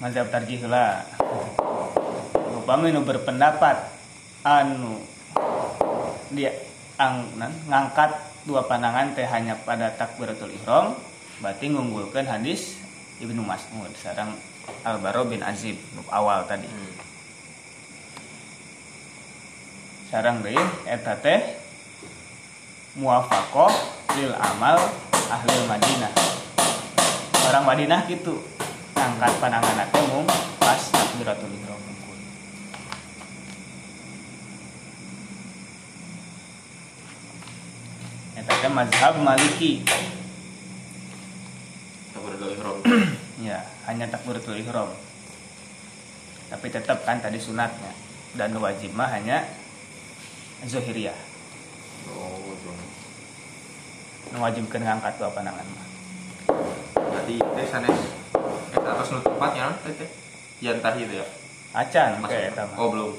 mazhab 0.00 0.32
tarjih 0.32 0.64
lah. 0.64 1.04
Upami 2.60 2.90
nu 2.90 3.04
berpendapat 3.04 3.76
anu 4.42 5.04
dia 6.32 6.56
ang, 6.96 7.28
nan, 7.36 7.52
ngangkat 7.68 8.12
dua 8.48 8.64
pandangan 8.64 9.12
teh 9.12 9.28
hanya 9.28 9.56
pada 9.60 9.92
takbiratul 9.92 10.52
ihram 10.52 10.96
berarti 11.44 11.72
ngunggulkan 11.72 12.24
hadis 12.24 12.80
Ibnu 13.20 13.44
Mas'ud 13.44 13.92
sarang 13.96 14.36
Al-Baro 14.84 15.28
bin 15.28 15.44
Azib 15.44 15.76
awal 16.08 16.48
tadi. 16.48 16.68
Hmm. 16.68 16.92
sarang 20.10 20.42
deui 20.42 20.58
eta 20.90 21.14
teh 21.22 21.38
muwafaqah 22.98 23.72
lil 24.18 24.32
amal 24.34 24.80
ahli 25.30 25.56
Madinah. 25.70 26.12
Orang 27.50 27.64
Madinah 27.66 28.00
gitu 28.10 28.42
ngangkat 29.00 29.32
pandangan 29.40 29.88
teh 29.88 30.04
mung 30.12 30.28
pas 30.60 30.76
takbiratul 30.92 31.48
ihram 31.48 31.80
eta 38.36 38.52
teh 38.60 38.68
mazhab 38.68 39.14
Maliki. 39.24 39.88
Takbiratul 42.12 42.50
ihram. 42.52 42.76
ya 43.48 43.64
hanya 43.88 44.04
takbiratul 44.12 44.60
ihram. 44.60 44.92
Tapi 46.52 46.66
tetap 46.68 47.00
kan 47.08 47.24
tadi 47.24 47.40
sunatnya. 47.40 47.96
Dan 48.36 48.52
wajib 48.60 48.92
mah 48.94 49.10
hanya 49.10 49.42
zohiriyah 50.68 51.16
Oh, 52.14 52.36
betul. 52.46 52.76
mewajibkan 54.30 54.86
ngangkat 54.86 55.18
dua 55.18 55.34
pandangan 55.34 55.66
mah 55.66 55.89
Berarti 56.94 57.34
teh 57.40 57.66
sanes 57.66 57.98
eta 58.70 58.90
tos 58.96 59.10
nu 59.14 59.18
tepatnya 59.22 59.74
teh 59.82 59.92
teh. 59.94 60.10
Yang 60.60 60.78
tadi 60.84 61.00
itu 61.08 61.14
ya. 61.20 61.26
acan 61.70 62.20
eta 62.26 62.62
mah 62.66 62.76
Oh, 62.78 62.88
belum. 62.90 63.12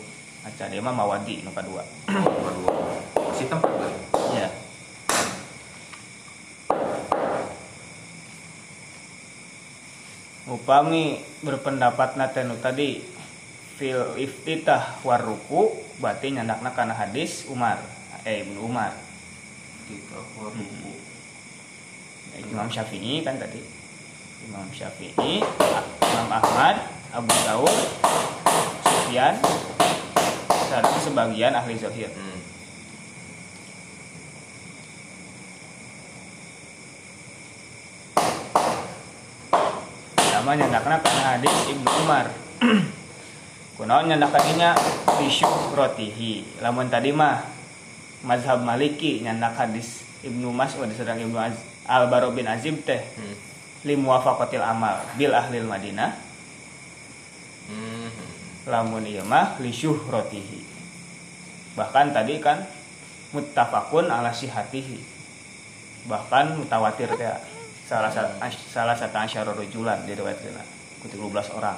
acan 0.43 0.67
dia 0.73 0.81
mah 0.83 0.93
mawadi 0.93 1.45
nu 1.45 1.51
kadua 1.53 1.85
kedua. 2.09 2.73
Si 3.37 3.47
tempat 3.47 3.71
kan. 3.71 3.91
ya 4.35 4.49
upami 10.49 11.21
berpendapat 11.45 12.17
natenu 12.17 12.57
tadi 12.59 13.01
fil 13.77 14.17
iftitah 14.17 15.01
waruku 15.05 15.73
berarti 16.01 16.33
nyandakna 16.35 16.73
kana 16.73 16.93
hadis 16.97 17.45
Umar 17.49 17.81
eh 18.27 18.45
Ibnu 18.45 18.61
Umar 18.65 18.93
Kita 19.87 20.19
waruku. 20.37 21.10
Imam 22.39 22.67
Syafi'i 22.71 23.25
kan 23.25 23.35
tadi. 23.35 23.59
Imam 24.47 24.67
Syafi'i 24.73 25.43
Imam 26.01 26.29
Ahmad 26.31 26.75
Abu 27.11 27.31
Daud 27.43 27.77
Sufyan 28.87 29.35
dan 30.71 30.83
sebagian 31.03 31.51
ahli 31.51 31.75
zahir. 31.75 32.07
Hmm. 32.15 32.39
sama 40.31 40.57
nyandakna 40.57 40.97
karena 41.03 41.23
hadis 41.37 41.55
Ibnu 41.69 41.89
Umar. 42.01 42.25
Kunaon 43.77 44.09
nyandakaninya 44.09 44.73
bisyuh 45.21 45.73
rotihi 45.73 46.61
lamun 46.61 46.89
tadi 46.89 47.13
mah 47.13 47.45
mazhab 48.25 48.61
maliki 48.61 49.21
nyandak 49.21 49.57
hadis 49.57 50.05
Ibnu 50.21 50.53
Mas'ud 50.53 50.89
sedang 50.93 51.17
Ibnu 51.17 51.37
Az- 51.37 51.70
Al 51.91 52.07
Baro 52.07 52.31
bin 52.31 52.47
Azib 52.47 52.87
teh 52.87 53.03
Hmm. 53.19 53.35
li 53.83 53.99
muwafaqatil 53.99 54.63
amal 54.63 55.03
bil 55.19 55.35
ahlil 55.35 55.67
Madinah. 55.67 56.15
Hmm. 57.67 58.09
lamun 58.71 59.03
ieu 59.03 59.25
mah 59.27 59.59
li 59.59 59.75
syuhratihi. 59.75 60.59
Bahkan 61.75 62.15
tadi 62.15 62.39
kan 62.39 62.63
muttafaqun 63.35 64.07
ala 64.07 64.31
sihatihi 64.31 64.99
bahkan 66.07 66.57
mutawatir 66.57 67.11
teh 67.13 67.29
salah 67.85 68.09
satu 68.09 68.39
salah 68.71 68.95
satu 68.97 69.17
asyara 69.21 69.51
rujulan 69.53 70.01
diriwayatkeun 70.07 70.57
ku 71.03 71.05
13 71.11 71.57
orang. 71.57 71.77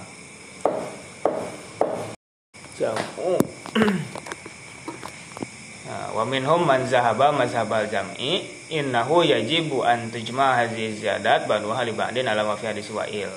Jamu 2.74 3.38
nah 3.38 3.42
wa 6.14 6.22
minhum 6.30 6.62
man 6.62 6.86
zahaba 6.86 7.34
mazhabal 7.34 7.90
jam'i 7.90 8.46
innahu 8.70 9.26
yajibu 9.26 9.82
an 9.82 10.14
tujma 10.14 10.54
hadhihi 10.62 11.02
ziyadat 11.02 11.50
ba'du 11.50 11.74
hali 11.74 11.90
ba'din 11.90 12.30
ala 12.30 12.46
ma 12.46 12.54
fi 12.54 12.70
hadis 12.70 12.86
wa'il. 12.94 13.34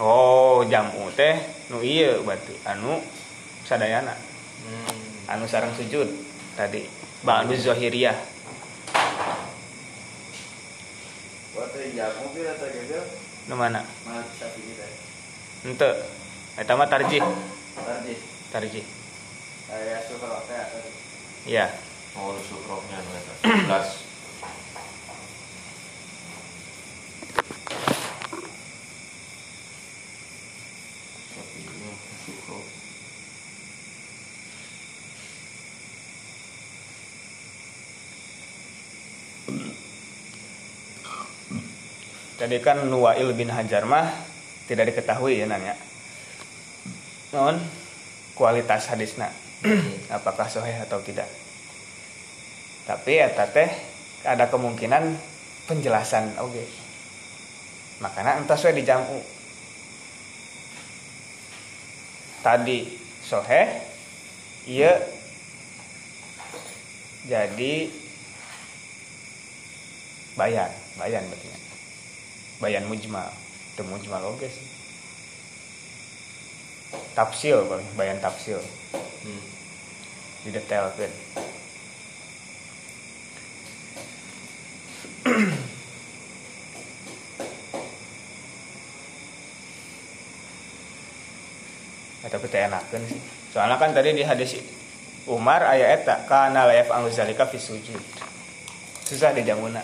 Oh 0.00 0.64
jam'u 0.64 1.12
teh 1.12 1.36
nu 1.68 1.84
ieu 1.84 2.24
berarti 2.24 2.56
anu 2.64 3.04
sadayana. 3.68 4.16
Hmm. 4.64 5.28
anu 5.28 5.44
sarang 5.44 5.76
sujud 5.76 6.08
tadi 6.56 6.88
ba'du 7.20 7.52
zahiriyah. 7.52 8.16
Nu 13.48 13.54
mana? 13.60 13.84
Kita? 13.84 14.86
Henteu 15.68 15.92
eta 16.56 16.72
mah 16.72 16.88
tarjih. 16.88 17.20
Tadi 17.76 18.14
tarjih 18.48 18.99
tadi. 19.70 20.90
iya 21.46 21.70
Oh, 22.18 22.34
lu 22.34 22.42
sukroknya 22.42 22.98
nu 23.06 23.10
eta. 23.14 23.34
11. 23.46 23.70
Tapi 31.30 31.58
ini 31.62 31.90
sukrok. 32.26 32.64
Tadi 42.42 42.58
kan 42.58 42.82
Nuwail 42.90 43.30
bin 43.38 43.54
Hajar 43.54 43.86
mah 43.86 44.10
tidak 44.66 44.90
diketahui 44.90 45.38
ya 45.38 45.46
nanya. 45.46 45.78
Non 47.30 47.62
kualitas 48.34 48.90
hadisna 48.90 49.30
apakah 50.16 50.48
sahih 50.48 50.80
atau 50.84 51.00
tidak. 51.04 51.28
Tapi 52.88 53.20
eta 53.20 53.46
teh 53.52 53.70
ada 54.24 54.48
kemungkinan 54.48 55.16
penjelasan 55.68 56.36
oke. 56.40 56.64
Makanya 58.00 58.40
entah 58.40 58.56
sesuai 58.56 58.80
dijamu. 58.80 59.20
Tadi 62.40 62.88
sahih 63.20 63.68
iya 64.64 64.96
jadi 67.28 67.92
bayan, 70.40 70.72
bayan 70.96 71.20
berarti 71.28 71.48
bayan 72.60 72.84
mujmal 72.88 73.28
itu 73.72 73.82
mujmal 73.88 74.22
oke 74.36 74.44
sih 74.44 74.68
tafsil 77.16 77.64
bayan 77.96 78.20
tafsil 78.20 78.60
Hmm. 78.96 79.44
didetailkan 80.48 81.12
tapi 92.30 92.46
teh 92.46 92.62
enakeun 92.62 93.02
sih. 93.10 93.18
Soalnya 93.50 93.74
kan 93.74 93.90
tadi 93.90 94.14
di 94.14 94.22
hadis 94.22 94.54
Umar 95.26 95.66
ayat 95.66 96.06
eta 96.06 96.30
kana 96.30 96.62
la 96.62 96.78
yaf'alu 96.78 97.10
zalika 97.10 97.50
fi 97.50 97.58
sujud. 97.58 97.98
Susah 99.10 99.34
di 99.34 99.42
jamuna 99.42 99.82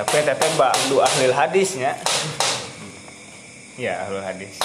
tapi 0.00 0.24
teteh 0.24 0.52
ba'du 0.56 1.04
ahlil 1.04 1.36
hadisnya 1.36 1.92
ya 3.80 4.04
ahlul 4.04 4.20
hadis 4.20 4.60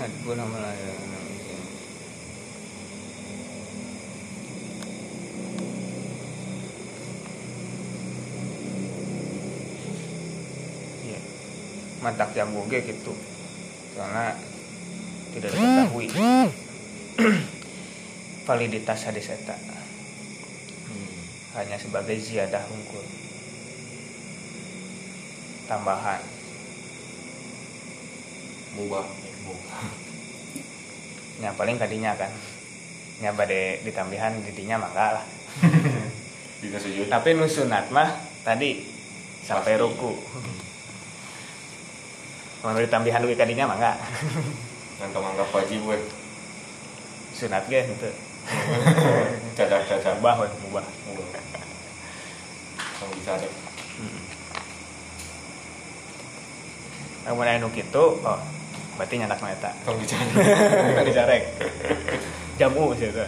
Aduh, 0.00 0.32
nama 0.32 0.56
lain. 0.64 0.79
Mantak 12.10 12.34
jambu 12.34 12.66
ge 12.66 12.82
gitu. 12.82 13.14
Soalnya 13.94 14.34
tidak 15.30 15.54
diketahui 15.54 16.06
validitas 18.46 19.06
hadis 19.06 19.30
eta 19.30 19.54
Hmm. 20.90 21.22
hanya 21.54 21.78
sebagai 21.78 22.18
ziyadah 22.18 22.66
hungkul 22.66 23.06
tambahan 25.70 26.18
Mubah. 28.74 29.06
Mubah. 29.46 29.86
yang 31.46 31.54
paling 31.54 31.78
kadinya 31.78 32.18
kan 32.18 32.34
nya 33.22 33.30
bade 33.30 33.86
ditambihan 33.86 34.34
didinya 34.42 34.82
mangga 34.82 35.22
lah 35.22 35.24
tapi 37.14 37.38
nu 37.38 37.46
sunat 37.46 37.94
mah 37.94 38.18
tadi 38.42 38.82
sampai 39.46 39.78
ruku 39.78 40.18
mau 42.60 42.76
ditambihan 42.76 43.24
duit 43.24 43.36
kadinya 43.36 43.64
mangga 43.64 43.96
Ngan 45.00 45.16
menganggap 45.16 45.48
wajib 45.50 45.80
we. 45.88 45.96
sunat 47.32 47.64
ge 47.72 47.80
itu 47.88 48.10
Cacat-cacat. 49.56 50.20
mubah 50.20 50.44
we 50.44 50.48
mubah 50.68 50.84
Mubah. 51.08 51.26
Kamu 53.00 53.12
bisa 53.16 53.32
deh. 53.40 53.52
namun 57.20 57.44
anu 57.46 57.68
kitu 57.70 58.16
oh 58.20 58.40
berarti 58.96 59.14
nyandak 59.16 59.40
mah 59.40 59.52
eta 59.52 59.70
Kamu 59.84 59.96
bisa. 60.00 60.16
tadi 60.96 61.12
carek 61.16 61.42
jamu 62.60 62.92
sih 62.96 63.08
itu 63.08 63.20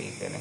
iya 0.00 0.12
kena. 0.18 0.38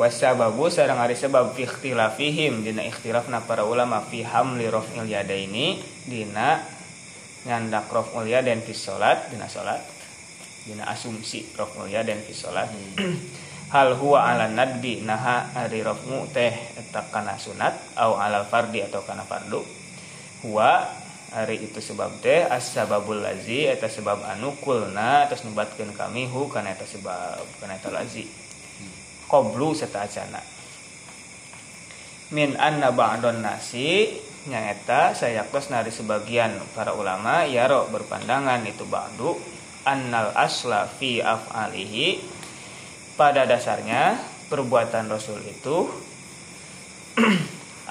Wasababu 0.00 0.72
sareng 0.72 0.96
ari 0.96 1.12
sebab 1.12 1.52
fi 1.52 1.68
ikhtilafihim. 1.68 2.64
Dina 2.64 2.80
ikhtilafna 2.88 3.44
para 3.44 3.68
ulama 3.68 4.00
fi 4.00 4.24
hamli 4.24 4.64
raf'il 4.72 5.04
yadaini. 5.04 5.76
Dina 6.08 6.64
nyandak 7.44 7.92
raf'ul 7.92 8.24
yadain 8.24 8.64
fi 8.64 8.72
salat 8.72 9.28
dina 9.28 9.44
salat 9.44 9.80
dina 10.64 10.88
asumsi 10.88 11.52
raf'ul 11.56 11.88
yadain 11.88 12.20
fi 12.20 12.36
salat 12.36 12.68
hal 13.72 13.96
huwa 13.96 14.28
ala 14.28 14.44
nadbi 14.44 15.00
naha 15.00 15.48
ari 15.56 15.80
raf'u 15.80 16.28
teh 16.32 16.52
eta 16.52 17.00
kana 17.08 17.40
sunat 17.40 17.76
au 18.00 18.16
ala 18.16 18.44
fardi 18.48 18.80
atau 18.80 19.04
kana 19.04 19.28
fardu. 19.28 19.60
Huwa 20.48 20.80
ari 21.36 21.60
itu 21.60 21.76
sebab 21.76 22.24
teh 22.24 22.48
as-sababul 22.48 23.20
lazi 23.20 23.68
eta 23.68 23.84
sebab 23.84 24.24
anu 24.32 24.56
kulna 24.64 25.28
atas 25.28 25.44
nubatkeun 25.44 25.92
kami 25.92 26.24
hu 26.24 26.48
kana 26.48 26.72
eta 26.72 26.88
sebab 26.88 27.44
kana 27.60 27.76
eta 27.76 27.92
lazi 27.92 28.24
qablu 29.30 29.70
serta 29.72 30.10
acana 30.10 30.42
min 32.34 32.58
anna 32.58 32.90
ba'don 32.90 33.42
nasi 33.42 34.18
yang 34.48 34.66
eta 34.66 35.14
sayaktos 35.14 35.70
nari 35.70 35.94
sebagian 35.94 36.58
para 36.74 36.96
ulama 36.96 37.46
yaro 37.46 37.86
berpandangan 37.92 38.64
itu 38.66 38.82
ba'du 38.88 39.38
annal 39.84 40.32
asla 40.36 40.88
fi 40.88 41.20
af'alihi. 41.20 42.20
Pada 43.16 43.44
dasarnya 43.44 44.16
perbuatan 44.48 45.12
rasul 45.12 45.44
itu 45.44 45.92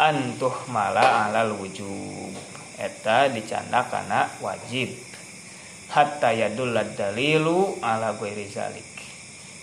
antuh 0.09 0.55
mala 0.73 1.29
alal 1.29 1.53
wujub. 1.57 2.33
Eta 2.79 3.29
dicanda 3.29 3.85
kana 3.85 4.31
wajib. 4.41 4.89
Hatta 5.89 6.33
yadullad 6.33 6.97
dalilu 6.97 7.77
ala 7.81 8.17
ghairi 8.17 8.49
zalik. 8.49 8.89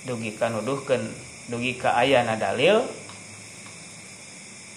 Dugi 0.07 0.39
kanuduhkeun 0.39 1.03
dugi 1.47 1.79
ka 1.79 1.95
ayana 1.99 2.35
dalil 2.35 2.83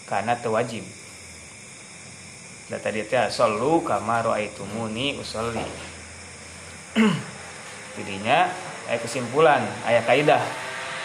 karena 0.05 0.37
tewajib 0.37 0.85
tadi 2.69 3.01
teh 3.01 3.29
sallu 3.33 3.81
kama 3.81 4.21
raaitumuni 4.21 5.17
usolli 5.17 5.65
jadinya 7.97 8.49
aya 8.89 8.97
kesimpulan 9.01 9.61
aya 9.85 10.01
kaidah 10.05 10.41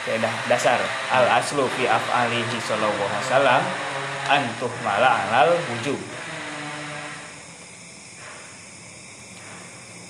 kaidah 0.04 0.32
dasar. 0.46 0.80
Al 1.08 1.40
aslu 1.40 1.64
fi 1.74 1.88
af'alihi 1.88 2.56
sallallahu 2.60 3.08
alaihi 3.08 3.24
wasallam 3.28 3.62
antuh 4.28 4.72
mala 4.84 5.08
alal 5.08 5.56
wujub. 5.72 5.96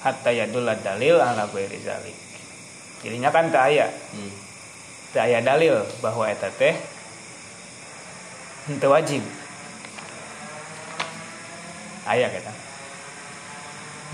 Hatta 0.03 0.31
yadul 0.35 0.69
dalil 0.85 1.17
ala 1.17 1.49
ghairi 1.49 1.79
zalik. 1.81 2.19
Jadinya 3.01 3.31
kan 3.33 3.49
tak 3.49 3.73
aya. 3.73 3.89
Hmm. 4.13 4.44
Aya 5.15 5.39
dalil 5.41 5.87
bahwa 6.03 6.27
eta 6.27 6.51
teh 6.51 6.75
henteu 8.67 8.91
wajib. 8.91 9.23
Aya 12.05 12.29
kita 12.29 12.53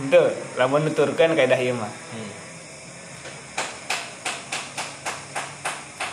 henteu 0.00 0.32
lamun 0.56 0.86
nuturkeun 0.86 1.36
kaidah 1.36 1.60
ieu 1.60 1.76
mah. 1.76 1.88
Hmm. 1.88 2.40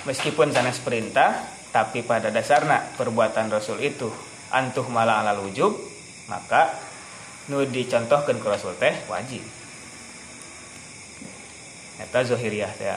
meskipun 0.07 0.55
sanes 0.55 0.79
perintah 0.79 1.35
tapi 1.75 1.99
pada 1.99 2.31
dasarnya 2.31 2.95
perbuatan 2.95 3.51
Rasul 3.51 3.83
itu 3.83 4.07
antuh 4.55 4.87
malah 4.87 5.19
alal 5.19 5.43
wujub 5.43 5.75
maka 6.31 6.71
nu 7.51 7.67
dicontohkan 7.67 8.39
ke 8.39 8.47
Rasul 8.47 8.75
teh 8.79 8.95
wajib. 9.11 9.43
Eta 11.99 12.23
zahiriyah 12.23 12.71
teh 12.75 12.87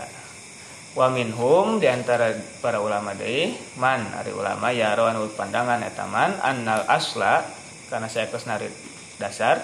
wa 0.99 1.07
minhum 1.07 1.79
di 1.79 1.87
antara 1.87 2.35
para 2.59 2.83
ulama 2.83 3.15
deui 3.15 3.55
man 3.79 4.11
ari 4.11 4.35
ulama 4.35 4.75
ya 4.75 4.99
anu 4.99 5.31
pandangan 5.39 5.87
eta 5.87 6.11
man 6.11 6.35
annal 6.43 6.83
asla 6.91 7.47
karena 7.87 8.11
saya 8.11 8.27
keus 8.27 8.51
narik 8.51 8.75
dasar 9.23 9.63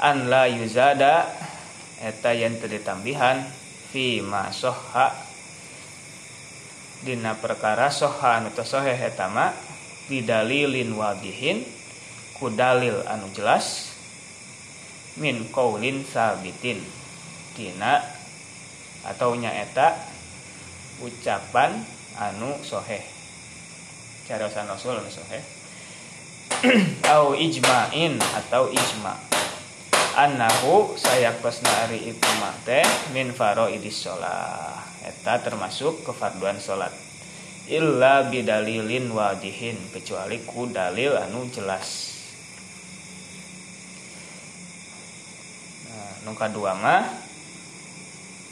an 0.00 0.32
la 0.32 0.48
yuzada 0.48 1.28
eta 2.00 2.32
yang 2.32 2.56
teu 2.56 2.72
ditambihan 2.72 3.44
fi 3.92 4.24
ma 4.24 4.48
sohha 4.48 5.12
dina 7.04 7.36
perkara 7.36 7.92
soha 7.92 8.40
anu 8.40 8.48
soheh 8.56 8.96
eta 8.96 9.28
mah 9.28 9.52
bidalilin 10.08 10.96
wadihin 10.96 11.60
ku 12.40 12.48
dalil 12.48 13.04
anu 13.04 13.28
jelas 13.36 13.92
min 15.20 15.44
qaulin 15.52 16.08
sabitin 16.08 16.80
tina 17.52 18.00
atau 19.04 19.36
nyaeta 19.36 20.11
ucapan 21.02 21.82
anu 22.16 22.54
soheh. 22.62 23.02
Caraosan 24.24 24.70
rasul 24.70 24.96
anu 24.96 25.10
soheh. 25.10 25.42
Au 27.12 27.34
ijma'in 27.34 28.16
atau 28.16 28.70
ijma. 28.70 29.18
Annahu 30.12 30.94
sayakosna 30.94 31.88
ari 31.88 32.12
itu 32.12 32.30
mah 32.38 32.54
teh 32.62 32.84
min 33.10 33.34
faraidis 33.34 34.06
sholah. 34.06 34.78
Eta 35.02 35.42
termasuk 35.42 36.06
kefarduan 36.06 36.62
salat 36.62 36.92
illa 37.70 38.26
bidalilin 38.26 39.10
wadihin 39.14 39.78
kecuali 39.94 40.42
ku 40.42 40.66
dalil 40.66 41.14
anu 41.14 41.46
jelas. 41.46 42.18
Nah, 45.86 46.26
nu 46.26 46.32
kadua 46.34 46.74
mah 46.74 47.21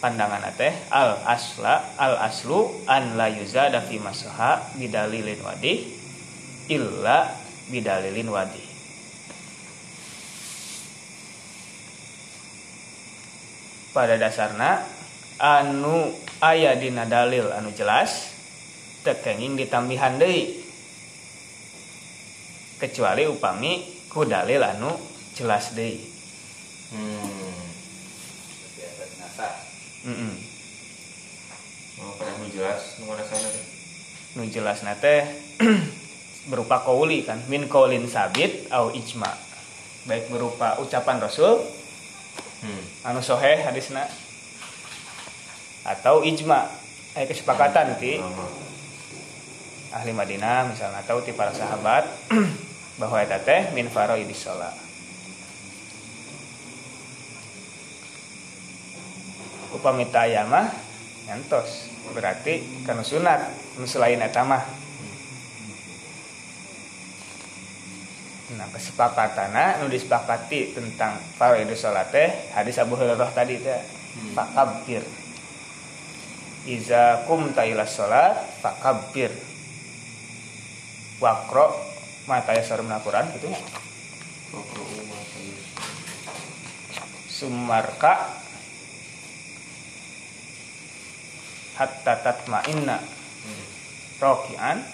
pandangan 0.00 0.48
teh 0.56 0.72
al 0.88 1.20
asla 1.28 1.94
al 2.00 2.16
aslu 2.24 2.88
an 2.88 3.20
la 3.20 3.28
yuzada 3.28 3.84
fi 3.84 4.00
masaha 4.00 4.72
bidalilin 4.80 5.36
wadih 5.44 5.84
illa 6.72 7.36
bidalilin 7.68 8.28
wadih. 8.32 8.66
Pada 13.92 14.16
dasarna 14.16 14.80
anu 15.36 16.14
aya 16.40 16.78
dina 16.80 17.04
dalil 17.04 17.52
anu 17.52 17.68
jelas 17.76 18.32
tekenging 19.04 19.60
ditambihan 19.60 20.16
deui. 20.16 20.64
Kecuali 22.80 23.28
upami 23.28 23.84
ku 24.08 24.24
dalil 24.24 24.64
anu 24.64 24.96
jelas 25.36 25.76
deui. 25.76 26.00
Hmm. 26.96 27.50
Nasa 30.04 30.08
Mm-mm. 30.08 30.32
Oh, 32.00 32.16
nu 32.16 32.46
jelas 32.48 32.96
nu 32.96 33.04
sana 33.12 33.48
teh. 33.52 33.64
nu 34.32 34.42
jelas 34.48 34.80
teh 35.00 35.22
berupa 36.50 36.80
kauli 36.80 37.22
kan 37.22 37.36
min 37.46 37.68
kaulin 37.68 38.08
sabit 38.08 38.64
au 38.72 38.88
ijma 38.90 39.28
baik 40.04 40.32
berupa 40.32 40.80
ucapan 40.80 41.20
rasul 41.20 41.60
Hmm. 42.60 42.84
anu 43.08 43.24
soheh 43.24 43.64
hadisna 43.64 44.04
atau 45.80 46.20
ijma 46.20 46.68
eh 47.16 47.24
kesepakatan 47.24 47.96
ti 47.96 48.20
Oh. 48.20 48.28
ahli 49.96 50.12
Madinah 50.12 50.68
misalnya 50.68 51.00
atau 51.00 51.24
ti 51.24 51.32
para 51.32 51.56
sahabat 51.56 52.04
bahwa 53.00 53.16
eta 53.24 53.40
teh 53.40 53.72
min 53.72 53.88
faraidis 53.88 54.44
shalah 54.44 54.76
upami 59.74 60.08
taya 60.10 60.46
mah 60.46 60.70
nyantos 61.30 61.90
berarti 62.10 62.84
kana 62.86 63.06
sunat 63.06 63.40
selain 63.86 64.20
eta 64.20 64.42
mah 64.42 64.62
Nah, 68.50 68.66
kesepakatana 68.74 69.78
nu 69.78 69.86
disepakati 69.86 70.74
tentang 70.74 71.14
faraidus 71.38 71.86
salat 71.86 72.10
teh 72.10 72.26
hadis 72.50 72.82
Abu 72.82 72.98
Hurairah 72.98 73.30
tadi 73.30 73.62
teh 73.62 73.78
fakabbir. 74.34 75.06
Iza 76.66 77.24
kumta 77.30 77.62
ila 77.62 77.86
salat 77.86 78.34
fakabbir. 78.58 79.30
Waqra 81.22 81.70
ma 82.26 82.42
tayassara 82.42 82.82
min 82.82 82.90
Al-Qur'an 82.90 83.30
gitu 83.38 83.54
tadi. 83.54 83.62
Sumarka 87.30 88.34
hatta 91.80 92.20
tatma'inna. 92.20 93.00
Roki'an. 94.20 94.84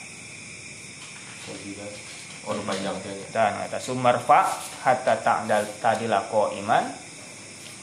Oh, 2.46 2.54
panjang 2.62 2.94
dan 3.34 3.58
eta 3.66 3.82
sumarfa 3.82 4.46
hatta 4.86 5.18
ta'dal 5.18 5.66
tadilako 5.82 6.54
iman 6.62 6.86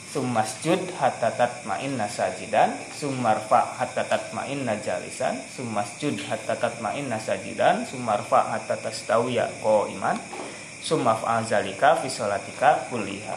summasjud 0.07 0.95
hatta 0.95 1.35
tatma'inna 1.35 2.07
sajidan. 2.07 2.71
Sumarfa 2.95 3.75
hatta 3.75 4.07
tatma'inna 4.07 4.79
jalisan. 4.79 5.35
Summasjud 5.51 6.15
hatta 6.31 6.55
tatma'inna 6.55 7.19
sajidan. 7.19 7.83
Sumarfa 7.83 8.55
hatta 8.55 8.79
tastawiya 8.79 9.51
ko 9.59 9.91
iman 9.91 10.15
sumaf'al 10.79 11.43
zalika 11.43 11.99
fi 11.99 12.07
sholatika 12.07 12.87
kulliha. 12.87 13.35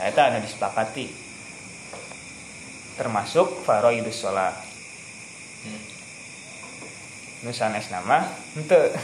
Nah 0.00 0.08
eta 0.08 0.32
anu 0.32 0.40
disepakati 0.40 1.21
termasuk 2.96 3.64
faraidus 3.64 4.20
sholat. 4.20 4.54
Hmm. 5.62 5.78
nu 7.42 7.50
sanes 7.50 7.90
nama 7.90 8.22
henteu 8.54 8.94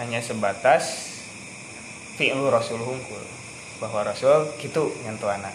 hanya 0.00 0.24
sebatas 0.24 1.12
fi'lu 2.16 2.48
rasul 2.48 2.80
hungkul 2.80 3.41
bahwa 3.82 4.06
rasul 4.06 4.46
gitu 4.62 4.94
nyentuh 5.02 5.26
anak. 5.26 5.50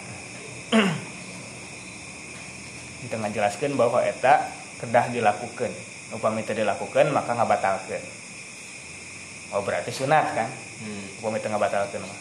Itu 3.08 3.16
ngajelaskeun 3.16 3.72
bahwa 3.80 4.04
eta 4.04 4.52
kedah 4.84 5.08
dilakukan. 5.08 5.72
Upami 6.12 6.44
teu 6.44 6.52
dilakukan 6.52 7.08
maka 7.08 7.32
ngabatalkeun. 7.32 8.04
Oh 9.56 9.64
berarti 9.64 9.88
sunat 9.88 10.36
kan? 10.36 10.48
Hmm. 10.84 11.24
upami 11.24 11.40
teu 11.40 11.48
ngabatalkeun 11.48 12.04
mah. 12.04 12.20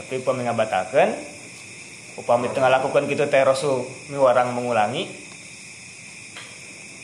Tapi 0.00 0.24
upami 0.24 0.48
ngabatalkeun 0.48 1.12
upami 2.16 2.48
teu 2.48 2.64
ngalakukeun 2.64 3.04
kitu 3.04 3.28
teh 3.28 3.44
rasul 3.44 3.84
miwarang 4.08 4.56
mengulangi 4.56 5.06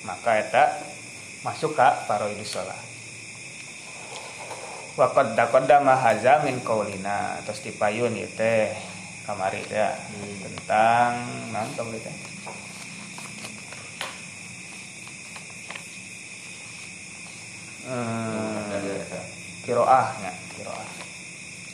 maka 0.09 0.41
eta 0.41 0.65
masuk 1.45 1.77
ka 1.77 2.09
faraidus 2.09 2.57
shalah 2.57 2.94
Wakot 4.95 5.35
dakoda 5.35 5.83
mahaza 5.83 6.33
min 6.47 6.63
kaulina 6.63 7.43
terus 7.43 7.61
dipayun 7.67 8.15
ieu 8.15 8.31
teh 8.39 8.71
kamari 9.27 9.63
teh 9.67 9.91
Hmm. 9.91 10.35
tentang 10.45 11.13
naon 11.51 11.71
kamari 11.75 11.99
teh 11.99 12.15
Hmm, 17.85 18.73
eta. 18.73 19.21
kiroah 19.69 20.09
nya 20.25 20.33
kiroah 20.57 20.89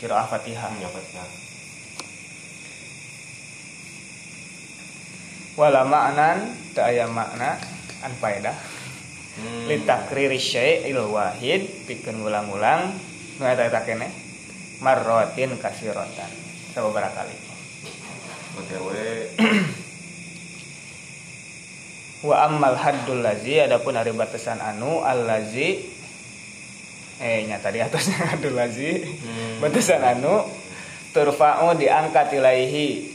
kiroah 0.02 0.26
fatihah 0.26 0.70
ya 0.82 0.88
Fatihah. 0.90 1.28
wala 5.54 5.84
ma'nan 5.84 6.50
teu 6.72 6.82
aya 6.82 7.04
makna 7.06 7.60
an 8.02 8.12
faedah 8.18 8.56
Hmm. 9.30 9.70
li 9.70 9.86
takriri 9.86 10.36
syai' 10.36 10.90
il 10.90 10.98
wahid 11.06 11.86
pikeun 11.86 12.18
ulang-ulang 12.18 12.90
eta 13.40 13.64
eta 13.66 13.80
keneh 13.88 14.12
marrotin 14.84 15.56
kasirotan 15.56 16.28
sababaraha 16.76 17.24
kali 17.24 17.36
wa 22.28 22.36
ammal 22.44 22.76
haddul 22.76 23.24
lazi 23.24 23.64
adapun 23.64 23.96
hari 23.96 24.12
batasan 24.12 24.60
anu 24.60 25.00
al 25.00 25.24
lazi 25.24 25.88
eh 27.20 27.44
nya 27.48 27.56
tadi 27.60 27.80
atasnya 27.80 28.16
haddul 28.36 28.56
lazi 28.56 29.00
Hmm. 29.00 29.64
batasan 29.64 30.04
anu 30.04 30.44
turfa'u 31.16 31.72
diangkat 31.76 32.32
ilaihi. 32.36 33.08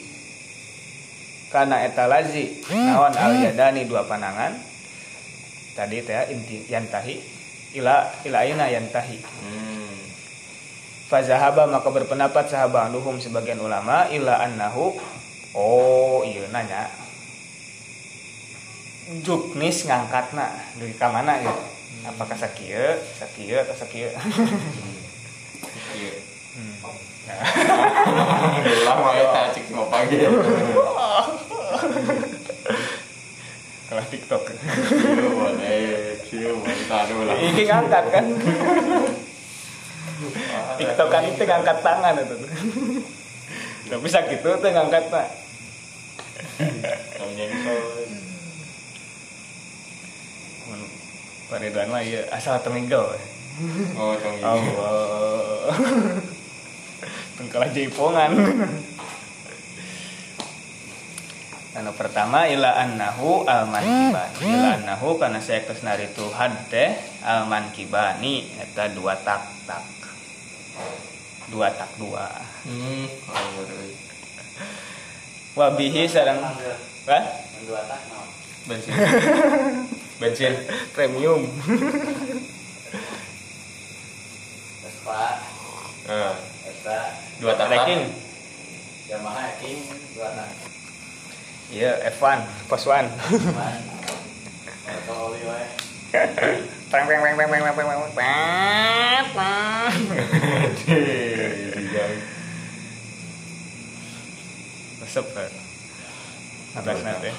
Karena 1.53 1.85
eta 1.85 2.09
lazi 2.09 2.65
naon 2.69 3.13
al 3.23 3.33
yadani 3.39 3.85
dua 3.85 4.03
panangan 4.09 4.57
tadi 5.77 6.01
teh 6.01 6.33
inti 6.33 6.65
yantahi. 6.65 7.15
Ila 7.77 8.09
ila 8.25 8.37
aina 8.41 8.65
yantahi. 8.71 9.17
Hmm. 9.21 9.84
Fazahaba 11.05 11.69
maka 11.69 11.89
berpendapat 11.93 12.49
sahabat 12.49 12.89
luhum 12.89 13.21
sebagian 13.21 13.61
ulama 13.61 14.09
ila 14.09 14.41
annahu 14.41 14.97
oh 15.53 16.25
iya 16.25 16.49
nanya 16.49 16.89
juknis 19.21 19.85
ngangkatna 19.85 20.49
dari 20.81 20.97
kamana 20.97 21.37
ya 21.37 21.53
apakah 22.09 22.33
sakieu 22.37 22.97
sakieu 23.17 23.61
atau 23.61 23.75
sakieu. 23.77 24.09
Hmm. 26.55 26.75
Lama 28.85 29.09
eta 29.17 29.49
cik 29.53 29.73
mau 29.73 29.89
panggil. 29.89 30.29
kalau 33.85 34.03
tiktok 34.09 34.41
Iya, 34.49 35.29
boleh. 35.29 36.17
Iya, 36.25 36.49
boleh. 36.57 36.77
Taruh 36.89 37.21
lah. 37.29 37.37
ini 37.37 37.63
ngangkat 37.69 38.05
kan 38.09 38.25
tiktokan 40.79 41.23
itu 41.29 41.43
ngangkat 41.43 41.77
tangan 41.83 42.15
itu. 42.21 42.35
Nggak 43.85 44.01
bisa 44.01 44.19
gitu 44.29 44.49
tuh 44.57 44.69
ngangkat 44.71 45.03
pak. 45.13 45.27
Pak 51.45 51.61
Ridwan 51.61 51.93
lah 51.93 52.01
ya 52.01 52.25
asal 52.33 52.57
tengigel 52.65 53.05
oh 53.95 54.13
tengigel 54.17 54.49
oh, 54.49 54.59
oh. 54.81 55.69
tengkala 57.37 57.69
jaipongan 57.69 58.33
Anu 61.75 61.91
pertama 61.91 62.47
ila 62.47 62.71
annahu 62.71 63.43
alman 63.43 63.83
kibani 63.83 64.47
ila 64.47 64.69
annahu 64.79 65.19
karena 65.19 65.43
saya 65.43 65.59
kesnari 65.67 66.07
Tuhan 66.15 66.55
teh 66.71 66.95
alman 67.19 67.67
kibani 67.75 68.47
eta 68.55 68.87
dua 68.87 69.19
tak 69.19 69.43
tak 69.67 69.83
dua 71.51 71.67
tak 71.69 71.91
dua 71.99 72.31
Hmm. 72.65 73.05
Oh, 73.29 73.45
boleh. 73.61 73.93
wabihi 75.53 76.09
sarang 76.09 76.41
Hah? 76.41 77.23
dua 77.61 77.79
tak 77.85 78.01
naon 78.09 78.25
Bensin. 78.65 78.93
Bensin. 80.23 80.53
premium. 80.89 81.45
Vespa 84.81 85.37
Ah, 86.07 86.33
Vespa 86.65 86.97
dua 87.37 87.53
tak 87.53 87.67
ranking 87.69 88.09
Yamaha 89.05 89.53
King. 89.59 89.85
Dua 90.17 90.33
tak 90.33 90.49
iya 91.71 91.97
F1 92.13 92.39
pos 92.69 92.83
1 92.85 93.09
cuman 93.41 93.81
kalau 95.05 95.33
oli 95.33 95.41
wae 95.45 95.67
Peng 96.15 97.03
peng 97.11 97.19
peng 97.19 97.35
peng 97.35 97.49
peng 97.51 97.59
peng 97.59 97.75
peng 97.75 97.87
peng 97.91 97.99
peng 97.99 98.11
peng. 98.15 99.91
Resep 105.03 105.25
kan. 105.35 105.51
Ngagas 106.75 106.99
nate. 107.03 107.31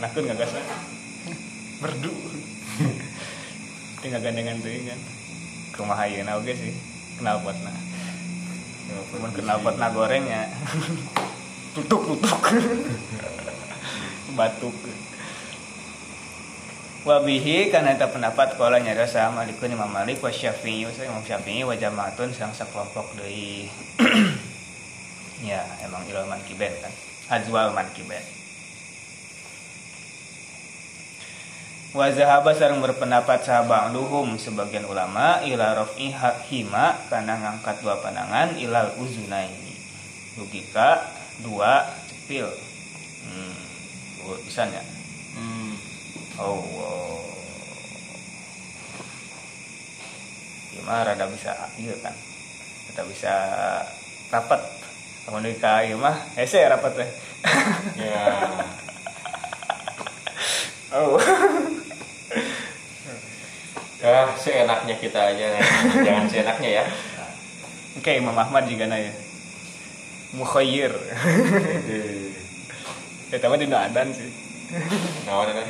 Anakun 0.00 0.24
ngagas 0.32 0.50
nate. 0.56 0.74
Merdu. 1.84 2.12
Tinggal 4.00 4.20
gandengan 4.24 4.64
teuing 4.64 4.88
kan. 4.88 5.00
Kumaha 5.76 6.08
ayeuna 6.08 6.40
oge 6.40 6.56
sih. 6.56 6.72
Kenal 7.20 7.44
potna. 7.44 7.72
Cuman 9.12 9.32
kenal 9.36 9.60
potna 9.60 9.92
gorengnya. 9.92 10.48
Tutuk 11.76 12.02
tutuk. 12.14 12.40
Batuk. 14.34 14.76
Wabihi 17.00 17.72
karena 17.72 17.96
itu 17.96 18.04
pendapat 18.12 18.60
kala 18.60 18.76
nyara 18.76 19.08
sama 19.08 19.40
Malikun 19.40 19.72
Imam 19.72 19.88
Malik 19.88 20.20
wa 20.20 20.28
Syafi'i 20.28 20.84
wa 20.84 20.92
Imam 20.92 21.24
Syafi'i 21.24 21.64
wa 21.64 21.72
jamaatun 21.72 22.28
sang 22.36 22.52
sakelompok 22.52 23.16
dari 23.16 23.72
ya 25.40 25.64
emang 25.80 26.04
ilmu 26.04 26.28
mankiben 26.28 26.68
kan 26.84 26.92
azwal 27.32 27.72
mankiben 27.72 28.20
wa 31.96 32.06
zahaba 32.12 32.52
sareng 32.52 32.84
berpendapat 32.84 33.48
sahabat 33.48 33.96
luhum 33.96 34.36
sebagian 34.36 34.84
ulama 34.84 35.40
ila 35.48 35.72
raf'i 35.80 36.12
hima 36.52 37.00
karena 37.08 37.40
ngangkat 37.40 37.80
dua 37.80 37.98
pandangan 38.04 38.60
ilal 38.60 38.92
uzunaini 39.00 39.74
logika 40.36 41.19
dua 41.40 41.88
cepil 42.08 42.46
hmm 43.26 43.54
oh, 44.28 44.38
bisa 44.44 44.64
ya 44.68 44.84
Hmm. 45.30 45.72
Oh, 46.40 46.58
wow. 46.58 47.22
Gimana 50.74 51.06
rada 51.06 51.26
bisa 51.30 51.54
iya 51.78 51.94
kan? 52.02 52.14
Kita 52.90 53.02
bisa 53.06 53.32
rapat. 54.34 54.58
Kamu 55.26 55.38
nikah 55.44 55.86
iya 55.86 55.94
mah, 55.94 56.16
hese 56.34 56.66
rapat 56.66 56.92
teh. 56.98 57.10
Ya. 58.00 58.24
oh. 60.98 61.20
Ya, 64.00 64.32
seenaknya 64.34 64.96
kita 64.96 65.20
aja. 65.30 65.46
Jangan 66.00 66.26
seenaknya 66.26 66.70
ya. 66.80 66.84
Oke, 68.00 68.16
Imam 68.16 68.34
Ahmad 68.34 68.64
juga 68.66 68.88
nanya. 68.88 69.12
Mukhayyir. 70.36 70.92
Ya 73.30 73.38
tapi 73.38 73.62
di 73.62 73.70
adan 73.70 74.10
sih. 74.10 74.26
Ngawan 75.30 75.54
kan? 75.54 75.66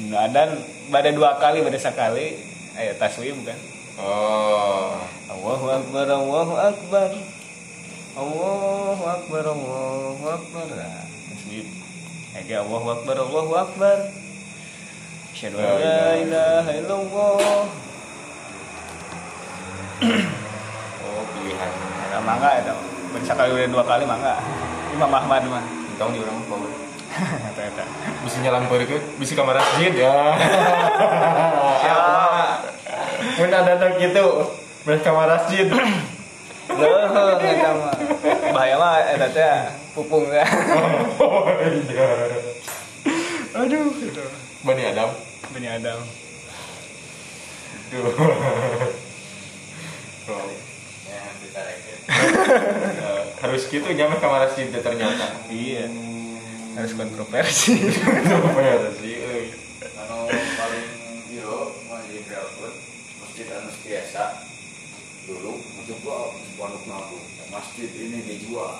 Di 0.00 0.16
adan 0.16 0.48
pada 0.88 1.12
dua 1.12 1.36
kali, 1.36 1.60
pada 1.60 1.76
sekali. 1.76 2.40
Ayo 2.72 2.96
taswim 2.96 3.36
kan. 3.44 3.56
Oh. 4.00 4.96
Allahu 5.28 5.66
Akbar, 5.76 6.08
Allahu 6.08 6.54
Akbar. 6.56 7.10
Allahu 8.16 9.04
Akbar, 9.04 9.44
Allahu 9.44 10.24
Akbar. 10.24 10.66
Nah, 10.72 11.04
tasbih. 11.04 11.68
Ege 12.40 12.54
Allahu 12.56 12.88
Akbar, 12.96 13.16
Allahu 13.20 13.52
Akbar. 13.52 13.98
Asyhadu 15.36 15.60
an 15.60 15.76
la 15.76 16.00
ilaha 16.16 16.70
illallah. 16.80 17.64
Oh, 21.04 21.22
pilihan. 21.36 21.85
Itu. 23.16 23.26
Sekali 23.32 23.50
udah 23.56 23.68
dua 23.72 23.84
kali 23.84 24.04
mangga. 24.04 24.36
Imam 24.92 25.12
Ahmad 25.12 25.42
mah. 25.48 25.64
Entong 25.96 26.12
di 26.12 26.20
orang 26.20 26.44
power. 26.48 26.70
Eta. 27.56 27.84
Bisa 28.22 28.36
nyelam 28.44 28.68
ke 28.68 28.98
bisa 29.16 29.32
kamar 29.32 29.56
masjid 29.56 29.92
ya. 29.96 30.36
Siapa? 31.80 32.26
Mun 33.40 33.52
ada 33.52 33.76
datang 33.76 33.96
gitu, 33.96 34.26
beres 34.84 35.00
kamar 35.00 35.28
masjid. 35.28 35.66
Leuh 36.76 37.08
eta 37.40 37.70
mah. 37.72 37.94
Bahaya 38.52 38.76
mah 38.76 39.00
eta 39.16 39.28
teh 39.32 39.54
pupung 39.96 40.28
teh. 40.28 40.44
Oh 41.16 41.48
iya. 41.64 42.08
Aduh, 43.56 43.88
itu. 43.96 44.24
Bani 44.66 44.82
Adam. 44.92 45.10
Bani 45.54 45.68
Adam. 45.72 45.98
Oh. 50.26 50.42
ya 51.06 51.22
Eh, 51.56 51.95
harus 53.42 53.62
gitu 53.68 53.86
kamar 54.20 54.48
masjid 54.48 54.66
teh 54.70 54.82
ternyata. 54.82 55.26
Iya. 55.50 55.86
Harus 56.76 56.92
kontroversi. 56.92 57.72
Sih? 59.00 59.14
euy. 59.16 59.46
anu 59.96 60.28
paling 60.28 60.86
hero 61.32 61.72
mah 61.88 62.00
di 62.08 62.20
masjid 63.20 63.46
anu 63.52 63.70
biasa 63.84 64.22
dulu 65.26 65.52
masuk 65.58 65.98
gua 66.06 66.30
pondok 66.56 66.84
nabu 66.86 67.18
masjid 67.50 67.90
ini 67.94 68.18
dijual 68.26 68.78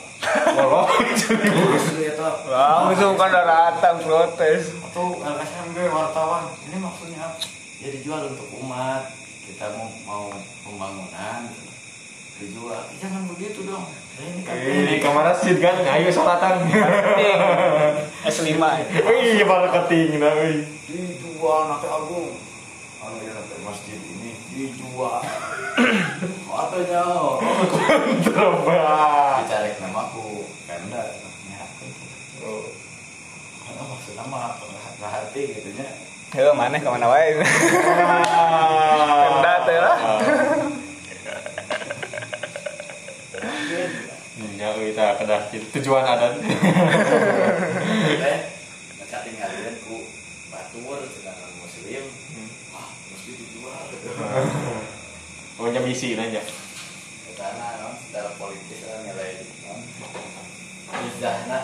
Walau 0.56 0.88
jadi 1.14 1.46
Terus 1.48 1.86
ya 2.02 2.12
toh 2.18 2.34
Langsung 2.50 3.14
kan 3.14 3.30
datang 3.30 3.96
protes. 4.02 4.74
atau 4.90 5.20
LSM 5.22 5.66
gue 5.76 5.86
wartawan 5.86 6.50
ini 6.66 6.76
maksudnya 6.80 7.20
apa? 7.30 7.38
ya 7.78 7.88
dijual 7.92 8.32
untuk 8.32 8.48
umat 8.64 9.12
kita 9.46 9.70
mau 9.76 9.88
mau 10.08 10.24
pembangunan 10.66 11.46
dijual. 12.36 12.82
Jangan 13.00 13.22
begitu 13.32 13.64
dong. 13.64 13.88
Nah, 13.88 14.24
ini 14.24 14.40
kan 14.44 14.54
ini 14.56 14.96
ke 15.00 15.08
mana 15.08 15.32
sih 15.32 15.56
kan? 15.56 15.76
Nah, 15.80 15.96
ayo 15.96 16.08
sholatan 16.12 16.68
S5 18.24 18.48
iya 18.48 19.44
malah 19.44 19.70
ketinggian 19.72 20.20
nah, 20.20 20.32
dijual 20.88 21.60
nanti 21.68 21.88
agung. 21.88 22.36
Kalau 22.96 23.16
ya 23.20 23.32
nanti 23.36 23.54
masjid 23.64 24.00
ini 24.00 24.36
dijual. 24.52 25.20
Katanya. 26.48 27.04
Coba 28.24 28.84
dicari 29.40 29.70
nama 29.80 30.00
aku 30.08 30.48
karena 30.68 31.00
oh. 32.44 32.68
Karena 33.64 33.82
maksudnya 33.84 34.24
mah 34.28 34.56
hati 35.00 35.42
gitu 35.52 35.70
nya 35.76 35.88
Halo, 36.26 36.58
mana 36.58 36.82
ke 36.82 36.88
mana 36.90 37.06
wae? 37.06 37.38
Kendat 39.30 39.62
ya 39.70 39.80
lah. 39.80 39.98
Ya, 44.56 44.68
kita 44.76 45.16
kedah 45.16 45.40
tujuan 45.52 46.04
adat. 46.04 46.36
Teh, 46.36 48.38
mereka 49.00 49.18
tinggalin 49.24 49.76
ku 49.80 50.04
batur 50.52 51.00
sedangkan 51.08 51.50
muslim. 51.56 52.04
Wah, 52.72 52.88
mesti 52.92 53.30
dijual. 53.32 53.84
Pokoknya 55.56 55.80
misi 55.80 56.12
aja. 56.12 56.44
Karena 57.36 57.68
non 57.84 57.92
secara 58.00 58.32
politis 58.40 58.80
kan 58.84 59.04
nilai 59.04 59.44
non. 59.64 59.80
Izahna. 61.04 61.58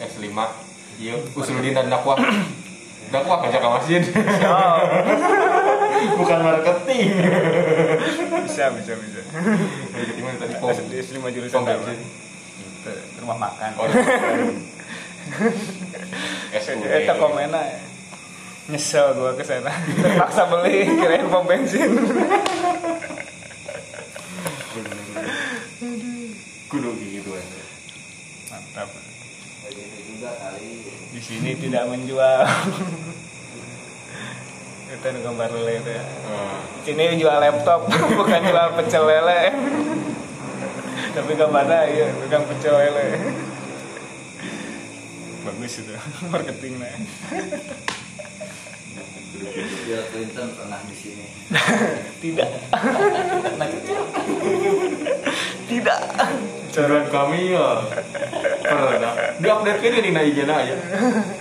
S5. 0.00 0.24
Iya, 1.00 1.14
usuludin 1.36 1.76
dan 1.76 1.88
dakwah. 1.88 2.16
Dakwah 3.10 3.42
ngajak 3.42 3.58
ke 3.58 3.68
masjid. 3.74 4.02
Bukan 6.20 6.38
marketing. 6.46 7.10
Bisa 8.46 8.70
bisa 8.70 8.92
bisa. 8.94 9.20
Jadi 9.98 10.22
mana 10.22 10.38
tadi 10.38 10.54
pom? 10.62 10.70
Jurusan. 11.34 11.66
Ke 12.86 12.92
rumah 13.18 13.50
makan. 13.50 13.70
Oh. 13.76 13.90
Eta 16.54 17.14
komena 17.18 17.60
ya. 17.66 17.82
Nyesel 18.70 19.18
gua 19.18 19.34
ke 19.34 19.42
sana. 19.42 19.74
Terpaksa 19.74 20.46
beli 20.46 20.86
kirain 20.86 21.26
pom 21.26 21.42
bensin. 21.44 21.90
Kudu 26.70 26.90
gitu 27.02 27.34
aja. 27.34 27.62
Mantap. 28.54 28.88
Juga 30.20 30.36
kali. 30.36 30.84
Di 31.16 31.20
sini 31.24 31.56
tidak 31.56 31.88
menjual. 31.88 32.44
Itu 34.92 35.08
gambar 35.24 35.48
lele 35.48 35.80
itu 35.80 35.90
ya. 35.96 36.04
Di 36.84 36.92
sini 36.92 37.16
jual 37.16 37.40
laptop, 37.40 37.88
bukan 38.20 38.40
jual 38.44 38.68
pecel 38.76 39.08
lele. 39.08 39.48
Tapi 41.16 41.32
gambarnya 41.40 41.88
iya, 41.88 42.12
bukan 42.20 42.42
pecel 42.52 42.76
lele. 42.76 43.32
Bagus 45.40 45.80
itu 45.80 45.96
marketingnya. 46.36 46.92
Bill 49.40 50.04
Clinton 50.12 50.48
pernah 50.52 50.80
di 50.84 50.94
sini. 50.94 51.26
Tidak. 52.22 52.50
Tidak. 55.64 56.00
Saran 56.70 57.10
kami 57.10 57.50
ya 57.50 57.82
pernah 58.62 59.10
di 59.42 59.46
update 59.50 59.82
kan 59.82 60.06
di 60.06 60.14
IG 60.14 60.38
aja 60.46 60.76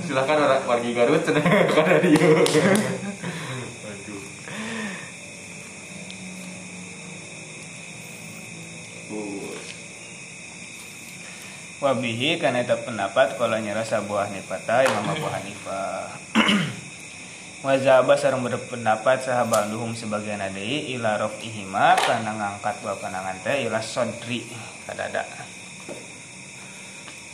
silahkan 0.01 0.41
orang 0.41 0.65
wargi 0.65 0.89
Garut 0.97 1.21
cenah 1.21 1.45
kada 1.69 2.01
aduh 2.01 2.41
Bus. 9.05 9.65
Wabihi 11.77 12.41
karena 12.41 12.65
itu 12.65 12.73
pendapat 12.81 13.38
kalau 13.38 13.61
nyerah 13.61 13.85
sabuah 13.85 14.34
nipata 14.34 14.81
Imam 14.81 15.13
Abu 15.13 15.30
Hanifah. 15.30 16.09
Wazaba 17.60 18.15
sareng 18.15 18.40
berpendapat 18.40 19.19
sahabat 19.19 19.68
duhum 19.68 19.91
sebagian 19.91 20.40
adai 20.40 20.95
ila 20.95 21.19
rof 21.19 21.36
ihima 21.44 21.91
karena 21.99 22.31
ngangkat 22.31 22.80
dua 22.80 22.95
panangan 22.95 23.36
teh 23.44 23.68
ila 23.68 23.84
sodri 23.84 24.48
kadada. 24.88 25.27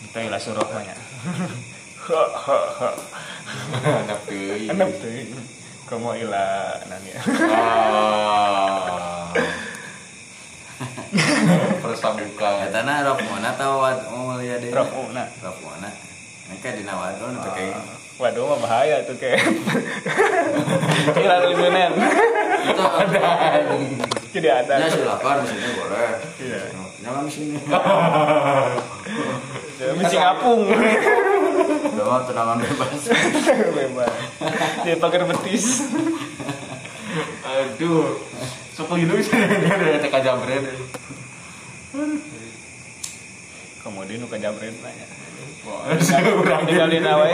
Itu 0.02 0.18
ila 0.18 0.42
suruh 0.42 0.66
banyak. 0.66 0.98
Ha 2.10 2.24
ha 2.26 2.60
ha. 2.74 2.90
anak 3.86 4.26
teuing 4.26 4.74
Enak 4.74 4.90
tuh. 4.98 5.14
Kamu 5.94 6.18
ila 6.26 6.46
nanya. 6.90 7.18
ah 7.54 9.30
persabukan 11.86 12.54
Katana 12.66 13.06
rok 13.06 13.22
mana 13.30 13.54
tahu 13.54 13.78
wad 13.78 14.00
mau 14.10 14.42
lihat 14.42 14.58
deh. 14.58 14.74
Rof 14.74 14.90
una. 14.90 15.30
Rok 15.46 15.58
mana? 15.62 15.90
Mereka 16.50 16.82
di 16.82 16.84
nawadon 16.86 17.38
itu 17.38 17.50
kayak 17.54 17.78
Waduh 18.16 18.48
mah 18.48 18.60
bahaya 18.64 19.04
tuh 19.04 19.16
kayak. 19.20 19.44
Kira 21.20 21.36
liburan. 21.44 21.92
itu 22.66 22.84
ada. 22.84 23.28
Tidak 24.32 24.54
ada. 24.64 24.74
Ya 24.80 24.88
silakan 24.88 25.44
sini 25.44 25.68
boleh. 25.76 26.12
Iya. 26.40 26.62
Di 26.72 27.32
sini. 27.32 27.56
Misi 30.00 30.16
ngapung. 30.16 30.62
Udah 31.92 32.06
mau 32.08 32.22
tenangan 32.24 32.58
bebas. 32.64 33.02
Bebas. 33.76 34.14
Dia 34.88 34.96
pakai 34.96 35.28
betis. 35.28 35.66
aduh 37.46 38.20
sok 38.76 39.00
gitu 39.00 39.16
bisa 39.16 39.40
ada 39.40 40.04
teka 40.04 40.20
jambret 40.20 40.68
Kemudian 43.80 44.18
nu 44.18 44.28
kajabret 44.28 44.76
nanya. 44.82 45.06
Wah, 45.66 45.90
urang 46.38 46.64
Tinggalin 46.70 47.10
awe. 47.10 47.30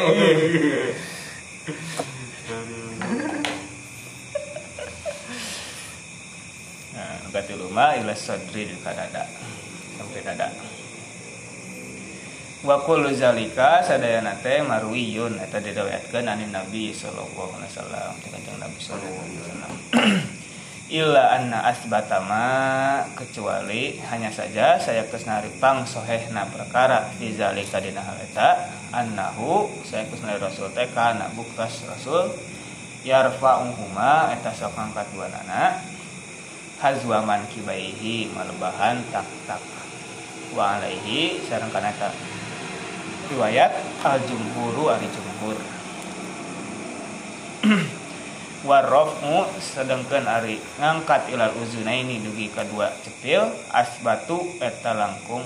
Nah, 6.96 7.12
nu 7.24 7.30
katilu 7.36 7.68
mah 7.76 8.00
ila 8.00 8.16
sadri. 8.16 8.72
Sampai 8.72 10.24
dada. 10.24 10.48
Wa 12.64 12.78
zalika 13.12 13.84
sadayana 13.84 14.40
teh 14.40 14.64
marwiyun 14.64 15.36
eta 15.42 15.60
didawetkeun 15.60 16.30
anin 16.30 16.56
Nabi 16.56 16.94
sallallahu 16.96 17.58
alaihi 17.58 17.74
wasallam 17.74 18.14
Nabi 18.62 18.80
sallallahu 18.80 19.18
alaihi 19.28 19.42
wasallam. 19.44 19.74
Illa 20.92 21.40
anna 21.40 21.64
asbatama 21.72 23.00
kecuali 23.16 23.96
hanya 24.12 24.28
saja 24.28 24.76
saya 24.76 25.08
kesnari 25.08 25.48
pang 25.56 25.88
sohehna 25.88 26.44
perkara 26.52 27.08
di 27.16 27.32
zalika 27.32 27.80
dina 27.80 28.04
hal 28.04 28.20
eta 28.20 28.68
annahu 28.92 29.72
saya 29.88 30.04
kesnari 30.12 30.36
rasul 30.44 30.68
teh 30.76 30.92
kana 30.92 31.32
buktas 31.32 31.88
rasul 31.88 32.36
yarfa'uhuma 33.08 34.36
eta 34.36 34.52
sok 34.52 34.76
ngangkat 34.76 35.08
dua 35.16 35.32
nana 35.32 35.80
hazwaman 36.84 37.48
kibaihi 37.48 38.28
malebahan 38.36 39.00
tak 39.16 39.32
tak 39.48 39.64
wa 40.52 40.76
alaihi 40.76 41.40
riwayat 43.32 43.72
al 44.04 44.20
jumhuru 44.28 44.92
ari 44.92 45.08
jumhur 45.08 45.56
warrafmu 48.62 49.50
sedangkan 49.58 50.30
ari 50.30 50.62
ngangkat 50.78 51.34
ilal 51.34 51.54
uzunaini 51.58 52.22
dugi 52.22 52.54
kedua 52.54 52.94
cepil 53.02 53.50
asbatu 53.74 54.38
eta 54.62 54.94
langkung 54.94 55.42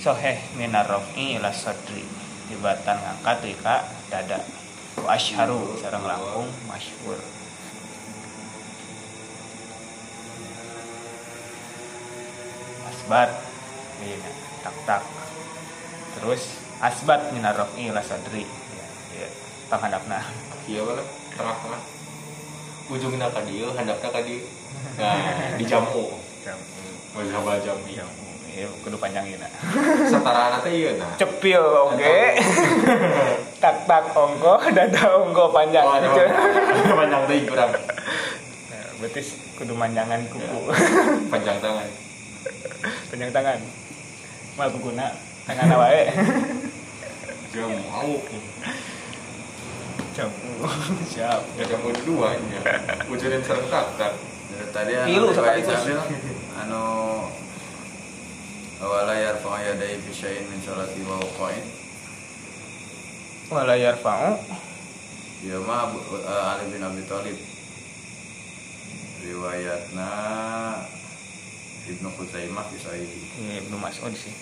soheh 0.00 0.40
minar 0.56 0.88
rafi 0.88 1.36
ila 1.36 1.52
sadri. 1.52 2.04
Tibatan 2.48 2.98
ngangkat 2.98 3.36
deui 3.44 3.56
ka 3.60 3.84
dada. 4.08 4.40
Asharu 5.06 5.76
sareng 5.80 6.04
langkung 6.04 6.48
masyhur. 6.68 7.20
Asbat 12.90 13.30
iya 14.00 14.16
tak 14.60 14.76
tak 14.84 15.02
terus 16.18 16.60
asbat 16.84 17.32
minar 17.32 17.56
rafi 17.56 17.88
ila 17.88 18.04
sadri. 18.04 18.44
Ya, 18.44 18.86
ya. 19.24 19.28
panghandapna 19.72 20.20
iya 20.68 20.84
tengah-tengah 21.36 21.99
ujungnya 22.90 23.30
ka 23.30 23.40
dieu 23.46 23.70
handapna 23.70 24.08
ka 24.10 24.20
dieu 24.26 24.42
nah 24.98 25.54
di 25.54 25.64
jamu 25.64 26.18
mazhab 27.14 27.46
jami 27.62 27.96
ya 28.50 28.66
kudu 28.82 28.98
panjang 28.98 29.30
ieu 29.30 29.38
setara 30.10 30.58
teh 30.60 30.74
ieu 30.74 30.98
nah 30.98 31.14
cepil 31.14 31.62
oke 31.62 32.18
tak 33.62 33.86
tak 33.86 34.04
ongko 34.16 34.56
dada 34.76 35.04
ongko 35.20 35.52
panjang. 35.52 35.84
Oh, 35.84 36.00
ada 36.00 36.08
panjang 37.04 37.22
teh 37.28 37.44
kurang. 37.44 37.70
Nah, 38.72 38.84
berarti 38.96 39.20
kudu 39.60 39.76
manjangan 39.76 40.20
kuku. 40.32 40.60
Panjang 41.28 41.60
tangan. 41.60 41.88
Panjang 43.12 43.30
tangan. 43.30 43.58
Mal 44.56 44.68
kukuna 44.72 45.12
tangan 45.44 45.76
wae 45.76 46.02
jamu 47.50 47.78
mau 47.90 48.14
jamu 50.12 50.34
siap. 51.12 51.40
Ya 51.58 51.64
jamu 51.66 51.90
dua 52.04 52.34
nya 52.36 52.60
ujungnya 53.06 53.40
serentak 53.40 53.86
tadi 54.70 54.92
anu 54.94 55.30
anu 56.60 56.82
wala 58.80 59.12
yarfa'u 59.12 59.60
yadayhi 59.60 60.00
fi 60.00 60.10
syai'in 60.12 60.44
min 60.48 60.58
sholati 60.60 61.00
wa 61.04 61.20
qa'id. 61.36 61.64
wala 63.50 63.74
yarfa'u 63.76 64.34
Ya 65.40 65.56
mah 65.56 65.88
Abu- 65.88 66.04
eh, 66.20 66.50
Ali 66.52 66.68
bin 66.68 66.84
Abi 66.84 67.00
Thalib. 67.08 67.36
riwayatna 69.20 70.08
Ibnu 71.90 72.08
Khuzaimah 72.14 72.66
sahih 72.78 73.10
Ini 73.42 73.66
Ibnu 73.66 73.76
Mas'ud 73.82 74.14
sih. 74.14 74.32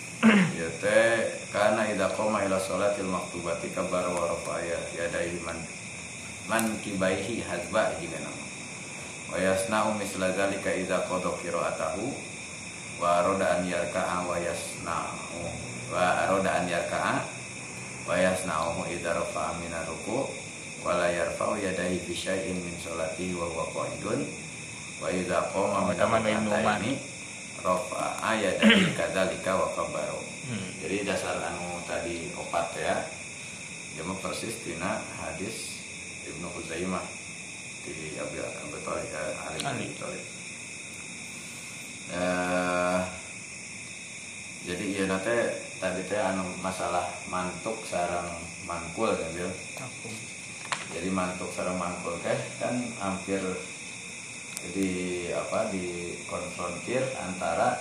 ya 0.58 0.66
teh 0.82 1.30
kana 1.54 1.86
idza 1.86 2.10
qoma 2.18 2.42
ila 2.42 2.58
sholatil 2.58 3.06
maktubati 3.06 3.70
kabbara 3.70 4.10
wa 4.10 4.26
rafa'a 4.26 4.66
yadayhi 4.98 5.38
man 5.46 5.54
man 6.50 6.74
kibaihi 6.82 7.38
hazba 7.46 7.94
jika 8.02 8.18
nama 8.18 8.42
wa 9.30 9.36
yasna'u 9.38 9.94
misla 9.94 10.34
zalika 10.34 10.74
idza 10.74 11.06
qada 11.06 11.30
qira'atahu 11.38 12.02
wa 12.98 13.22
arada 13.22 13.62
an 13.62 13.70
yarka'a 13.70 14.26
wa 14.26 14.34
yasna'u 14.42 15.46
wa 15.94 16.02
arada 16.26 16.50
an 16.50 16.64
yarka'a 16.66 17.14
wa 18.10 18.14
yasna'u 18.18 18.82
idza 18.90 19.14
rafa'a 19.14 19.54
min 19.62 19.70
ruku 19.86 20.26
wa 20.82 20.98
la 20.98 21.14
yarfa'u 21.14 21.62
yadayhi 21.62 22.02
fi 22.10 22.12
syai'in 22.26 22.58
min 22.58 22.74
sholatihi 22.82 23.38
wa 23.38 23.46
huwa 23.54 23.70
qa'idun 23.70 24.26
wa 24.98 25.06
idza 25.14 25.46
qama 25.54 25.86
min 25.86 25.94
Taman 25.94 26.26
Ibnu 26.26 26.50
Umar. 27.60 27.78
ini 27.78 27.90
rafa'a 28.22 28.30
yadayhi 28.38 28.94
kadzalika 28.98 29.52
wa 29.58 29.68
kabaru 29.74 30.22
Hmm. 30.48 30.64
jadi 30.80 31.04
dasar 31.04 31.36
anu 31.44 31.76
tadi 31.84 32.32
opat 32.32 32.72
ya 32.80 32.96
mah 34.00 34.16
persis 34.16 34.56
tina 34.64 34.96
hadis 35.20 35.76
Ibnu 36.24 36.48
Huzaimah 36.56 37.04
di 37.84 38.16
Abi 38.16 38.40
Abi 38.40 38.78
Thalib 38.80 39.12
eh, 39.12 39.44
Ali. 39.44 39.58
Abi 39.60 39.86
Thalib. 40.00 40.24
Eh, 42.08 43.00
jadi 44.72 44.84
iya 44.88 45.04
nate 45.04 45.36
tadi 45.76 46.00
teh 46.08 46.16
anu 46.16 46.48
masalah 46.64 47.04
mantuk 47.28 47.84
sarang 47.84 48.32
mangkul 48.64 49.12
ya 49.12 49.28
Bil. 49.36 49.52
Jadi 50.96 51.08
mantuk 51.12 51.52
sarang 51.52 51.76
mangkul 51.76 52.16
teh 52.24 52.40
kan 52.56 52.72
hampir 53.04 53.44
di 54.74 55.26
apa 55.32 55.70
di 55.70 56.16
konfrontir 56.26 57.02
antara 57.22 57.78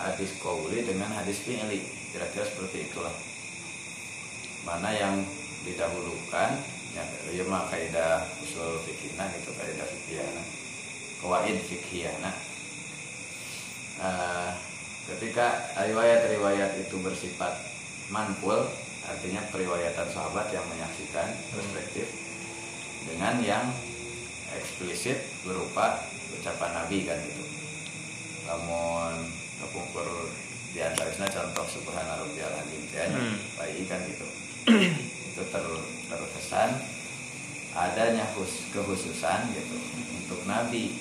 hadis 0.00 0.34
kauli 0.40 0.84
dengan 0.84 1.12
hadis 1.14 1.42
fi'li. 1.44 1.80
Kira-kira 2.10 2.44
seperti 2.48 2.90
itulah. 2.90 3.14
Mana 4.66 4.92
yang 4.92 5.22
didahulukan 5.64 6.50
ya, 6.96 7.04
ya 7.32 7.44
mah 7.46 7.68
kaidah 7.68 8.24
usul 8.42 8.80
fikihna 8.84 9.28
gitu 9.40 9.52
kaidah 9.56 9.86
fikihna 9.88 10.42
kawaid 11.20 11.56
fikihna 11.64 12.32
Eh, 14.00 14.50
ketika 15.12 15.76
riwayat-riwayat 15.76 16.72
itu 16.80 16.96
bersifat 17.04 17.52
manpul 18.08 18.64
artinya 19.04 19.44
periwayatan 19.52 20.08
sahabat 20.08 20.48
yang 20.56 20.64
menyaksikan 20.72 21.28
perspektif 21.52 22.08
dengan 23.04 23.44
yang 23.44 23.64
eksplisit 24.52 25.16
berupa 25.42 26.00
ucapan 26.32 26.70
Nabi 26.74 27.04
kan 27.04 27.18
gitu 27.20 27.44
namun 28.44 29.12
kepungkur 29.58 30.06
di 30.70 30.80
antaranya 30.80 31.26
contoh 31.28 31.66
subhana 31.68 32.14
rabbiyal 32.16 32.54
azim 32.56 32.82
teh 32.88 33.06
Hmm. 33.06 33.36
baik 33.56 33.86
kan 33.86 34.00
gitu 34.04 34.26
itu 35.30 35.42
ter, 35.46 35.64
terkesan 36.06 36.70
adanya 37.70 38.26
khus, 38.32 38.66
kehususan 38.70 39.50
gitu 39.50 39.76
untuk 40.16 40.42
nabi 40.44 40.98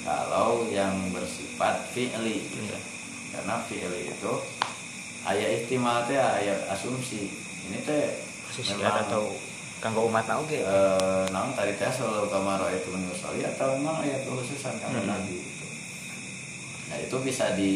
kalau 0.00 0.64
yang 0.68 1.12
bersifat 1.12 1.92
fi'li 1.92 2.40
gitu. 2.40 2.64
Iya. 2.64 2.78
karena 3.30 3.54
fi'li 3.62 4.00
itu 4.08 4.32
ayat 5.22 5.48
ihtimal 5.60 6.02
teh 6.04 6.16
ayat 6.16 6.66
asumsi 6.68 7.30
ini 7.68 7.78
teh 7.80 8.16
memang- 8.70 9.06
atau 9.06 9.34
kanggo 9.80 10.04
umat 10.06 10.28
na 10.28 10.36
oge. 10.36 10.60
eh 10.60 11.24
naon 11.32 11.56
tadi 11.56 11.72
teh 11.80 11.88
selalu 11.88 12.28
kamar 12.28 12.60
itu 12.68 12.92
menyusali 12.92 13.40
atau 13.48 13.80
memang 13.80 14.04
ayat 14.04 14.28
khususan 14.28 14.76
kalau 14.76 15.00
Hmm. 15.00 15.08
nabi 15.08 15.40
gitu. 15.40 15.66
Nah 16.92 16.96
itu 17.00 17.16
bisa 17.24 17.56
di 17.56 17.72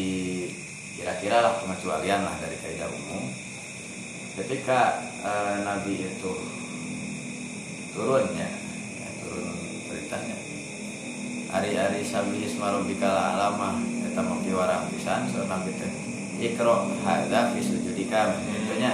kira-kira 0.95 1.41
lah 1.41 1.57
pengecualian 1.59 2.21
lah 2.23 2.37
dari 2.37 2.55
kaidah 2.61 2.87
umum. 2.93 3.25
Ketika 4.37 5.01
eh, 5.25 5.57
nabi 5.65 6.05
itu 6.05 6.33
turunnya, 7.97 8.49
ya, 9.01 9.09
turun 9.25 9.57
perintahnya. 9.89 10.37
Hari-hari 11.49 12.05
sabi 12.05 12.45
isma 12.45 12.69
rabbikal 12.69 13.15
alama 13.17 13.81
eta 14.05 14.21
maki 14.21 14.51
warang 14.53 14.91
pisan 14.93 15.25
so 15.31 15.41
nabi 15.49 15.73
teh 15.73 15.89
ikro 16.37 16.91
hadza 17.01 17.49
fi 17.55 17.59
sujudika 17.65 18.35
nya. 18.77 18.93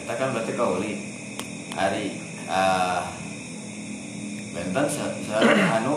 Eta 0.00 0.14
kan 0.16 0.32
berarti 0.32 0.54
kauli 0.56 1.11
hari 1.72 2.20
ah 2.48 3.08
benten 4.52 4.86
anu 5.72 5.96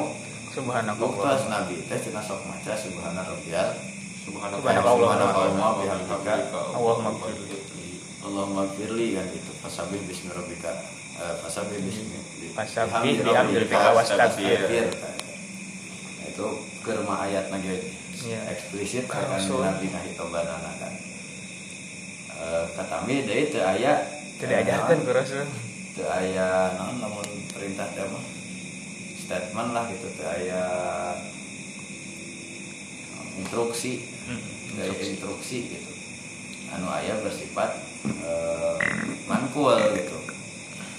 Subhanallah. 0.56 1.36
Nabi 1.52 1.84
teh 1.84 2.00
cenah 2.00 2.24
sok 2.24 2.48
maca 2.48 2.72
subhana 2.80 3.28
rabbiyal 3.28 3.76
Subhanallah. 4.24 4.72
Subhanallah. 4.72 5.72
Bihamdika. 5.84 6.34
Allahumma 6.72 7.12
Allahumma 8.24 8.64
firli 8.72 9.20
kan 9.20 9.28
gitu 9.36 9.52
fasabih 9.60 10.00
bismi 10.08 10.32
rabbika 10.32 10.72
fasabih 11.44 11.76
bismi 11.84 12.16
Fasabih 12.56 13.20
bihamdi 13.20 13.28
bihamdi 13.28 13.56
rabbika 13.68 13.92
wastaghfir. 14.00 14.64
wastaghfir. 14.64 14.88
Itu 16.32 16.48
kerma 16.82 17.16
ayat 17.28 17.52
nage 17.52 17.76
Iya. 18.16 18.40
eksplisit 18.48 19.12
ngahitobanana 19.92 20.72
kan 20.80 20.94
Eh, 22.36 22.66
katami 22.80 23.28
deui 23.28 23.48
teu 23.52 23.60
aya 23.60 24.00
Tidak 24.36 24.58
ajarkan 24.68 24.98
ke 25.08 25.12
Rasul. 25.16 25.48
teu 25.96 26.04
aya 26.12 26.76
naon 26.76 27.00
lamun 27.00 27.24
perintah 27.56 27.88
teh 27.96 28.04
mah 28.04 28.20
statement 29.16 29.72
lah 29.72 29.88
gitu 29.88 30.12
teu 30.20 30.28
aya 30.28 30.64
instruksi. 33.40 34.04
Hmm. 34.28 34.44
dari 34.76 34.92
instruksi 34.92 35.72
gitu. 35.72 35.92
Anu 36.76 36.92
ayah 37.00 37.16
bersifat 37.24 37.80
eh, 38.12 38.76
mankul 39.24 39.80
gitu. 39.96 40.20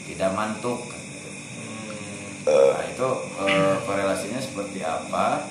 Tidak 0.09 0.33
mantuk. 0.33 0.89
Gitu. 0.89 1.29
nah 2.49 2.85
itu 2.89 3.09
eh, 3.45 3.77
korelasinya 3.85 4.41
seperti 4.41 4.81
apa? 4.81 5.45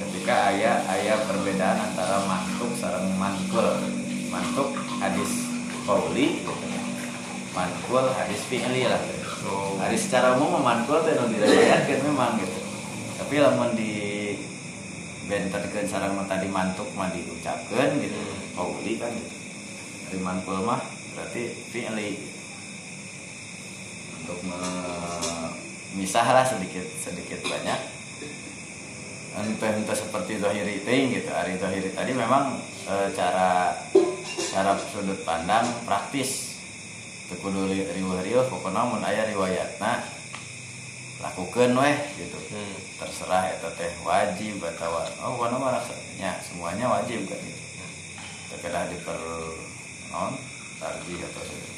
Ketika 0.00 0.48
ayah 0.48 0.80
ayah 0.96 1.20
perbedaan 1.28 1.92
antara 1.92 2.24
mantuk 2.24 2.72
sarang 2.80 3.12
mankul 3.20 3.68
mantuk 4.32 4.72
hadis 4.98 5.53
kauli 5.84 6.40
mankul 7.54 8.04
hadis 8.16 8.42
fi'li 8.50 8.88
lah. 8.88 8.98
Oh. 9.44 9.76
hadis 9.76 10.08
secara 10.08 10.40
umum 10.40 10.64
mankul 10.64 11.04
itu 11.04 11.12
yang 11.12 11.28
diriwayatkan 11.28 12.00
memang 12.00 12.40
gitu. 12.40 12.58
Tapi 13.20 13.34
lamun 13.38 13.76
di 13.76 13.92
benterkeun 15.28 15.86
sarang 15.86 16.16
tadi 16.26 16.48
mantuk 16.48 16.88
mah 16.96 17.12
diucapkeun 17.12 18.00
gitu. 18.00 18.18
Kauli 18.56 18.96
kan 18.96 19.12
gitu. 19.12 19.36
Dari 20.08 20.18
mantul 20.24 20.64
mah 20.64 20.80
berarti 21.14 21.52
fi'li. 21.70 22.10
Untuk 24.24 24.40
memisah 24.40 26.26
lah 26.32 26.44
sedikit 26.48 26.88
sedikit 26.96 27.44
banyak. 27.44 27.80
Entah 29.34 29.70
entah 29.76 29.98
seperti 29.98 30.40
zahiri 30.40 30.80
ting 30.88 31.12
gitu. 31.12 31.28
Ari 31.28 31.60
zahiri 31.60 31.92
tadi 31.92 32.16
memang 32.16 32.56
e, 32.88 32.94
cara 33.12 33.76
cara 34.50 34.74
sudut 34.90 35.20
pandang 35.22 35.66
praktis 35.84 36.58
teu 37.26 37.38
kudu 37.38 37.66
ri- 37.66 37.88
riweuh-riweuh 37.88 38.46
pokoknya 38.46 38.82
mun 38.84 39.00
aya 39.00 39.24
riwayatna 39.26 40.04
lakukeun 41.22 41.72
weh 41.74 41.96
gitu 42.14 42.38
Hmm. 42.52 42.76
terserah 43.00 43.50
eta 43.50 43.66
teh 43.74 43.90
wajib 44.04 44.60
atau 44.60 44.94
oh 45.24 45.34
pokoknya 45.34 45.56
mah 45.56 45.70
rasanya 45.74 46.38
semuanya 46.38 46.86
wajib 46.86 47.24
kan 47.24 47.38
gitu 47.40 47.62
terkadang 48.52 48.86
diper 48.92 49.18
non 50.12 50.36
tarjih 50.78 51.18
atau 51.18 51.42
se- 51.42 51.72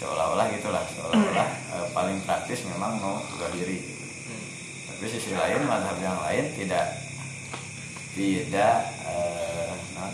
seolah-olah 0.00 0.46
gitulah 0.50 0.82
seolah-olah 0.88 1.48
eh, 1.76 1.86
paling 1.92 2.18
praktis 2.24 2.66
memang 2.66 2.98
no 2.98 3.22
diri 3.52 3.78
gitu. 3.78 4.04
Hmm. 4.26 4.42
tapi 4.90 5.04
sisi 5.06 5.30
lain 5.36 5.62
mazhab 5.62 5.98
yang 6.00 6.18
lain 6.18 6.44
tidak 6.56 6.86
tidak 8.16 8.76
eh, 9.06 9.70
non 9.94 10.12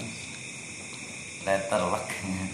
letter 1.49 1.81
luck 1.89 2.05
Hmm. 2.21 2.49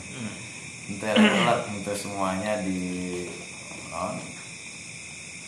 untuk 0.87 1.11
letter 1.11 1.43
luck 1.43 1.61
untuk 1.69 1.97
semuanya 1.99 2.63
di 2.63 2.79
non 3.91 4.15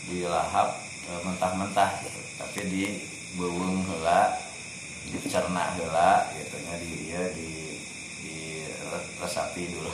dilahap 0.07 0.75
eh, 1.07 1.19
mentah-mentah 1.23 1.91
gitu. 2.03 2.19
tapi 2.35 2.59
di 2.67 2.83
beuweung 3.35 3.87
heula 3.87 4.35
dicerna 5.07 5.71
heula 5.79 6.27
gitu 6.35 6.55
nya 6.59 6.75
di 6.75 6.91
ya 7.07 7.23
di 7.31 7.51
di 8.19 8.35
resapi 9.17 9.71
dulu 9.71 9.91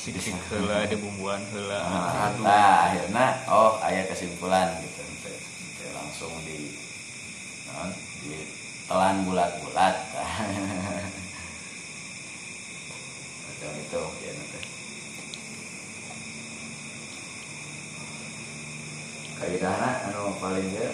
Sik-sik 0.00 0.32
heula 0.48 0.88
di 0.88 0.96
bumbuan 0.96 1.40
heula. 1.52 1.76
nah, 1.84 2.32
nah, 2.40 2.88
akhirnya 2.88 3.26
oh 3.48 3.76
ayah 3.84 4.04
kesimpulan 4.08 4.76
gitu 4.80 5.00
langsung 5.92 6.32
di 6.44 6.72
non, 7.68 7.92
di 8.24 8.32
telan 8.88 9.22
bulat-bulat 9.24 9.94
macam 13.44 13.72
itu 13.76 14.02
kaidahna 19.60 20.08
anu 20.08 20.32
paling 20.40 20.72
ge 20.72 20.88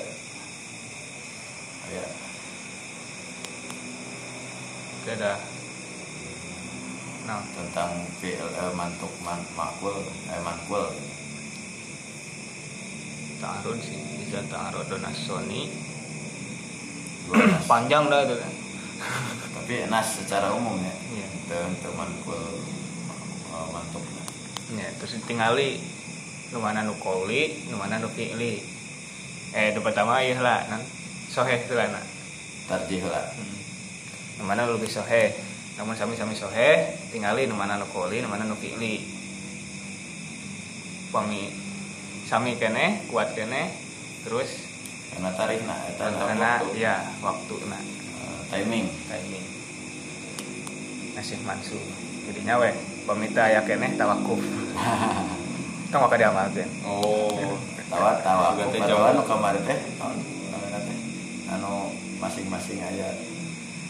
aya 1.86 2.04
Beda. 5.06 5.38
Nah, 7.30 7.38
tentang 7.54 8.10
eh, 8.26 8.72
mantuk 8.74 9.14
man, 9.22 9.38
makul 9.54 10.02
eh 10.02 10.42
mankul 10.42 10.82
ta'arud 13.38 13.78
sih 13.78 14.02
bisa 14.18 14.42
ta'arud 14.50 14.90
dan 14.90 15.14
Sony 15.14 15.70
panjang 17.70 18.10
dah 18.10 18.26
itu 18.26 18.34
kan. 18.34 18.52
tapi 19.54 19.86
nas 19.86 20.10
secara 20.18 20.50
umum 20.50 20.82
ya 20.82 20.94
Iya. 21.14 21.26
mankul 21.94 22.42
eh, 23.54 23.66
mantuk 23.70 24.02
Ya, 24.74 24.90
terus 24.98 25.22
tingali 25.22 25.78
nu 25.78 25.95
mana 26.60 26.86
nu 26.86 26.94
qauli, 27.02 27.66
nu 27.70 27.76
mana 27.80 27.98
nu 27.98 28.06
fi'li. 28.12 28.62
Eh, 29.56 29.74
nu 29.74 29.80
pertama 29.82 30.22
ieu 30.22 30.38
lah, 30.38 30.66
nan 30.70 30.82
soheh 31.30 31.66
teh 31.66 31.74
lah. 31.74 32.04
tarjih 32.66 33.02
lah 33.06 33.30
Nu 34.38 34.42
mana 34.46 34.66
lebih 34.66 34.90
soheh. 34.90 35.32
Namun 35.78 35.94
sami-sami 35.98 36.34
soheh, 36.34 36.94
tingali 37.10 37.46
nu 37.46 37.54
mana 37.58 37.78
nu 37.78 37.86
qauli, 37.90 38.22
nu 38.22 38.28
mana 38.30 38.46
nu 38.46 38.54
fi'li. 38.54 39.02
Pami 41.10 41.50
sami 42.26 42.58
kene, 42.58 43.06
kuat 43.10 43.32
kene, 43.38 43.70
terus 44.26 44.66
karena 45.16 45.30
tarikh 45.32 45.62
nah 45.64 45.80
eta 45.88 46.12
karena 46.12 46.50
waktu. 46.60 46.76
ya 46.76 46.96
waktu 47.24 47.56
nah 47.70 47.80
Eh, 47.80 48.40
timing 48.52 48.84
timing 49.08 49.44
nasih 51.16 51.40
mansu 51.46 51.80
jadinya 52.28 52.60
weh 52.60 52.74
pamita 53.08 53.48
ya 53.48 53.64
kene 53.64 53.96
tawakuf 53.96 54.42
tong 55.92 56.02
maka 56.02 56.16
diamalkeun 56.18 56.68
oh 56.84 57.54
tawa 57.86 58.18
tawa. 58.20 58.58
Anu 58.58 59.22
kemarin 59.22 59.62
teh 59.62 59.78
namanya 60.50 60.78
teh 60.82 60.96
anu 61.54 61.94
masing-masing 62.18 62.82
aya 62.82 63.14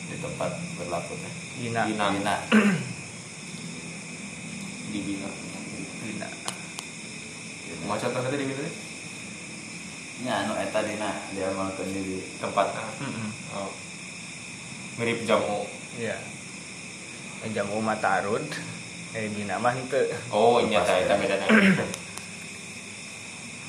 di 0.06 0.16
tempat 0.20 0.52
berlaku 0.76 1.16
teh 1.16 1.32
Gina 1.56 1.88
Gina. 1.88 2.06
Dina 2.12 2.34
dibina 4.92 5.28
Gina 6.04 6.28
mau 7.88 7.96
contoh 7.96 8.20
tadi 8.20 8.36
dibina 8.36 8.60
teh? 8.60 8.74
nya 10.24 10.48
anu 10.48 10.56
eta 10.56 10.80
dina. 10.80 11.12
Diamalkeun 11.36 11.92
di 11.92 12.24
tempatnya 12.40 12.88
Mm-mm. 13.04 13.28
oh. 13.52 13.68
mirip 14.96 15.28
jamu. 15.28 15.68
Iya. 16.00 16.16
Jamu 17.52 17.84
matarud 17.84 18.40
eh 19.16 19.32
bina 19.32 19.56
mah 19.56 19.72
henteu 19.72 20.12
oh 20.28 20.60
iya 20.60 20.84
tah 20.84 21.00
eta 21.00 21.16
bedana 21.16 21.48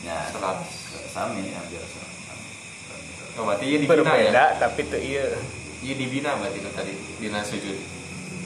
nya 0.03 0.27
Salat. 0.27 0.59
sami 1.07 1.39
hampir 1.55 1.79
sama 1.87 2.35
oh 3.39 3.43
berarti 3.47 3.63
iya 3.71 3.77
dibina 3.79 4.03
berbeda 4.03 4.43
ya? 4.43 4.59
tapi 4.59 4.81
teu 4.91 4.99
ieu 4.99 5.39
iya 5.79 5.93
dibina 5.95 6.35
berarti 6.35 6.59
itu 6.59 6.69
tadi 6.75 6.93
dina 7.23 7.39
sujud. 7.47 7.79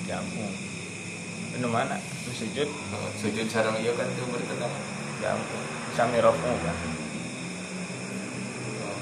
Jamu 0.06 0.46
nu 1.62 1.68
mana? 1.70 1.98
Nu 1.98 2.32
sujud? 2.34 2.70
Oh, 2.70 3.10
sujud 3.18 3.46
sarang 3.50 3.82
iya 3.82 3.98
kan 3.98 4.06
itu 4.06 4.22
bertentangan 4.30 4.82
jamu 5.26 5.58
sami 5.98 6.22
rofu 6.22 6.54
kan? 6.54 6.78
Oh. 8.86 9.00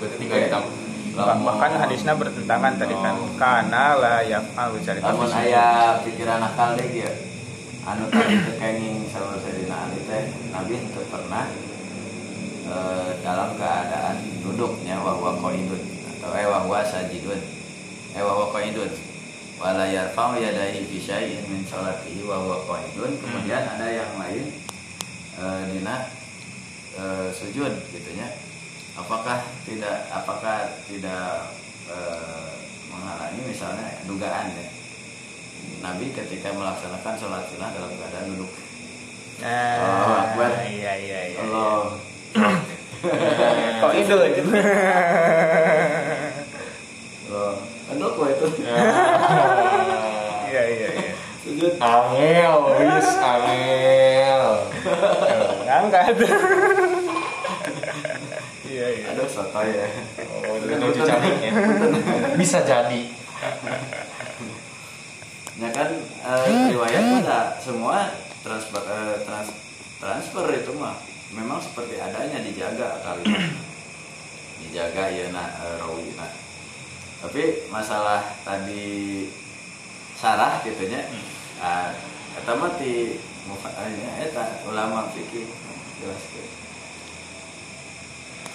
berarti 0.00 0.16
tinggal 0.16 0.38
ditambah 0.48 0.87
Bah- 1.18 1.34
bahkan 1.42 1.72
hadisnya 1.82 2.14
bertentangan 2.14 2.78
tadi 2.78 2.94
kan. 2.94 3.14
Oh. 3.18 3.34
karena 3.34 3.98
lah 3.98 4.18
yaf'al 4.22 4.78
cari 4.78 5.00
lamun 5.02 5.26
aya 5.26 5.98
pikiran 6.06 6.38
akal 6.38 6.78
deh 6.78 6.86
ya 6.86 7.10
anu 7.82 8.06
tadi 8.06 8.38
teu 8.38 8.54
kenging 8.54 9.02
sama 9.10 9.34
Sayyidina 9.42 9.76
Ali 9.90 9.98
teh. 10.06 10.22
Nabi 10.54 10.78
teu 10.94 11.02
pernah 11.10 11.50
eh, 12.68 13.10
dalam 13.20 13.50
keadaan 13.58 14.16
duduknya 14.44 15.02
wahwa 15.02 15.34
qaidun 15.42 15.82
atau 16.18 16.30
eh 16.38 16.46
wahwa 16.46 16.78
sajidun. 16.86 17.40
Eh 18.14 18.22
wahwa 18.22 18.54
qaidun 18.54 18.90
wala 19.58 19.90
yarfa'u 19.90 20.38
yadayhi 20.38 20.86
fi 20.86 20.96
syai'in 21.02 21.42
min 21.50 21.66
salatihi 21.66 22.22
wa 22.22 22.38
huwa 22.38 22.62
qaidun 22.62 23.18
kemudian 23.18 23.66
ada 23.66 23.90
yang 23.90 24.14
lain 24.14 24.54
eh, 25.34 25.60
dina 25.66 26.06
eh, 26.94 27.26
sujud 27.34 27.74
gitu 27.90 28.10
nya 28.14 28.30
apakah 28.98 29.38
tidak 29.62 29.96
apakah 30.10 30.56
tidak 30.84 31.54
eh, 31.86 32.50
menghalangi 32.88 33.40
misalnya 33.44 34.02
dugaan 34.04 34.50
ya 34.52 34.66
Nabi 35.78 36.10
ketika 36.10 36.50
melaksanakan 36.50 37.14
sholat 37.14 37.46
sunnah 37.46 37.70
dalam 37.70 37.90
keadaan 37.92 38.34
duduk 38.34 38.50
Nah, 39.38 39.78
Allahu 39.78 40.14
Akbar. 40.18 40.50
iya 40.66 40.98
iya 40.98 41.20
iya. 41.30 41.38
Allah 41.38 41.94
Kok 43.78 43.92
itu? 43.94 44.14
Allah 47.22 47.54
duduk 47.94 48.10
kok 48.10 48.26
itu 48.28 48.46
Iya 50.48 50.62
iya 50.66 50.88
iya. 50.90 51.12
sujud 51.38 51.74
angel 51.78 52.52
wis 52.82 53.10
angel 53.14 54.42
Tuh, 54.82 55.54
Ngangkat. 55.62 56.14
Iya 58.78 58.88
iya. 58.94 59.04
aduh 59.10 59.26
soto 59.26 59.58
ya. 59.66 59.90
Oh 60.46 60.54
itu 60.54 60.70
lucu 60.78 61.02
cantiknya 61.02 61.50
bisa 62.38 62.62
jadi. 62.62 63.02
Ya 65.58 65.74
kan 65.74 65.90
eh, 65.90 66.70
riwayat 66.70 67.18
pada 67.18 67.58
semua 67.58 68.14
transfer 68.46 68.78
eh, 68.78 69.18
trans, 69.26 69.50
transfer 69.98 70.46
itu 70.54 70.70
mah 70.78 70.94
memang 71.34 71.58
seperti 71.58 71.98
adanya 71.98 72.38
dijaga 72.46 73.02
kali. 73.02 73.26
Dijaga 74.62 75.10
ya 75.10 75.34
nak 75.34 75.58
eh, 75.58 75.82
rawi 75.82 76.14
nah. 76.14 76.30
Tapi 77.26 77.66
masalah 77.74 78.22
tadi 78.46 79.26
sarah 80.14 80.62
gitunya 80.62 81.02
ah 81.58 81.90
eta 82.38 82.54
mah 82.54 82.78
ti 82.78 83.18
mufaanya 83.50 84.30
eta 84.30 84.62
ulama 84.62 85.10
fikih 85.10 85.50
jelaskeun 85.98 86.57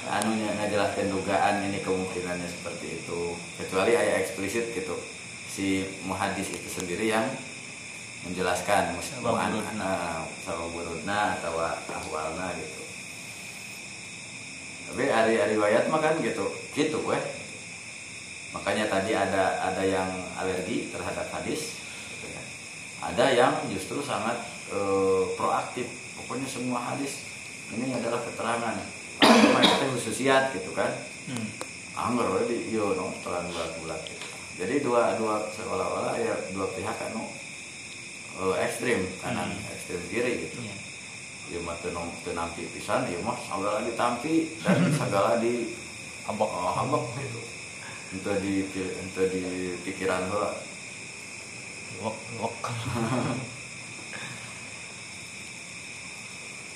anunya 0.10 0.52
ngajelaskan 0.60 1.08
dugaan 1.12 1.64
ini 1.68 1.80
kemungkinannya 1.80 2.48
seperti 2.48 3.04
itu. 3.04 3.38
Kecuali 3.60 3.96
ayat 3.96 4.28
eksplisit 4.28 4.76
gitu. 4.76 4.96
Si 5.48 5.86
muhadis 6.04 6.50
itu 6.50 6.68
sendiri 6.68 7.12
yang 7.14 7.24
menjelaskan 8.28 8.96
burudna. 9.22 10.24
sama 10.44 10.66
burudna 10.72 11.40
atau 11.40 11.56
ahwalna 11.92 12.52
gitu. 12.60 12.82
Tapi 14.92 15.04
hari 15.10 15.40
hari 15.40 15.56
riwayat 15.56 15.88
mah 15.88 16.02
kan 16.04 16.20
gitu 16.20 16.52
gitu 16.76 17.00
weh. 17.08 17.24
Makanya 18.54 18.86
tadi 18.92 19.18
ada 19.18 19.58
ada 19.72 19.84
yang 19.84 20.10
alergi 20.38 20.94
terhadap 20.94 21.26
hadis 21.34 21.82
gitu 22.14 22.28
ya. 22.30 22.44
ada 23.02 23.26
yang 23.34 23.54
justru 23.74 24.04
sangat 24.04 24.38
eh, 24.70 25.24
proaktif. 25.40 25.90
Pokoknya 26.20 26.46
semua 26.46 26.80
hadis 26.94 27.26
ini 27.74 27.90
adalah 27.96 28.22
keterangan 28.22 29.03
itu 29.36 29.86
khususiat 29.92 30.54
gitu 30.54 30.72
kan 30.72 30.92
Hmm. 31.24 31.48
anggar 31.96 32.28
we 32.30 32.44
di 32.46 32.58
iya 32.70 32.84
no 32.94 33.16
terang 33.20 33.48
bulat-bulat 33.48 34.02
gitu. 34.04 34.26
jadi 34.60 34.84
dua 34.84 35.16
dua 35.16 35.48
seolah-olah 35.50 36.20
ya 36.20 36.36
dua 36.52 36.68
pihak 36.70 36.92
kan 36.92 37.16
no 37.16 37.32
eh, 38.36 38.56
ekstrim 38.62 39.08
kanan 39.18 39.56
ekstrim 39.72 40.04
kiri 40.08 40.44
gitu 40.44 40.60
Iya. 40.60 40.76
ya 41.50 41.60
mah 41.62 41.80
teu 41.80 41.92
nom- 41.92 42.12
teu 42.22 42.34
nampi 42.34 42.68
pisan 42.70 43.08
ya 43.08 43.16
mah 43.20 43.40
segala 43.40 43.80
ditampi 43.82 44.52
dan 44.60 44.84
segala 45.00 45.40
di 45.40 45.72
Abok. 46.24 46.44
oh, 46.46 46.72
hambak 46.74 47.04
gitu 47.18 47.40
itu 48.14 48.32
di 48.38 48.54
itu 48.68 49.22
di 49.30 49.44
pikiran 49.82 50.28
heula 50.28 50.52
Wok 52.00 52.18
wok. 52.38 52.58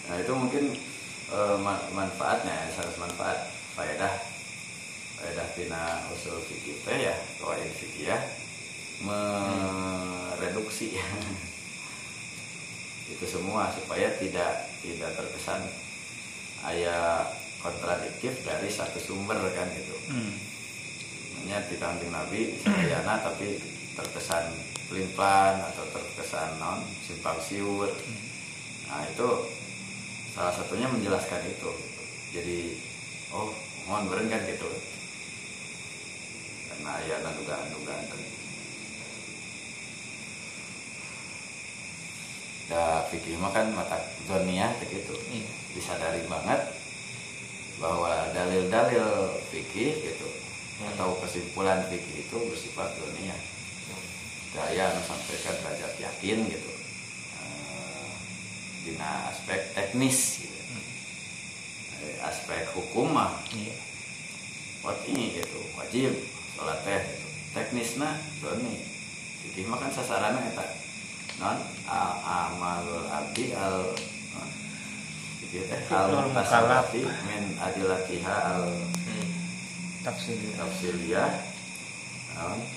nah 0.08 0.16
itu 0.16 0.32
mungkin 0.32 0.64
eh, 1.30 1.58
ma- 1.60 1.88
manfaatnya 1.92 2.54
ya, 2.54 2.66
salah 2.72 2.88
satu 2.88 3.00
manfaat 3.00 3.38
faedah 3.74 4.14
faedah 5.18 5.48
tina 5.54 5.84
usul 6.12 6.38
fikih 6.42 6.78
teh 6.82 6.98
ya 7.04 7.16
kawaid 7.38 7.72
fikih 7.74 8.10
ya 8.10 8.18
mereduksi 9.02 10.98
itu 13.12 13.26
semua 13.26 13.72
supaya 13.72 14.12
tidak 14.20 14.68
tidak 14.84 15.12
terkesan 15.16 15.62
ayat 16.62 17.28
kontradiktif 17.58 18.44
dari 18.44 18.70
satu 18.70 19.00
sumber 19.00 19.40
kan 19.54 19.68
gitu 19.74 19.96
Hmm. 20.08 20.32
Makanya 21.36 21.68
di 21.68 21.76
kanting 21.76 22.12
Nabi 22.12 22.56
sadayana 22.64 23.20
tapi 23.28 23.60
terkesan 23.92 24.56
pelin-pelan 24.88 25.60
atau 25.60 25.84
terkesan 25.92 26.56
non 26.58 26.80
simpang 27.04 27.36
siur. 27.44 27.92
Nah 28.88 29.04
itu 29.04 29.30
salah 30.38 30.54
satunya 30.54 30.86
menjelaskan 30.86 31.42
itu. 31.50 31.72
Jadi 32.38 32.58
oh 33.34 33.50
mohon 33.90 34.06
beren 34.06 34.30
kan 34.30 34.46
gitu. 34.46 34.70
Karena 36.70 36.90
ayana 37.02 37.34
dugaan-dugaan 37.34 38.06
tadi. 38.06 38.26
da 42.68 43.00
fikih 43.08 43.40
mah 43.40 43.56
kan 43.56 43.72
mata 43.72 43.96
dunia 44.28 44.76
gitu 44.84 45.16
iya 45.32 45.48
disadari 45.72 46.28
banget 46.28 46.60
bahwa 47.80 48.28
dalil-dalil 48.36 49.40
fikih 49.48 50.04
gitu 50.04 50.28
Hmm. 50.78 50.94
atau 50.94 51.18
kesimpulan 51.26 51.90
fikih 51.90 52.22
itu 52.22 52.38
bersifat 52.38 52.94
dunia 53.02 53.34
daya 54.54 54.94
anu 54.94 55.02
sampaikan 55.02 55.58
derajat 55.58 55.94
yakin 55.98 56.46
gitu 56.54 56.72
dina 58.88 59.28
aspek 59.28 59.76
teknis 59.76 60.40
gitu. 60.40 60.56
Eh, 62.00 62.24
aspek 62.24 62.64
hukum 62.72 63.12
mah. 63.12 63.36
Iya. 63.52 63.76
Wajib 64.88 65.44
gitu 65.44 65.60
wajib 65.76 66.16
sholat 66.56 66.80
teh 66.88 66.96
gitu. 67.04 67.28
teknisna 67.52 68.16
doni. 68.40 68.80
Fikih 69.44 69.68
mah 69.68 69.84
kan 69.84 69.92
sasarannya 69.92 70.56
eta. 70.56 70.66
Non 71.44 71.60
amalul 71.84 73.12
abdi 73.12 73.52
al 73.52 73.92
non, 74.32 74.50
fikih 75.44 75.68
teh 75.68 75.82
al 75.92 76.16
Al 76.16 76.32
mutasabati 76.32 77.04
min 77.28 77.60
adilatiha 77.60 78.36
al 78.56 78.64
tafsir 80.08 80.40
tafsiliyah 80.56 81.28
non 82.40 82.77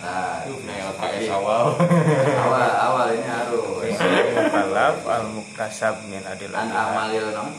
nah. 0.00 0.44
LKS 0.46 1.32
awal. 1.32 1.76
awal 2.44 2.70
awal 2.76 3.06
ini 3.14 3.26
harus. 3.26 3.64
Mukallaf 4.36 4.98
al 5.08 5.24
muktasab 5.32 5.94
min 6.10 6.20
an 6.20 6.36
adillah. 6.36 6.60
amalil 6.64 7.28
non 7.32 7.50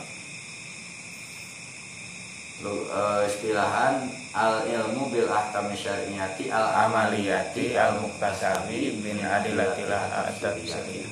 lu 2.58 2.90
eh, 2.90 3.30
istilahan 3.30 4.10
al 4.34 4.66
ilmu 4.66 5.14
bil 5.14 5.30
ahkam 5.30 5.70
syar'iyati 5.70 6.50
al 6.50 6.90
amaliyati 6.90 7.78
al 7.78 8.02
muktasabi 8.02 8.98
bin 8.98 9.22
adilatillah 9.22 10.26
at-tafsiriyah 10.26 11.06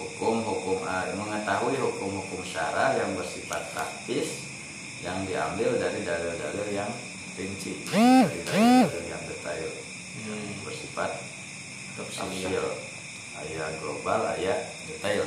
hukum-hukum 0.00 0.80
eh, 0.80 1.12
mengetahui 1.12 1.76
hukum-hukum 1.76 2.40
syara 2.40 2.96
yang 2.96 3.12
bersifat 3.12 3.60
praktis 3.76 4.48
yang 5.04 5.28
diambil 5.28 5.76
dari 5.76 6.00
dalil-dalil 6.00 6.68
yang 6.72 6.88
rinci 7.40 7.72
dari 7.88 8.38
dalil-dalil 8.44 9.08
yang 9.08 9.24
detail 9.24 9.70
Hmm. 10.20 10.52
bersifat 10.68 11.16
tafsil. 11.96 12.66
Ayat 13.40 13.72
global 13.80 14.20
ayat 14.36 14.68
detail. 14.84 15.24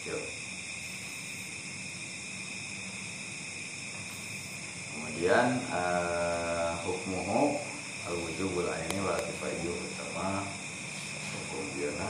Gitu. 0.00 0.16
kemudian 4.88 5.60
eh, 5.68 6.70
hukmuhu 6.84 7.60
al 8.08 8.16
wujubul 8.20 8.64
aini 8.68 8.98
wal 9.04 9.18
kifayyu 9.20 9.72
utama. 9.72 10.44
Hukum 11.34 11.64
biana 11.76 12.08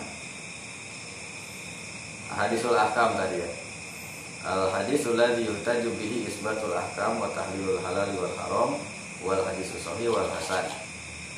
hadisul 2.34 2.74
ahkam 2.76 3.14
tadi 3.18 3.42
ya. 3.42 3.50
Al 4.44 4.68
hadisul 4.70 5.16
ladzi 5.16 5.48
yuhtaju 5.48 5.88
bihi 5.96 6.28
isbatul 6.28 6.74
ahkam 6.76 7.16
wa 7.16 7.30
tahlilul 7.32 7.80
halal 7.80 8.10
wal 8.18 8.34
haram 8.36 8.70
wal 9.24 9.40
hadisus 9.42 9.80
sahih 9.80 10.12
wal 10.12 10.28
hasan. 10.28 10.68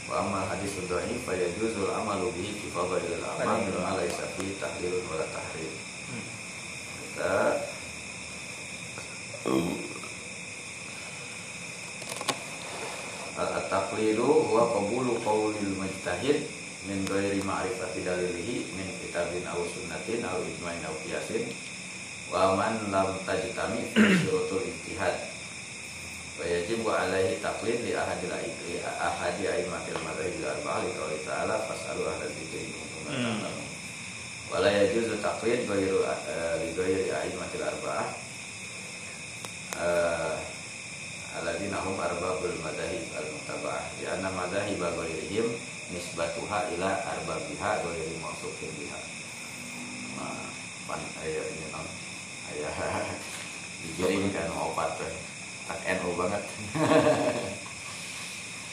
Wa 0.06 0.22
amma 0.22 0.46
hadisul 0.46 0.86
dhaif 0.86 1.18
fa 1.26 1.34
yajuzul 1.34 1.90
amalu 1.90 2.30
bihi 2.38 2.54
fi 2.54 2.66
fadhilil 2.70 3.26
amal 3.26 3.58
ma 3.58 3.98
laysa 3.98 4.22
fi 4.38 4.54
tahlilun 4.58 5.02
wala 5.10 5.26
tahrim. 5.34 5.72
Kita 7.14 7.34
At-taqlidu 13.36 14.24
huwa 14.24 14.64
qabulu 14.72 15.20
qawlil 15.20 15.76
mujtahid 15.76 16.48
min 16.88 17.04
ghairi 17.04 17.44
ma'rifati 17.44 18.00
dalilihi 18.00 18.64
min 18.78 18.88
kitabin 19.02 19.44
aw 19.44 19.60
sunnatin 19.60 20.24
aw 20.24 20.40
ijma'in 20.40 20.80
aw 20.88 20.94
qiyasin. 21.04 21.44
Wa 22.32 22.56
man 22.56 22.88
lam 22.88 23.12
tajtami 23.28 23.92
fi 23.92 24.02
syurutul 24.24 24.64
ijtihad 24.64 25.35
wa 26.36 26.44
yajibu 26.44 26.88
alaihi 26.92 27.40
taqlid 27.40 27.80
li 27.80 27.92
ahadil 27.96 28.32
li 28.68 28.76
ahadi 28.84 29.44
aimatil 29.48 30.00
madhhabil 30.04 30.44
arba'ah 30.44 30.80
li 30.84 30.92
qouli 30.92 31.18
ta'ala 31.24 31.64
fas'alu 31.64 32.04
ahla 32.04 32.28
dzikri 32.28 32.60
in 32.68 32.72
kuntum 32.76 33.02
la 33.08 33.12
Hmm. 34.56 34.76
yajuzu 34.78 35.16
taqlid 35.24 35.64
ghairu 35.64 36.04
eh, 36.04 36.54
li 36.60 36.68
ghairi 36.76 37.08
aimatil 37.08 37.64
arba'ah 37.64 38.26
Eh, 39.76 40.36
alladzina 41.36 41.76
hum 41.84 42.00
arbabul 42.00 42.56
madahib 42.64 43.12
al 43.12 43.28
mutaba'ah 43.28 43.84
di 44.00 44.08
anna 44.08 44.32
madahib 44.32 44.80
ghairihim 44.80 45.52
nisbatuha 45.92 46.72
ila 46.72 46.96
arbabiha 46.96 47.84
ghairi 47.84 48.16
mausukin 48.24 48.72
biha. 48.80 48.96
Pan 50.88 51.02
aya 51.20 51.42
ini 51.44 51.68
non. 51.76 51.84
Aya 52.48 52.70
digiring 53.84 54.32
kan 54.32 54.48
opat 54.56 54.96
teh 54.96 55.12
tak 55.66 55.78
NU 55.98 56.10
banget. 56.14 56.42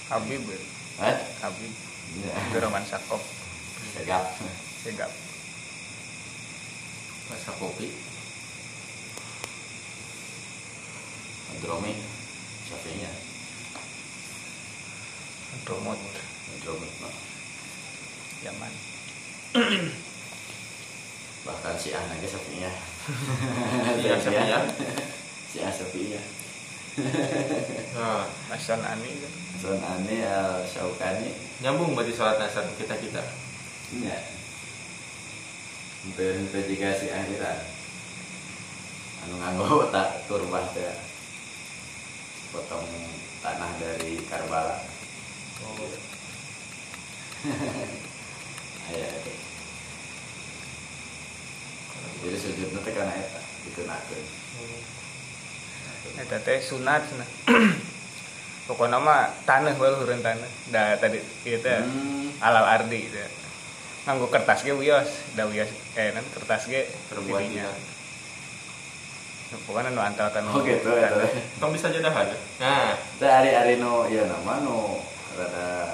Habib 0.10 0.44
eh 1.10 1.18
Habib. 1.42 1.74
Ya, 2.14 2.30
Abdurrahman 2.38 2.86
Sakop 2.86 3.22
segap. 3.94 4.24
Segap. 4.86 5.10
Rasa 7.30 7.52
kopi. 7.58 7.90
Dromi 11.64 11.96
Syafi'inya 12.68 13.08
Domot 15.64 15.96
Dromi 16.60 16.90
mah. 17.00 17.14
zaman 18.44 18.74
bahkan 21.48 21.76
si 21.80 21.96
anak 21.96 22.20
Syafi'inya 22.20 22.72
Iya, 23.96 24.16
Syafi'iyah. 24.20 24.64
si 25.56 25.58
A 25.64 25.72
Syafi'inya 25.72 26.20
Nah, 26.94 28.30
Hasan 28.54 28.86
Ani 28.86 29.10
Son 29.58 29.82
Ani 29.82 30.22
al 30.22 30.62
Syaukani 30.70 31.34
nyambung 31.66 31.98
berarti 31.98 32.14
sholat 32.14 32.38
asar 32.38 32.70
kita 32.78 32.94
kita. 33.02 33.24
Iya. 33.98 34.18
Untuk 36.06 36.22
investigasi 36.22 37.10
akhirat. 37.10 37.60
Anu 39.26 39.40
nganggo 39.40 39.90
tak 39.90 40.28
turbah 40.30 40.68
teh. 40.76 40.94
Potong 42.54 42.86
tanah 43.42 43.72
dari 43.82 44.20
Karbala. 44.30 44.78
oh, 45.66 45.90
Aya 48.92 49.08
itu. 49.18 49.34
Jadi 52.22 52.38
sujudnya 52.38 52.80
teh 52.84 52.94
kana 52.94 53.14
eta 53.18 53.42
dikenakeun. 53.66 54.26
Eta 56.16 56.38
teh 56.40 56.60
sunat 56.60 57.04
nah 57.16 57.28
pokoknya 58.68 58.96
mah 58.98 59.28
tanah 59.44 59.76
bae 59.76 59.90
luhureun 59.90 60.20
tanah 60.20 60.50
da 60.70 60.96
tadi 60.96 61.20
ieu 61.44 61.60
teh 61.60 61.80
Hmm. 61.84 62.32
alal 62.40 62.64
ardi 62.66 63.08
teh 63.08 63.28
nganggo 64.04 64.28
kertas 64.28 64.62
ge 64.62 64.72
wios 64.72 65.08
da 65.34 65.48
wios 65.48 65.68
eh 65.96 66.12
nan 66.12 66.24
kertas 66.30 66.68
ge 66.68 66.88
tidinya. 67.08 67.68
tidak. 67.68 67.92
pokoknya 69.64 69.90
nu 69.90 70.02
antal 70.02 70.28
kan 70.28 70.44
Oh 70.50 70.60
gitu 70.60 70.92
eta. 70.92 71.30
Kamu 71.62 71.78
bisa 71.78 71.88
jadi 71.88 72.10
ada. 72.10 72.34
Nah, 72.58 72.98
Teh 73.16 73.30
ari-ari 73.30 73.78
nu 73.78 74.10
ieu 74.10 74.26
nama 74.26 74.60
nu 74.60 74.98
rada 75.38 75.94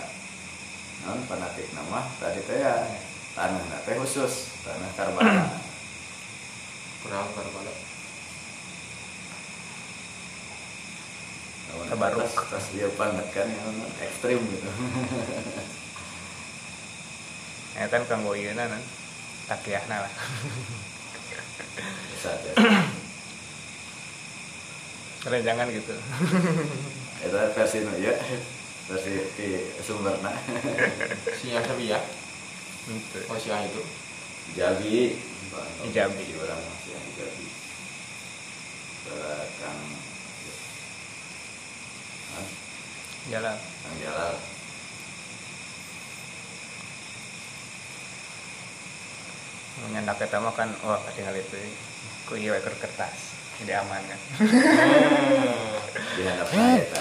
non 1.04 1.20
fanatik 1.28 1.68
nama 1.76 2.08
tadi 2.18 2.40
teh 2.40 2.56
ya 2.56 2.76
tanah 3.36 3.84
teh 3.84 3.94
khusus 3.94 4.56
tanah 4.64 4.90
Karbala. 4.96 5.60
kurang 7.04 7.28
karbala. 7.36 7.72
Lawan 11.70 11.86
Tabaruk. 11.90 12.30
tas, 12.50 12.66
dia 12.74 12.88
banget 12.98 13.28
kan 13.34 13.48
yang 13.48 13.74
ekstrim 14.02 14.42
gitu. 14.42 14.70
ya 17.80 17.86
kan 17.88 18.04
kanggo 18.10 18.34
ieu 18.36 18.52
nan 18.58 18.82
takiyahna 19.48 20.04
lah 20.04 20.14
Bisa 22.12 22.30
aja. 22.36 22.52
jangan 25.40 25.68
gitu 25.72 25.96
Itu 27.20 27.38
versi 27.56 27.78
nu 27.84 27.92
ya, 28.00 28.16
versi 28.88 29.12
di 29.36 29.48
sumberna. 29.84 30.32
Si 31.36 31.52
yang 31.52 31.64
sepi 31.68 31.92
ya. 31.92 32.00
Oh, 33.28 33.36
si 33.36 33.52
yang 33.52 33.68
itu. 33.68 33.84
Jabi. 34.56 35.20
Ijabi. 35.84 36.24
Di 36.24 36.36
orang 36.40 36.60
masih 36.64 36.96
yang 36.96 37.06
Jabi. 37.20 37.48
Kang 39.60 39.80
Hah? 42.30 42.46
Jalan 43.28 43.58
Kang 43.60 43.98
Jalal. 44.00 44.36
eta 50.20 50.38
mah 50.40 50.54
kan 50.56 50.70
wah 50.84 51.00
tinggal 51.16 51.36
itu. 51.36 51.60
Ku 52.28 52.40
ieu 52.40 52.56
ekor 52.56 52.76
kertas. 52.80 53.36
Jadi 53.60 53.76
aman 53.76 54.00
kan? 54.08 54.20
Di 56.16 56.22
hadapnya 56.24 56.66
eta. 56.80 57.00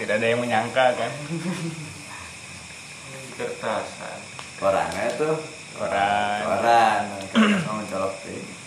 tidak 0.00 0.14
ada 0.20 0.26
yang 0.28 0.40
menyangka 0.40 0.84
kan? 0.96 1.12
Kertasan. 3.40 4.18
Korannya 4.60 5.04
tuh 5.16 5.36
koran. 5.80 6.40
Koran. 6.44 7.02
Kamu 7.32 7.82
colok 7.88 8.14
teh 8.24 8.60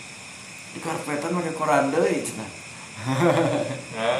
di 0.74 0.82
karpetan 0.82 1.30
pakai 1.38 1.54
koran 1.54 1.94
deh 1.94 2.18
cenah. 2.26 2.50
Nah, 3.94 4.18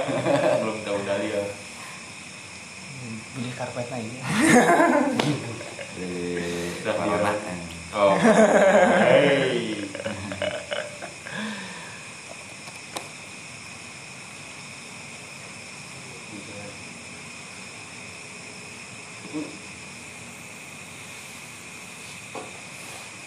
belum 0.62 0.76
tahu 0.86 0.98
dari 1.02 1.34
ya 1.34 1.42
beli 3.34 3.50
karpet 3.58 3.86
lagi. 3.90 4.10
Di 5.94 6.82
Dah, 6.86 6.94
corona. 6.94 7.32
iya. 7.34 7.54
oh. 7.98 8.14
Hey. 9.04 9.74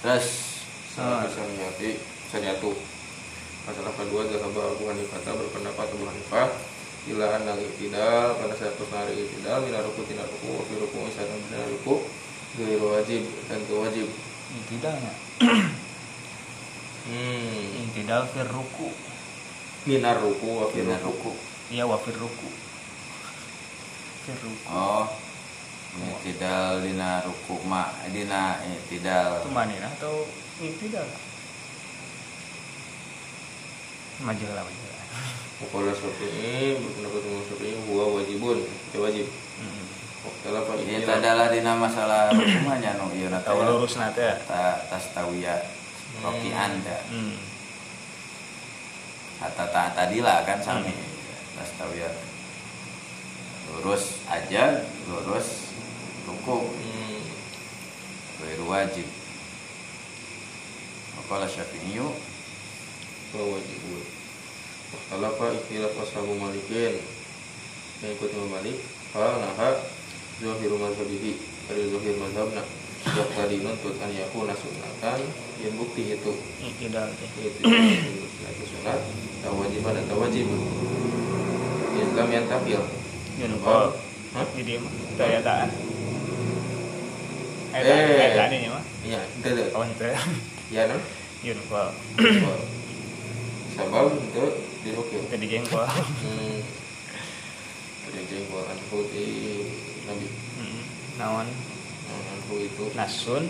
Terus 0.01 0.27
bisa 0.95 1.41
menyati 1.43 1.99
bisa 1.99 2.37
nyatu. 2.39 2.71
Masalah 3.67 3.91
kedua 3.99 4.23
Zahabah 4.31 4.65
Abu 4.71 4.83
Hanifah 4.87 5.19
berpendapat 5.35 5.87
Abu 5.91 6.05
Hanifah 6.07 6.47
Ila 7.07 7.39
anal 7.39 7.59
iktidal 7.63 8.35
pada 8.35 8.53
saat 8.55 8.75
nari 8.75 9.15
iktidal 9.27 9.63
Mina 9.63 9.79
ruku 9.83 10.03
tina 10.07 10.27
ruku 10.27 10.47
Wafi 10.59 10.75
ruku 10.75 10.97
isatan 11.07 11.39
tina 11.47 11.63
ruku 11.67 11.95
Gairu 12.57 12.87
wajib 12.95 13.23
dan 13.47 13.59
wajib 13.69 14.07
tidaknya 14.67 15.13
Hmm. 17.07 17.87
Tidak 17.95 18.35
fir 18.35 18.51
ruku. 18.51 18.91
Minar 19.87 20.19
ruku 20.19 20.59
Wafi 20.59 20.83
Dina 20.83 20.99
ruku. 20.99 21.31
iya 21.71 21.87
wafir 21.87 22.11
ruku. 22.19 22.51
Fir 24.27 24.35
ruku. 24.43 24.67
Oh 24.67 25.07
tidak 26.21 26.83
dina 26.83 27.23
ruku 27.25 27.55
ma 27.65 27.89
dina 28.11 28.61
tidak 28.91 29.41
itu 29.41 29.49
manina 29.49 29.89
atau 29.97 30.27
tidak 30.59 31.05
majalah 34.21 34.63
majalah 34.65 34.96
Wakala 35.57 35.89
Syafi'i 35.89 36.77
berpendapat 36.77 37.21
Imam 37.25 37.41
Syafi'i 37.49 37.73
Huwa 37.89 38.13
wajibun. 38.13 38.61
Itu 38.61 38.97
wajib. 39.01 39.25
Hmm. 39.57 39.85
Wakala 40.21 40.59
Pak 40.69 40.77
ini 40.85 41.01
adalah 41.01 41.49
dina 41.49 41.73
masalah 41.73 42.29
hukumnya 42.29 42.93
nu 42.93 43.09
ieu 43.17 43.31
na 43.33 43.41
tahu 43.41 43.65
lurus 43.65 43.97
nate 43.97 44.21
ya? 44.21 44.35
Ta 44.45 44.85
tas 44.85 45.09
tawiyah 45.15 45.61
rokian 46.19 46.81
teh 46.81 47.01
hmm. 47.13 47.37
kata 49.39 49.65
ta 49.73 49.83
tadi 49.97 50.21
lah 50.21 50.45
kan 50.45 50.61
sami. 50.61 50.93
Tas 51.57 51.73
tawiyah 51.81 52.13
lurus 53.73 54.21
aja 54.29 54.85
lurus 55.09 55.73
ruku 56.29 56.69
Hmm. 56.69 57.23
Gairu 58.45 58.69
wajib. 58.69 59.09
Wakala 61.17 61.49
syafi'i 61.49 61.97
Huwa 61.97 63.43
wajibun 63.57 64.17
Wakala 64.87 65.29
Pak 65.35 65.49
Iqbal 65.67 65.91
Ashabu 65.99 66.33
Malikin. 66.39 66.95
Mengikuti 67.97 68.33
Imam 68.37 68.53
Malik 68.53 68.77
Hal 69.11 69.41
naha 69.41 69.69
Zohiru 70.37 70.77
mazhabihi. 70.77 71.33
Dari 71.67 71.83
zohir 71.89 72.15
mazhabna 72.21 72.61
Yang 73.07 73.29
tadi 73.33 73.55
nuntut 73.65 73.95
an 73.99 74.11
yakuna 74.13 74.53
sunatan 74.53 75.19
Yang 75.59 75.73
bukti 75.81 76.01
itu. 76.13 76.31
Tidak 76.61 77.05
Itu 77.17 77.39
itu 77.41 78.63
sunat 78.69 78.99
Tak 79.41 79.51
wajiban 79.53 79.97
dan 79.97 80.03
tak 80.05 80.17
wajib 80.17 80.45
Islam 81.97 82.29
yang 82.29 82.45
tafil. 82.45 82.81
Yunpol 83.41 83.89
Hah? 84.37 84.45
jadi 84.53 84.77
mah 84.77 84.93
daya-dayaan 85.17 85.69
Eh. 87.73 87.81
eh 87.81 88.29
tak 88.33 88.49
ini 88.53 88.67
mah 88.69 88.83
Iya, 89.05 89.21
itu 89.37 89.47
tuh 89.49 89.67
kawan 89.73 89.89
itu 89.93 90.05
Ya? 90.73 90.83
No 90.89 90.97
Yunpol 93.77 94.09
Sabab 94.09 94.09
untuk 94.17 94.51
dirukil 94.81 95.21
kita 95.29 95.37
dijengkol 95.37 95.85
Hmm. 95.85 96.57
Ada 98.09 98.19
jengkol 98.25 98.63
anhu 98.65 98.97
di 99.13 99.25
Nabi 100.09 100.25
Hmm. 100.57 100.81
naon? 101.21 101.47
Anhu 102.09 102.55
itu. 102.57 102.85
Nasun? 102.97 103.45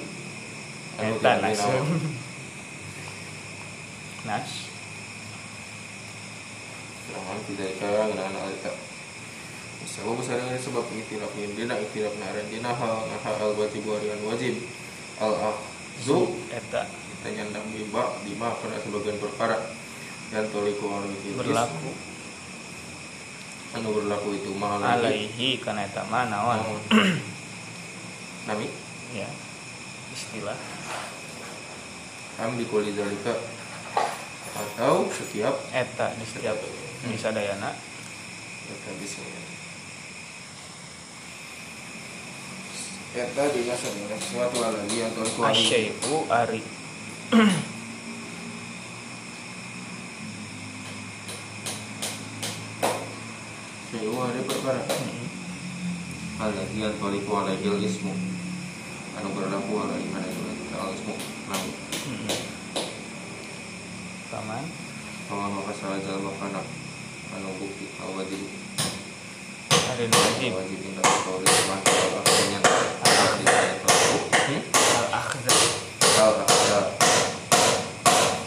Anu 0.99 1.15
eta 1.15 1.31
jadi 1.39 1.43
nasun. 1.47 1.85
Nas? 4.27 4.51
Rahman 7.07 7.39
tidak 7.47 7.71
kaya 7.79 8.11
anak 8.11 8.43
alita 8.43 8.73
Sebab 9.87 10.19
besar 10.19 10.43
ini 10.43 10.59
sebab 10.59 10.83
ikhtilaf 10.91 11.31
yang 11.39 11.55
dina 11.55 11.79
ikhtilaf 11.79 12.11
naran 12.19 12.43
dina 12.51 12.75
hal 12.75 13.07
naha 13.07 13.31
al 13.39 13.55
wajib 13.55 13.87
warian 13.87 14.19
wajib. 14.27 14.59
Al 15.23 15.55
ahzu 15.55 16.35
eta. 16.51 16.83
Kita 16.91 17.27
nyandang 17.31 17.63
bimba 17.71 18.19
lima 18.27 18.51
karena 18.59 18.83
sebagian 18.83 19.15
perkara 19.23 19.55
dan 20.31 20.43
toliku 20.51 20.91
itu 21.07 21.35
berlaku. 21.39 21.91
Anu 23.75 23.91
berlaku 23.95 24.35
itu 24.35 24.51
mahal 24.55 24.79
alaihi 24.83 25.59
karena 25.59 25.87
eta 25.87 26.03
mah 26.07 26.27
naon 26.27 26.59
nami? 28.47 28.67
Ya 29.15 29.27
istilah 30.11 30.57
am 32.43 32.59
dikuli 32.59 32.91
dalika 32.95 33.35
atau 34.55 35.07
setiap? 35.11 35.55
Eta 35.71 36.11
di 36.15 36.25
setiap 36.27 36.57
bisa 37.07 37.31
dayana. 37.31 37.71
Eta 38.67 38.89
bisa 38.99 39.23
Eta 43.17 43.49
juga 43.49 43.73
sebenarnya 43.73 44.17
sesuatu 44.21 44.57
hal 44.61 44.73
lagi 44.77 44.97
yang 45.01 45.11
toliku 45.15 45.41
asyai'u 45.41 46.15
ari 46.29 46.61
Syai'u 53.87 54.19
ada 54.19 54.41
perkara 54.43 54.83
Hmm. 54.83 55.27
Hal 56.43 56.51
lagi 56.59 56.75
yang 56.83 56.91
toliku 56.99 57.31
alaihil 57.39 57.79
ismu 57.79 58.11
Anu 59.15 59.31
berlaku 59.31 59.73
alaihi 59.79 60.11
mana 60.11 60.27
itu 60.27 60.43
al 60.75 60.91
ismu 60.91 61.15
Nabi 61.47 61.71
Hmm. 62.03 62.27
paman 64.27 64.63
Kalau 65.31 65.47
maka 65.55 65.71
salah 65.71 66.03
jalan 66.03 66.19
makana 66.19 66.61
Anu 67.31 67.47
bukti 67.55 67.87
al 68.03 68.11
wajib. 68.11 68.43
Ada 69.71 70.03
wajib 70.03 70.51
wajib 70.51 70.79
indah. 70.83 71.03
Kau 71.23 71.39
di 71.39 71.47
teman 71.47 71.79
Al 71.79 72.11
akhirnya 72.19 72.59
Al 73.07 73.31
di 73.39 73.45
saya 73.47 73.75
toliku 73.87 74.19
Hmm? 74.51 74.61
al 74.99 75.07
akhdha 75.15 75.53
Al 76.19 76.33
akhirnya 76.43 76.79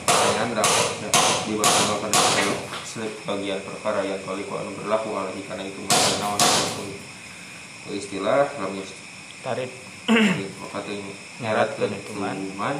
Dengan 0.04 0.46
berapa 0.52 0.82
Ya 1.00 1.08
Di 1.48 1.52
bawah 1.56 1.96
pada 1.96 2.20
sebagian 3.40 3.64
perkara 3.64 4.04
yang 4.04 4.20
toliku 4.20 4.52
anu 4.60 4.68
berlaku 4.76 5.16
alaihi 5.16 5.40
karena 5.48 5.64
itu 5.64 5.80
nawan 6.20 6.36
itu 6.44 7.96
istilah 7.96 8.44
lam 8.60 8.76
tarik 9.40 9.72
waktu 10.60 11.00
ini 11.00 11.12
Nyaratkeun 11.40 11.88
nyaratkeun 11.88 12.04
itu 12.04 12.12
man. 12.20 12.36
man 12.60 12.76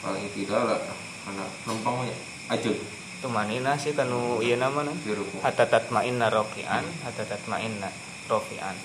paling 0.00 0.24
tidak 0.32 0.56
lah 0.64 0.80
karena 1.28 1.44
lempangnya 1.68 2.16
aja 2.48 2.72
tu 3.20 3.28
manina 3.28 3.76
sih 3.76 3.92
kanu 3.92 4.40
ieu 4.40 4.56
nama 4.56 4.88
ruku. 4.88 5.44
Hatta 5.44 5.68
tatma'inna 5.68 6.32
raqian 6.32 6.88
hatta 7.04 7.28
tatma'inna 7.28 7.92
rafi'an 8.32 8.76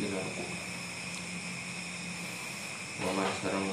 ruku. 0.00 0.44
Mama 3.04 3.28
sekarang 3.36 3.68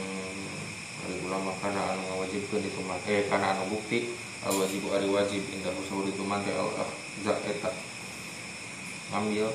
ulama 1.24 1.56
karena 1.64 1.96
anu 1.96 2.04
ngawajibkeun 2.12 2.68
itu 2.68 2.82
eh 3.08 3.32
karena 3.32 3.56
anu 3.56 3.72
bukti 3.72 4.27
al 4.48 4.56
wajib 4.56 4.88
ari 4.96 5.12
wajib 5.12 5.44
indah 5.52 5.76
usul 5.84 6.08
itu 6.08 6.24
man 6.24 6.42
teh 6.48 6.56
al 6.56 6.72
za 7.22 7.36
eta. 7.44 7.76
Ngambil 9.12 9.52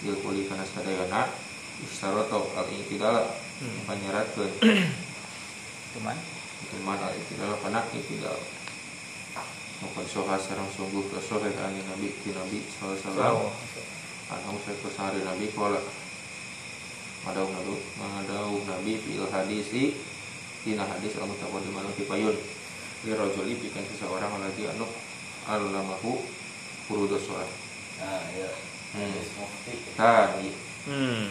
bil 0.00 0.16
kuli 0.24 0.48
kana 0.48 0.64
sadayana 0.64 1.28
istaroto 1.84 2.48
al 2.56 2.66
intidala 2.72 3.44
Hmm. 3.54 3.86
panyaratkeun 3.86 4.50
tu 5.94 5.98
man 6.02 6.18
itu 6.58 6.74
mana 6.82 7.06
iktidal 7.14 7.54
karena 7.62 7.86
iktidal 7.94 8.34
Mukon 9.78 10.02
soha 10.10 10.34
sarang 10.34 10.66
sungguh 10.74 11.06
kesohe 11.06 11.54
ani 11.54 11.78
nabi 11.86 12.10
ti 12.18 12.34
nabi 12.34 12.66
sallallahu 12.66 12.98
alaihi 12.98 13.14
wasallam. 13.14 13.36
Anu 14.34 14.58
satu 14.58 14.90
sehari 14.90 15.22
nabi 15.22 15.54
kola 15.54 15.78
madau 17.22 17.46
nadu 17.46 17.78
madau 17.94 18.58
nabi 18.66 18.98
fil 18.98 19.22
hadisi 19.30 19.94
tina 20.66 20.82
hadis 20.82 21.14
anu 21.14 21.34
taqaddam 21.38 21.78
anu 21.78 21.90
tipayun 21.94 22.34
li 23.04 23.12
rajuli 23.12 23.54
pikeun 23.60 23.84
seseorang 23.88 24.40
lagi 24.40 24.64
anu 24.68 24.88
allamahu 25.48 26.24
furudus 26.88 27.24
sholat 27.28 27.50
nah 28.00 28.24
ya 28.36 28.48
Hmm. 28.94 29.10
tadi. 29.98 30.54
Hmm. 30.86 31.26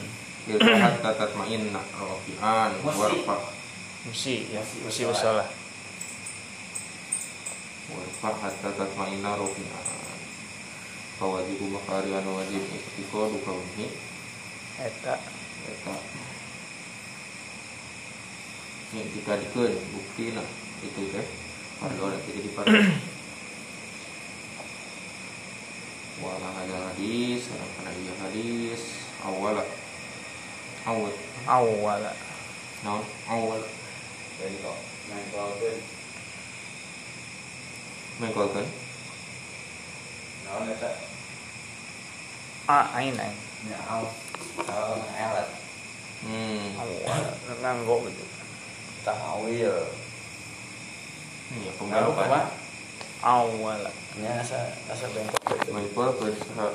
Ilhahat 0.52 1.00
tatat 1.00 1.32
ma'inna 1.32 1.80
rafi'an 1.96 2.76
Musi. 2.84 3.00
warfa. 3.00 3.38
Musi 4.04 4.36
ya 4.52 4.60
Musi 4.84 5.08
bersalah 5.08 5.48
warfa 7.88 8.30
hatta 8.36 8.70
tatma'inna 8.76 9.40
rafi'an 9.40 9.88
fawajibu 11.16 11.72
makari 11.72 12.12
anu 12.12 12.36
wajib 12.36 12.60
ikhtiqadu 12.68 13.40
kaunihi 13.48 13.88
eta. 14.84 15.16
Eta. 15.64 15.96
Ini 18.92 19.08
jika 19.08 19.40
dikeun 19.40 19.72
bukti 19.96 20.36
nah 20.36 20.48
itu 20.84 21.02
teh 21.16 21.26
jadi 21.84 22.50
fardu 22.56 22.80
wala 26.24 26.50
ada 26.64 26.78
hadis 26.94 27.48
sareng 27.52 27.72
kana 27.76 27.92
ieu 27.92 28.16
hadis 28.24 28.82
awala 29.24 29.64
awal 30.88 31.12
awal. 31.48 32.04
Naon? 32.84 33.04
Awal. 33.32 33.62
Jadi 34.40 34.56
kok. 34.60 34.78
Main 35.08 35.26
kau 35.32 35.52
mengkolkeun 38.20 38.68
Naon 40.44 40.70
eta? 40.70 40.92
a 42.68 42.78
ain 43.00 43.16
ain 43.16 43.36
Ya 43.68 43.80
au. 43.88 44.08
Au 44.68 44.96
elat. 45.16 45.50
hmm. 46.28 46.76
Awal. 46.76 47.24
Nganggo 47.64 47.96
gitu. 48.08 48.26
Tahu 49.08 49.48
ya. 49.56 49.76
Iya 51.60 51.72
ke 51.78 51.84
mana? 51.86 52.50
awal 53.24 53.80
asa 54.20 54.60
asa 54.92 55.06
bengkok 55.16 55.48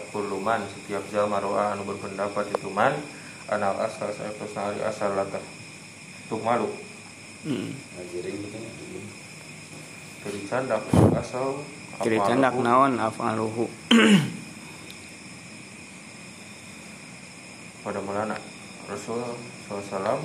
kuluman 0.09 0.65
setiap 0.73 1.05
jalma 1.13 1.45
roa 1.45 1.77
anu 1.77 1.85
berpendapat 1.85 2.49
itu 2.57 2.73
man 2.73 2.97
anal 3.53 3.77
asal 3.85 4.09
saya 4.13 4.33
pesari 4.33 4.81
asal 4.81 5.13
lata 5.13 5.41
tuk 6.33 6.41
malu 6.41 6.73
hmm. 7.45 7.69
Begini. 8.01 8.49
dari 10.25 10.41
candak 10.49 10.83
asal 11.21 11.65
Kiri 11.99 12.23
candak 12.23 12.55
naon 12.55 12.95
afaluhu 12.97 13.67
pada 17.85 18.01
mulana 18.05 18.37
Rasul 18.89 19.21
SAW 19.69 20.21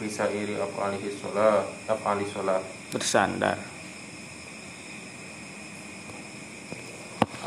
bisa 0.00 0.28
iri 0.32 0.56
apa 0.56 0.78
alihi 0.88 1.12
sholat 1.12 1.64
apa 1.88 2.04
alihi 2.16 2.32
sholat 2.32 2.64
bersandar 2.90 3.58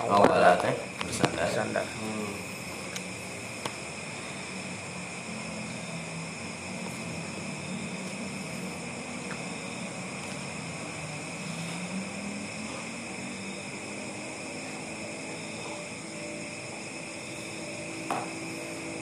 Awal 0.03 0.57
teh 0.59 0.75
bersandar. 1.03 1.47
bersandar 1.47 1.85
hmm. 1.85 2.53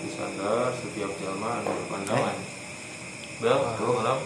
Disandar 0.01 0.73
setiap 0.81 1.11
jalma 1.21 1.61
anu 1.61 1.71
berpandangan 1.71 2.37
Bel, 3.41 3.57
tuh 3.77 3.89
malam 3.95 4.19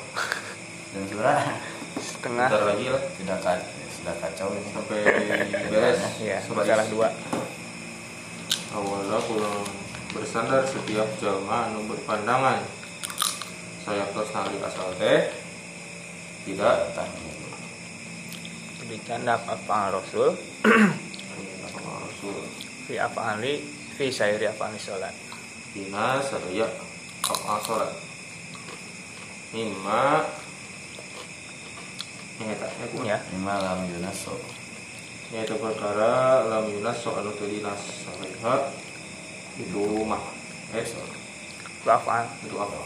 Dan 0.95 1.03
sebenarnya 1.07 1.55
setengah 1.99 2.47
Bentar 2.51 2.63
lagi 2.67 2.85
lah 2.91 3.03
tidak 3.15 3.37
kacau, 3.43 3.69
sudah 3.95 4.15
kacau 4.19 4.47
ini. 4.55 4.69
Sampai 4.75 4.99
beres 5.71 5.99
ya 6.19 6.37
Sebagai 6.43 6.67
masalah 6.67 6.87
dua 6.91 7.07
Awalnya 8.75 9.17
pulang 9.23 9.63
bersandar 10.11 10.63
setiap 10.67 11.04
jalma 11.19 11.71
anu 11.71 11.87
berpandangan 11.89 12.59
saya 13.85 14.05
tos 14.11 14.33
hari 14.33 14.57
asal 14.59 14.89
teh 14.97 15.45
tidak 16.45 16.93
Tanya. 16.93 17.33
Kiri 18.77 19.01
candak 19.01 19.41
apa 19.49 19.97
rasul. 19.97 20.37
Rasul. 21.73 22.37
Fi 22.85 23.01
afali 23.01 23.65
fi 23.97 24.13
sayri 24.13 24.45
afali 24.45 24.77
sholat. 24.77 25.09
Dina 25.73 26.21
sadaya 26.21 26.69
apa 27.25 27.53
sholat. 27.65 27.93
Mimma. 29.57 30.21
Ya. 33.01 33.17
Lima 33.33 33.55
lam 33.57 33.89
yunaso. 33.89 34.37
ini 35.33 35.41
itu 35.41 35.57
perkara 35.57 36.45
lam 36.45 36.69
yunas 36.69 37.01
soal 37.01 37.25
anu 37.25 37.33
teu 37.41 37.49
dinas. 37.49 37.81
Salaiha 38.05 38.69
itu 39.57 39.81
mah 40.75 40.83
eh 40.83 40.87
wa 41.85 41.93
afal 41.95 42.25
itu 42.43 42.57
apa? 42.59 42.79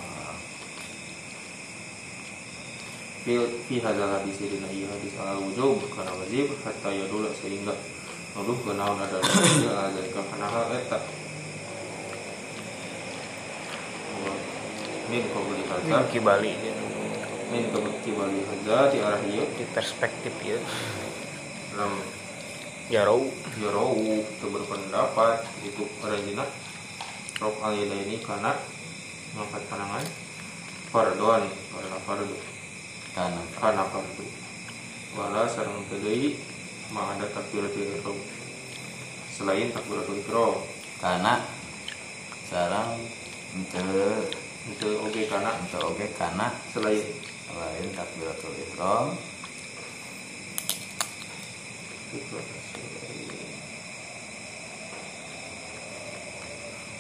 Fi 3.26 3.34
fi 3.66 3.76
hadzal 3.82 4.12
hadis 4.14 4.38
dina 4.38 4.70
ieu 4.70 4.86
hadis 4.86 5.14
al 5.18 5.42
wujub 5.42 5.82
kana 5.98 6.14
wajib 6.14 6.54
hatta 6.62 6.90
yadul 6.94 7.26
sehingga 7.34 7.74
nuduh 8.38 8.58
ke 8.62 8.72
naon 8.78 9.02
ada 9.02 9.18
ada 9.18 10.02
ka 10.14 10.22
kana 10.30 10.48
hal 10.48 10.70
eta 10.70 11.00
min 15.10 15.24
qabli 15.34 15.58
min 15.58 15.66
hadza 15.66 15.98
kibali. 16.14 16.54
Min 17.50 17.64
qabli 17.74 18.42
hadza 18.46 18.78
di 18.94 18.98
arah 19.02 19.22
ieu 19.26 19.50
di 19.58 19.66
perspektif 19.74 20.36
ya 20.46 20.62
lam 21.74 21.98
jarau 22.94 23.26
yarau 23.58 23.98
itu 23.98 24.46
berpendapat 24.46 25.42
itu 25.66 25.84
rajina 26.06 26.46
rok 27.40 27.56
alina 27.64 27.96
ini 27.96 28.20
karena 28.20 28.52
mengangkat 29.32 29.64
pandangan 29.72 30.04
fardon 30.92 31.44
karena 31.48 31.98
fardu 32.04 32.38
Kanan. 33.16 33.46
karena 33.58 33.84
fardu. 33.90 34.26
Wala 35.18 35.50
sareng 35.50 35.82
teu 35.90 36.38
ma 36.94 37.16
ada 37.18 37.26
takbiratul 37.34 37.82
ihram. 37.82 38.18
Selain 39.34 39.74
takbiratul 39.74 40.22
ihram. 40.22 40.62
Karena 41.02 41.42
sekarang 42.46 43.02
untuk 43.56 44.30
itu 44.70 44.90
oke 45.00 45.22
karena 45.26 45.52
untuk 45.58 45.96
oke 45.96 46.06
karena 46.20 46.54
selain. 46.70 47.08
Lain 47.50 47.88
takbiratul 47.98 48.54
ihram 48.62 49.18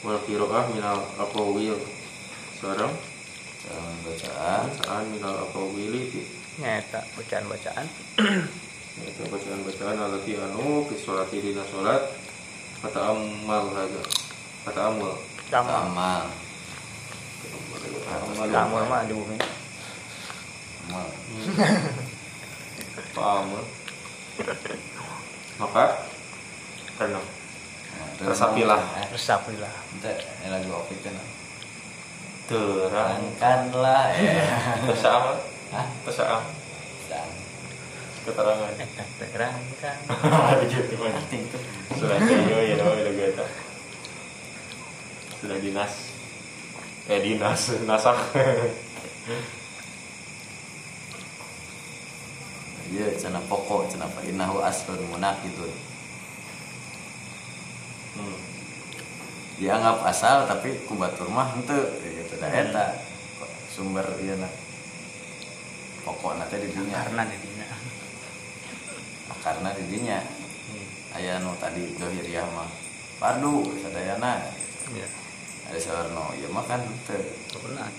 wal 0.05 0.19
qiraah 0.27 0.65
minal 0.73 1.01
aqawil. 1.19 1.79
Dalam 2.59 2.91
bacaan. 4.03 4.65
Bacaan 4.73 5.03
minal 5.13 5.35
aqawili 5.45 6.09
nyata 6.59 6.99
bacaan 7.15 7.47
bacaan 7.47 7.87
itu 8.99 9.23
bacaan-bacaan 9.31 9.95
alati 9.95 10.35
anu 10.35 10.83
fi 10.91 10.95
sholati 10.99 11.39
dina 11.39 11.63
sholat. 11.71 12.03
Kata 12.83 13.15
amal 13.15 13.71
haja. 13.71 14.03
Kata 14.67 14.91
amal 14.91 15.15
kamu 15.47 15.71
amal 15.71 16.27
kamu 18.43 18.75
mah 18.91 19.01
di 19.07 19.13
bumi 19.15 19.37
amal 20.91 21.07
amal 23.15 23.63
maka? 25.63 25.85
Karena 26.99 27.23
Resapilah. 28.19 28.83
resapilah 29.15 29.75
Ente, 29.95 30.11
ini 30.43 30.47
lagi 30.51 30.67
opik 30.67 30.99
kan 31.07 31.15
terang 32.51 33.31
Terangkanlah 33.39 34.11
ya. 34.11 34.43
Terus 34.91 35.05
amal 35.07 35.35
Hah? 35.71 35.87
terus 36.03 36.19
Dan 37.07 37.29
keterangan. 38.27 38.71
Terangkan. 39.23 39.97
Gitu 40.67 40.99
tuh 41.47 41.61
sudah 41.95 42.17
kayo 42.19 42.59
ya 42.59 42.75
dong 42.75 42.91
udah 42.91 43.13
gue 43.15 43.29
sudah 45.39 45.57
dinas. 45.63 45.93
Eh 47.07 47.19
dinas. 47.23 47.61
Nasak. 47.87 48.17
Iya, 52.89 53.05
cina 53.15 53.39
pokok, 53.45 53.85
cina 53.87 54.09
innahu 54.25 54.59
aslun 54.65 54.97
gitu 55.45 55.63
hmm. 58.19 58.39
Dianggap 59.59 60.03
asal 60.03 60.47
tapi 60.47 60.83
kubatur 60.87 61.31
mah 61.31 61.55
henteu 61.55 61.87
gitu 62.03 62.35
da 62.39 62.47
eta. 62.51 62.99
Sumber 63.71 64.07
ieu 64.19 64.35
na. 64.35 64.47
Pokokna 66.03 66.47
teh 66.47 66.59
di 66.59 66.71
dinya, 66.71 67.03
karena 67.03 67.23
di 67.27 67.37
dina 67.39 67.67
karena 69.39 69.71
di 69.71 69.83
dinya 69.87 70.19
aya 71.15 71.39
nu 71.39 71.55
tadi 71.55 71.95
dohiriah 71.95 72.43
mah 72.51 72.67
fardu 73.23 73.71
sadayana. 73.79 74.51
Ya 74.95 75.07
ada 75.69 75.77
sawarno 75.77 76.33
ieu 76.33 76.49
mah 76.49 76.65
kan 76.65 76.81
benar. 76.81 77.91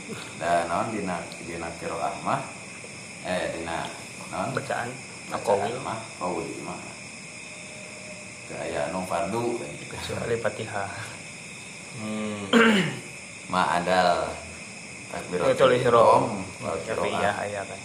Dan 0.43 0.67
naon 0.67 0.91
dina 0.91 1.23
dina 1.47 1.71
qiraah 1.79 2.19
mah? 2.27 2.43
Eh 3.23 3.55
dina 3.55 3.87
naon? 4.35 4.51
Bacaan. 4.51 4.91
Bacaan 5.31 5.73
mah 5.87 5.99
qaul 6.19 6.51
mah. 6.67 7.00
Teu 8.51 8.59
aya 8.59 8.91
nu 8.91 9.07
fardu 9.07 9.63
kecuali 9.87 10.35
fatihah 10.43 10.91
Hmm. 11.91 12.47
ma 13.51 13.79
adal 13.79 14.31
takbiratul 15.11 15.75
ihram 15.75 16.39
tapi 16.63 17.11
qiraah. 17.11 17.19
ya 17.19 17.33
ya 17.51 17.63
kan 17.67 17.81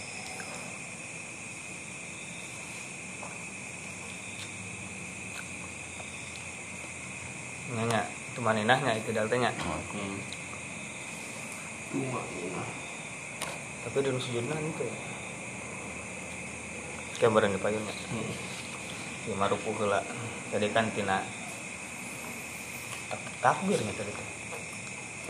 Nanya, 7.74 8.06
itu 8.30 8.38
maninahnya 8.38 8.94
itu 8.94 9.10
daltanya. 9.10 9.50
Hmm. 9.58 10.16
cuma 11.86 12.18
ini 12.34 12.50
tapi 13.86 14.02
di 14.02 14.10
sujudna 14.18 14.58
itu 14.58 14.82
ya 14.84 14.96
kayak 17.16 17.30
bareng 17.32 17.54
di 17.54 17.60
payun 17.62 17.80
ya 17.80 17.94
hmm. 17.94 18.55
Di 19.26 19.32
marupu 19.34 19.74
heula 19.74 20.00
jadi 20.48 20.66
kan 20.70 20.86
tina 20.94 21.18
tak- 23.10 23.34
takbirnya 23.42 23.92
tadi 23.92 24.12
teh 24.12 24.28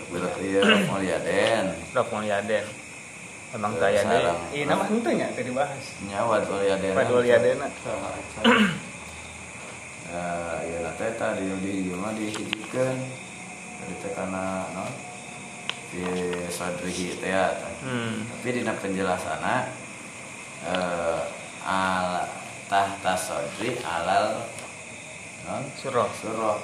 Berarti 0.07 0.45
ya 0.53 0.61
Mulyaden 0.87 1.65
Rok 1.91 2.09
Mulyaden 2.13 2.65
emang 3.57 3.73
gaya 3.81 4.05
deh. 4.05 4.29
ini 4.53 4.69
nama 4.69 4.85
henteu 4.85 5.09
nya 5.11 5.33
tadi 5.33 5.49
bahas 5.51 5.85
Nyawa 6.05 6.45
Mulyaden 6.45 6.93
Pada 6.93 7.11
Mulyaden 7.11 7.57
Salah, 7.81 8.13
Eh, 10.07 10.57
ya 10.71 10.79
lah 10.87 10.95
teh 10.95 11.11
tadi 11.19 11.43
di 11.65 11.91
mah 11.91 12.15
dihijikeun 12.15 12.97
dari 13.83 13.97
kana 14.15 14.71
non 14.71 14.87
di 15.91 16.07
sadrihi 16.47 17.19
teh 17.19 17.27
ya, 17.27 17.51
hmm. 17.83 18.23
Tapi 18.39 18.49
dina 18.55 18.71
penjelasanna 18.77 19.67
eh 20.63 21.21
al 21.67 22.23
tahta 22.67 23.15
sadri 23.15 23.79
alal 23.83 24.43
non? 25.47 25.63
Surah. 25.79 26.11
Surah. 26.19 26.59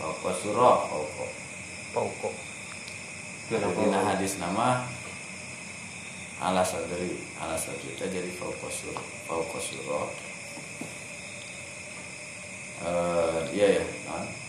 Pokok 0.00 0.34
surah? 0.40 0.76
Pokok. 0.88 1.30
Pauko 1.94 2.28
Dina 3.52 4.00
hadis 4.02 4.40
nama 4.40 4.82
ala 6.40 6.64
sadri 6.64 7.20
ala 7.38 7.54
sadri. 7.54 7.92
Itu 7.92 8.08
jadi 8.08 8.32
fauqa 8.34 8.68
surah 8.72 9.06
fauqa 9.28 9.58
surah. 9.60 10.08
Eh, 12.84 13.40
iya 13.54 13.80
ya 13.80 13.84
non 14.10 14.43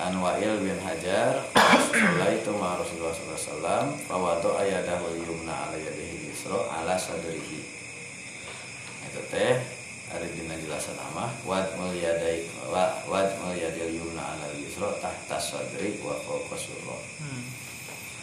an 0.00 0.16
Wa'il 0.24 0.56
bin 0.64 0.80
Hajar 0.80 1.44
Rasulullah 1.52 2.32
itu 2.32 2.50
ma 2.56 2.80
Rasulullah 2.80 3.12
SAW 3.12 3.92
Fawadu 4.08 4.56
ayadahu 4.56 5.12
yumna 5.20 5.68
ala 5.68 5.76
yadihi 5.76 6.32
yusra 6.32 6.56
ala 6.72 6.96
sadrihi. 6.96 7.60
Itu 9.12 9.20
teh 9.28 9.60
Ada 10.10 10.26
dina 10.32 10.56
jelasan 10.56 10.96
nama 10.96 11.28
Wad 11.44 11.76
mulyadai 11.76 12.48
wa- 12.72 12.96
Wad 13.04 13.28
mulyadil 13.44 14.00
yumna 14.00 14.24
ala 14.24 14.48
yusra 14.56 14.88
Tahta 15.04 15.36
sadri 15.36 16.00
wa 16.00 16.16
fauqa 16.24 16.56
hmm. 16.56 17.42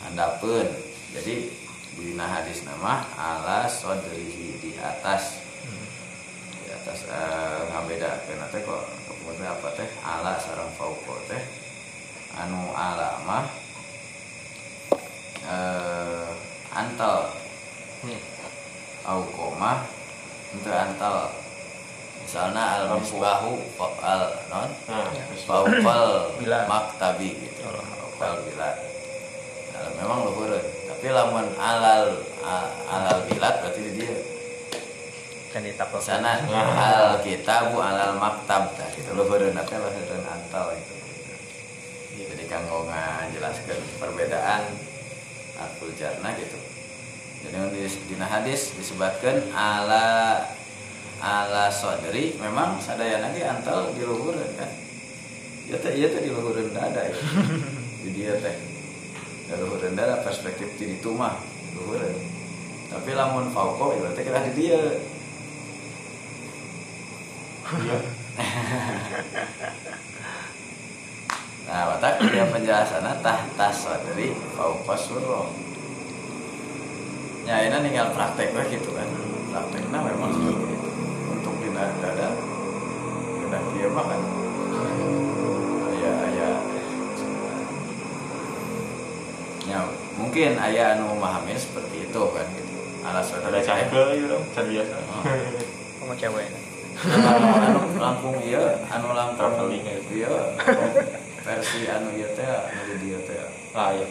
handapun 0.02 0.68
jadi 1.16 1.50
dina 1.96 2.28
hadis 2.28 2.68
nama 2.68 3.00
ala 3.16 3.66
sodrihi 3.66 4.60
di 4.60 4.76
atas. 4.76 5.40
Di 6.62 6.70
atas 6.70 7.08
eh, 7.08 7.62
ngabeda 7.72 8.28
kena 8.28 8.46
teh 8.52 8.60
kok 8.62 8.84
kemudian 9.08 9.50
apa 9.50 9.72
teh? 9.80 9.88
Ala 10.04 10.36
sarang 10.38 10.68
fauko 10.76 11.16
teh 11.32 11.67
anu 12.34 12.74
ala 12.74 13.22
mah 13.24 13.46
eh, 15.44 16.28
antal 16.72 17.32
Hmm. 17.98 18.22
auko 19.04 19.58
mah 19.58 19.82
itu 20.54 20.70
antal 20.70 21.34
misalnya 22.22 22.64
al 22.78 22.94
misbahu 22.94 23.58
al 24.00 24.38
non 24.54 24.70
Nah, 24.86 25.10
Faupal 25.50 26.06
Bilal. 26.40 26.70
maktabi 26.70 27.34
gitu. 27.34 27.66
Faupal 27.66 28.46
bilad. 28.46 28.76
Nah, 29.74 29.90
memang 29.98 30.30
luhur. 30.30 30.54
Tapi 30.62 31.08
lamun 31.10 31.48
alal 31.58 32.22
alal 32.86 33.18
bilad 33.26 33.66
berarti 33.66 33.82
di 33.82 33.92
dia. 33.98 34.14
kan 35.48 35.64
ditapel 35.64 35.98
Sana 35.98 36.38
al 36.76 37.18
kitabu 37.24 37.80
alal 37.80 38.14
maktab 38.14 38.78
tah 38.78 38.88
gitu 38.94 39.16
luhur 39.16 39.42
nanti 39.50 39.74
luhur 39.74 40.22
antal 40.22 40.70
itu. 40.76 40.94
Jadi 42.18 42.50
kanggo 42.50 42.90
ngajelaskeun 42.90 44.02
perbedaan 44.02 44.66
akul 45.54 45.94
jarna 45.94 46.34
gitu. 46.34 46.58
Jadi 47.46 47.58
di 47.78 47.86
dina 48.10 48.26
hadis 48.26 48.74
disebutkan 48.74 49.54
ala 49.54 50.42
ala 51.22 51.70
sodri 51.70 52.34
memang 52.42 52.82
sadayana 52.82 53.30
ge 53.38 53.46
antal 53.46 53.94
di 53.94 54.02
luhureun 54.02 54.50
kan. 54.58 54.72
Ya 55.70 55.78
teh 55.78 55.94
ieu 55.94 56.10
teh 56.10 56.26
di 56.26 56.34
luhureun 56.34 56.74
dada 56.74 57.06
ya. 57.06 57.14
Di 58.02 58.10
dia 58.10 58.34
teh. 58.42 58.56
Di 59.46 59.54
luhureun 59.54 59.94
dada 59.94 60.26
perspektif 60.26 60.74
di 60.82 60.98
ditu 60.98 61.14
mah 61.14 61.38
luhureun. 61.78 62.18
Tapi 62.90 63.14
lamun 63.14 63.54
fauko 63.54 63.94
ya 63.94 64.02
berarti 64.02 64.22
kira 64.26 64.42
di 64.50 64.54
dia. 64.58 64.82
iya. 67.78 67.98
Nah, 71.68 71.82
watak 71.92 72.24
dia 72.32 72.48
penjelasannya 72.48 73.20
tahta 73.20 73.68
sadri 73.76 74.32
fauqa 74.56 74.96
surah. 74.96 75.52
Ya, 77.44 77.64
ini 77.68 77.76
tinggal 77.92 78.16
praktek 78.16 78.56
we 78.56 78.64
gitu 78.72 78.96
kan. 78.96 79.08
Prakteknya 79.52 80.00
memang 80.00 80.32
seperti 80.32 80.64
itu. 80.72 80.90
Untuk 81.28 81.54
di 81.60 81.70
dada 81.76 82.30
kena 83.44 83.60
dia 83.76 83.88
mah 83.92 84.06
kan. 84.08 84.22
Aya 85.92 86.12
aya 86.32 86.50
Ya, 89.68 89.80
mungkin 90.16 90.56
ayah 90.64 90.96
anu 90.96 91.12
memahami 91.20 91.52
seperti 91.60 92.08
itu 92.08 92.22
kan 92.32 92.48
gitu. 92.56 92.76
Alasan 93.04 93.44
Ada 93.44 93.60
cangkel 93.64 94.20
gitu 94.20 94.28
dong, 94.32 94.44
biasa. 94.52 94.96
sama 96.00 96.14
cewek 96.16 96.48
anu 96.98 97.94
langkung 98.00 98.36
iya 98.42 98.64
anu 98.90 99.12
langkung 99.14 99.38
Traveling 99.38 99.84
ya. 99.86 99.98
iya 100.08 100.32
versi 101.48 101.88
anu 101.88 102.12
iya 102.12 102.28
teh 102.36 102.44
anu 102.44 102.82
di 102.92 102.96
dia 103.08 103.20
teh 103.24 103.40
Ah, 103.72 103.96
iya. 103.96 104.04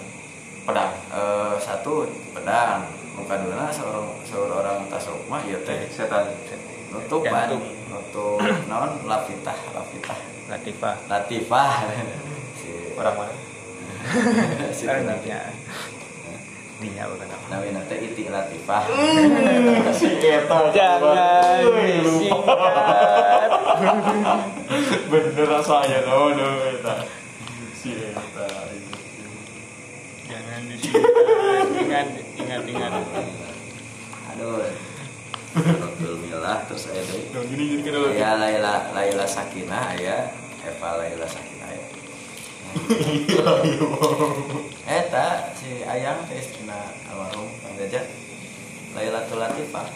Pedang. 0.65 0.93
Eh, 1.13 1.55
satu 1.61 2.09
pedang. 2.33 2.89
Muka 3.17 3.41
dua 3.45 3.69
seorang 3.73 4.09
seorang 4.25 4.79
tasawuf 4.89 5.29
mah 5.29 5.45
iya 5.45 5.61
teh. 5.61 5.85
Setan. 5.93 6.33
nutupan 6.87 7.61
nutup. 7.93 8.41
Non 8.71 9.05
lafitah 9.05 9.59
lafitah 9.77 10.17
Latifah. 10.47 10.97
Latifah. 11.11 11.73
Si. 12.57 12.73
Orang 12.97 13.21
mana? 13.21 13.35
si 14.77 14.89
dinya 14.89 15.41
dinya 16.77 17.05
bukan 17.09 17.29
apa. 17.29 17.47
Nabi 17.53 17.69
nate 17.75 17.97
iti 18.01 18.31
latifah. 18.33 18.85
Si 19.99 20.09
Eta. 20.17 20.73
jangan 20.73 21.61
disikat 22.01 22.97
Bener 25.07 25.47
rasanya, 25.47 25.99
no, 26.09 26.33
no, 26.33 26.49
Eta. 27.93 28.15
Si 28.17 28.19
Eta. 28.19 28.47
jangan 30.27 30.61
disikat 30.67 31.07
ingat 31.79 32.09
ingat 32.35 32.63
ingat. 32.67 32.93
Aduh. 34.35 34.67
Abdul 35.57 36.21
Milah 36.21 36.69
terus 36.69 36.85
ada 36.87 37.01
Nah, 37.01 37.41
gini 37.49 37.65
gini 37.73 37.89
dulu. 37.89 38.13
ya 38.13 38.37
Laila 38.37 38.93
Laila 38.93 39.25
Sakinah 39.25 39.97
ya 39.97 40.29
Eva 40.61 41.01
Laila 41.01 41.25
Sakinah 41.25 41.71
ya 41.73 41.85
Eta 44.87 45.27
si 45.57 45.81
Ayang 45.83 46.29
teh 46.29 46.37
istrina 46.37 46.77
almarhum 47.09 47.49
Kang 47.59 47.73
Gajah. 47.75 48.05
Lailatul 48.93 49.41
Latifah. 49.41 49.89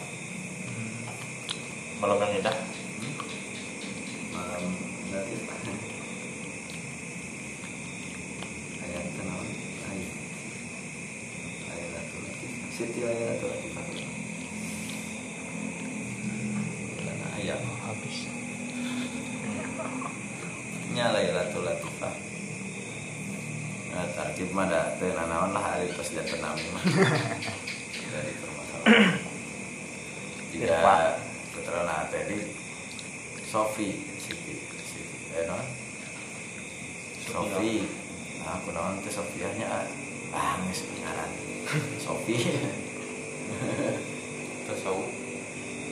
Malam 2.01 2.17
yang 2.19 2.41
indah. 2.41 2.57
malam 4.31 4.65
Latifah 5.13 5.59
Ayang 8.81 9.09
kenal 9.13 9.41
Ayang 9.87 10.17
Lailatul 11.69 12.21
Latifah 12.25 12.69
Siti 12.81 13.05
Lailatul 13.05 13.53
Latifah 13.53 13.85
Karena 16.97 17.27
Ayang 17.37 17.61
habis. 17.61 18.25
Nya 20.97 21.13
Lailatul 21.13 21.69
Latifah 21.69 22.15
Nah, 23.91 24.07
tarkib 24.17 24.49
mah 24.57 24.65
da 24.71 24.97
teu 24.97 25.13
nanaon 25.13 25.51
lah 25.51 25.61
hari 25.61 25.93
pas 25.93 26.09
janten 26.09 26.39
nami 26.41 26.63
mah. 26.73 26.81
Dari 28.15 28.33
permasalahan. 28.39 29.19
Jika 30.55 31.21
putra 31.53 32.07
tadi 32.09 32.39
Sofi 33.45 33.99
Siti 34.17 34.57
Siti 34.89 35.19
eh 35.37 35.45
non? 35.45 35.67
Sofi 37.29 37.85
nah 38.41 38.57
aku 38.57 38.73
naon 38.73 39.03
teh 39.03 39.13
Sofiahnya 39.13 39.69
ah 40.33 40.55
geus 40.65 40.87
ngaran 41.03 41.50
Sofi. 42.03 42.35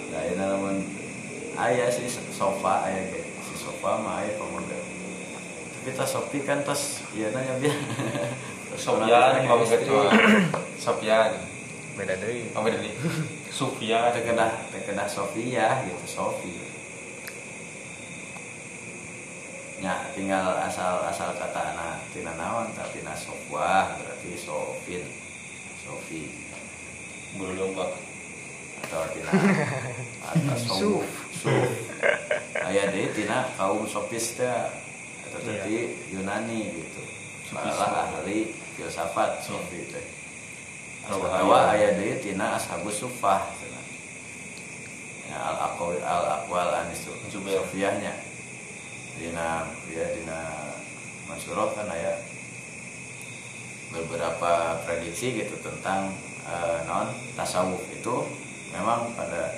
Nah, 0.08 0.20
ini 0.26 0.34
namun 0.34 0.82
ayah 1.54 1.86
si 1.86 2.10
sofa 2.10 2.82
ayah 2.90 3.06
ge 3.14 3.22
si 3.46 3.54
sofa 3.54 4.02
mah 4.02 4.26
ayah 4.26 4.34
pemuda. 4.34 4.74
Tapi 5.78 5.94
tas 5.94 6.10
Sofi 6.10 6.42
kan 6.42 6.66
tas 6.66 7.06
iya 7.14 7.30
nanya 7.30 7.54
biar. 7.62 7.78
Sofian, 8.78 9.46
mau 9.46 9.62
ketua. 9.62 10.10
Sofian. 10.84 11.30
beda 11.98 12.14
deh 12.14 12.46
Oh, 12.54 12.62
beda 12.62 12.78
nih. 12.82 12.94
Sufyan. 13.50 14.10
Terkena 14.14 14.66
terkena 14.74 15.06
Sofia 15.06 15.86
gitu 15.86 16.06
Sofi. 16.10 16.68
nya 19.78 20.10
tinggal 20.10 20.58
asal 20.58 21.06
asal 21.06 21.30
kata 21.38 21.70
anak 21.70 22.02
tina 22.10 22.34
naon 22.34 22.66
tapi 22.74 22.98
tina 22.98 23.14
sofwah 23.14 23.94
berarti 23.94 24.34
sofin 24.34 25.06
sofi. 25.88 26.28
Belum 27.40 27.72
pak 27.72 27.90
atau 28.84 29.04
tina. 29.12 29.30
Atau 30.28 30.56
suf. 30.60 31.08
Suf. 31.32 31.68
Aya 32.68 32.92
deui 32.92 33.08
tina 33.16 33.48
kaum 33.56 33.88
sofis 33.88 34.36
teh 34.36 34.52
atau 35.28 35.40
Iya. 35.44 35.64
tadi 35.64 35.76
Yunani 36.12 36.60
gitu. 36.76 37.00
Malah 37.56 38.12
ahli 38.20 38.52
filsafat 38.76 39.40
sofi 39.40 39.88
teh. 39.88 40.04
Bahwa 41.08 41.24
bahaya. 41.48 41.72
aya 41.72 41.88
deui 41.96 42.20
tina 42.20 42.56
ashabus 42.60 43.00
sufah 43.00 43.48
cenah. 43.56 43.84
ya 45.28 45.36
al 45.52 45.56
aqwal 45.72 45.96
al 46.04 46.24
aqwal 46.40 46.68
anis 46.72 47.04
Zubair. 47.28 47.60
sufiyahnya 47.64 48.12
dina 49.20 49.64
ya 49.92 50.04
dina 50.16 50.38
mansurah 51.28 51.68
kan 51.76 51.88
aya 51.92 52.16
beberapa 53.92 54.82
prediksi 54.84 55.44
gitu 55.44 55.56
tentang 55.64 56.12
eh, 56.44 56.78
non 56.84 57.08
tasawuf 57.36 57.80
itu 57.92 58.16
memang 58.72 59.12
pada 59.16 59.56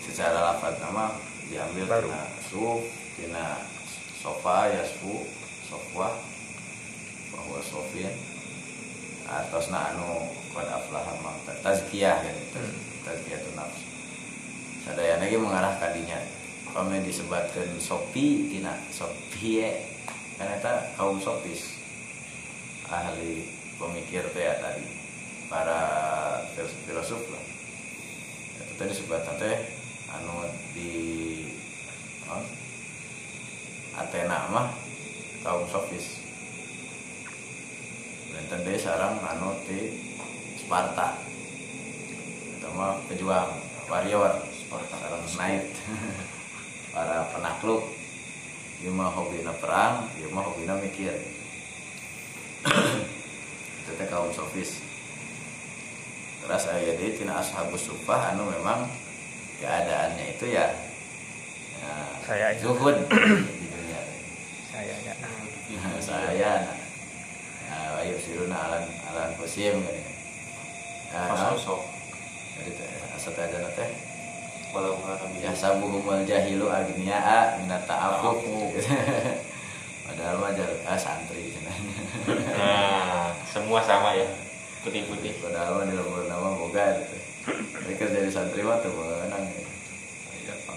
secara 0.00 0.54
lafaz 0.54 0.80
nama 0.80 1.12
diambil 1.50 1.84
Baru. 1.84 2.08
tina 2.08 2.22
suf 2.40 2.82
tina 3.18 3.46
sofa 4.16 4.72
yasfu 4.72 5.28
sofwa 5.66 6.08
bahwa 7.34 7.58
sofin 7.60 8.10
atosna 9.26 9.92
anu 9.92 10.30
qad 10.54 10.66
aflaha 10.70 11.12
man 11.20 11.36
tazkiyah 11.60 12.22
kan 12.22 12.32
gitu 12.32 12.60
tazkiyah 13.04 13.38
itu 13.42 13.50
nafsu 13.58 13.86
sadaya 14.86 15.18
lagi 15.18 15.36
mengarah 15.36 15.74
kadinya 15.82 16.16
kami 16.70 17.02
disebutkan 17.02 17.76
sopi 17.82 18.52
tina 18.52 18.78
sopi 18.88 19.66
kan 20.38 20.48
eta 20.52 20.94
kaum 20.94 21.18
sopis 21.18 21.80
ahli 22.86 23.55
pemikir 23.76 24.24
teh 24.32 24.46
tadi 24.60 24.84
para 25.46 25.80
filosof 26.56 27.22
lah. 27.30 27.44
Itu 28.64 28.72
tadi 28.80 28.92
sebutnya 28.92 29.32
teh 29.36 29.56
anu 30.12 30.48
di 30.72 30.92
non, 32.28 32.42
Athena 33.96 34.50
mah 34.52 34.68
kaum 35.44 35.68
sofis. 35.68 36.24
Dan 38.48 38.62
deh 38.62 38.76
sarang 38.76 39.16
anu 39.24 39.56
di 39.64 39.96
Sparta. 40.60 41.16
Itu 42.56 42.68
mah 42.76 43.00
pejuang 43.08 43.50
warrior 43.88 44.44
Sparta 44.52 44.96
sarang 44.98 45.24
knight 45.36 45.68
para 46.96 47.28
penakluk 47.32 47.96
dia 48.76 48.92
mah 48.92 49.08
hobina 49.08 49.52
perang 49.56 50.04
dia 50.16 50.28
mah 50.28 50.44
hobina 50.44 50.76
mikir 50.76 51.16
itu 53.86 53.94
teh 53.94 54.10
kaum 54.10 54.34
sofis. 54.34 54.82
Terus 56.42 56.66
aya 56.74 56.98
deui 56.98 57.14
tina 57.14 57.38
ashabus 57.38 57.86
sufah 57.86 58.34
anu 58.34 58.50
memang 58.50 58.82
keadaannya 59.62 60.34
itu 60.34 60.50
ya, 60.50 60.74
ya 61.78 61.94
Saya 62.26 62.58
itu. 62.58 62.66
zuhud. 62.66 62.98
Di 63.06 63.66
dunia 63.74 64.02
saya 64.74 64.96
ya. 65.06 65.14
Saya. 66.02 66.52
Nah, 67.66 67.98
ayo 68.02 68.18
siruna 68.18 68.58
alan 68.58 68.84
alan 69.06 69.30
kusim 69.38 69.78
kan 69.78 69.94
ya. 69.94 70.10
Nah, 71.14 71.54
sosok 71.54 71.82
jadi 72.58 72.70
teh 72.74 72.90
asa 73.14 73.30
teh 73.30 73.46
ada 73.46 73.70
teh. 73.70 73.90
Walau 74.74 74.98
ya 75.38 75.54
sabuhumul 75.54 76.26
jahilu 76.26 76.66
agniya 76.66 77.62
minat 77.62 77.86
ta'afuf 77.86 78.42
padahal 80.10 80.42
mah 80.42 80.50
ah, 80.90 80.98
santri. 80.98 81.54
Nah 82.26 83.25
semua 83.56 83.80
sama 83.80 84.12
ya 84.12 84.28
putih-putih. 84.84 85.32
Padahal 85.40 85.88
di 85.88 85.96
lembur 85.96 86.28
nama 86.28 86.52
boga 86.52 87.00
gitu. 87.00 87.16
Mereka 87.88 88.12
jadi 88.12 88.28
santri 88.28 88.60
mah 88.60 88.76
tuh 88.84 88.92
menang 88.92 89.48
ya. 89.48 89.64
Ya 90.44 90.54
pang 90.68 90.76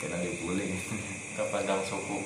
kena 0.00 0.16
dibully. 0.24 0.72
Kepandang 1.36 1.84
suku. 1.84 2.24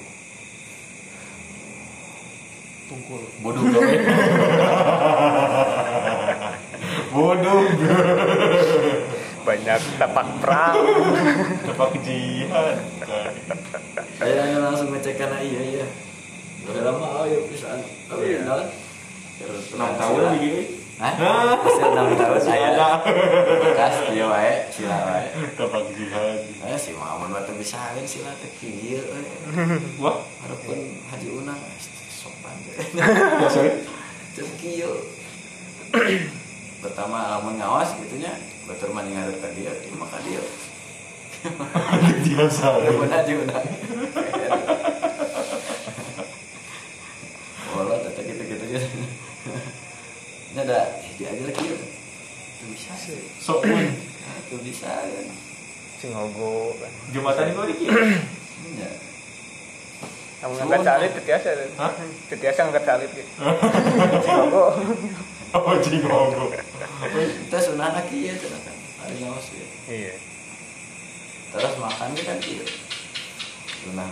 Tungkul. 2.86 3.26
Bodoh 3.42 3.66
gawe 3.66 3.94
bodoh. 7.10 7.60
Banyak 9.42 9.80
tapak 9.98 10.26
perang. 10.38 10.74
Tempat 11.66 11.90
jihad. 12.06 12.78
Saya 14.22 14.62
langsung 14.62 14.94
ngecek 14.94 15.18
karena 15.18 15.42
iya 15.42 15.62
iya. 15.74 15.86
Udah 16.70 16.82
lama 16.86 17.26
ayo 17.26 17.50
pisan 17.50 17.82
tapi 18.06 18.38
Iya. 18.38 18.85
Enam 19.44 19.90
tahun 20.00 20.20
begini 20.38 20.62
Hah? 20.96 21.12
Masih 21.60 21.92
enam 21.92 22.08
tahun 22.16 22.40
saya 22.40 22.72
ada 22.72 23.04
bekas 23.04 23.94
dia 24.08 24.24
wae 24.24 24.52
sila 24.72 24.96
wae 25.12 25.28
jihad 25.92 26.40
Ayo 26.64 26.76
si 26.80 26.96
Mamun 26.96 27.36
batu 27.36 27.52
bisa 27.52 27.76
kan 27.92 28.06
sila 28.08 28.32
teh 28.40 28.48
kieu 28.56 29.04
we. 29.04 29.20
wah 30.00 30.16
Harapun 30.40 30.96
Haji 31.12 31.28
Unang 31.36 31.60
eh, 31.60 31.76
sopan 32.08 32.56
deh. 32.64 32.80
ya 32.96 33.48
sorry 33.52 33.84
Cek 34.36 34.48
kieu. 34.60 34.92
Pertama 36.76 37.32
lamun 37.32 37.56
ngawas 37.56 37.96
gitunya, 37.96 38.36
batur 38.68 38.92
mah 38.92 39.00
ngarep 39.00 39.40
ka 39.40 39.48
dia, 39.56 39.72
mah 39.96 40.04
ka 40.12 40.20
dia. 40.28 40.44
biasa 42.24 42.64
Haji 42.84 43.32
Unang. 43.32 43.64
Bola 47.72 47.96
tata 48.00 48.20
gitu-gitu 48.24 48.64
gitu. 48.68 48.88
Nya 50.52 50.55
ada 50.66 50.80
diajar 51.14 51.50
kieu. 51.52 51.78
Tuh 52.56 52.66
bisa. 52.68 52.90
sok 53.38 53.62
pun 53.62 53.78
Tuh 54.46 54.58
bisa 54.60 54.90
kan. 54.90 55.26
sing 55.96 56.10
ngogo 56.10 56.74
kan 56.76 56.92
jumatan 57.08 57.48
itu 57.48 57.62
dikit 57.70 57.88
Nya. 58.74 58.90
kamu 60.36 60.52
ngangkat 60.58 60.80
salit 60.82 61.10
tetiasa 61.14 61.48
Hah? 61.74 61.92
tetiasa 62.28 62.58
ngangkat 62.64 62.84
salit 62.84 63.10
gitu 63.12 63.30
sing 64.18 64.34
ngogo 64.36 64.64
apa 65.48 65.68
jadi 65.80 65.98
ngomong 66.02 66.52
Kita 67.16 67.58
sunah 67.62 67.90
lagi 67.92 68.18
ya 68.22 68.34
cenah 68.34 68.60
kan. 68.60 68.76
Hari 68.98 69.14
ngawas 69.22 69.46
ya. 69.48 69.66
iya 69.88 70.14
Terus 71.48 71.74
makan 71.76 72.10
kan 72.12 72.38
kieu. 72.42 72.66
Sunah. 73.80 74.10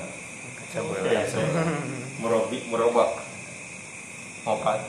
coba 0.71 0.95
Iya, 1.05 1.23
merobi 2.17 2.59
merobak 2.67 3.11
ngopat 4.43 4.81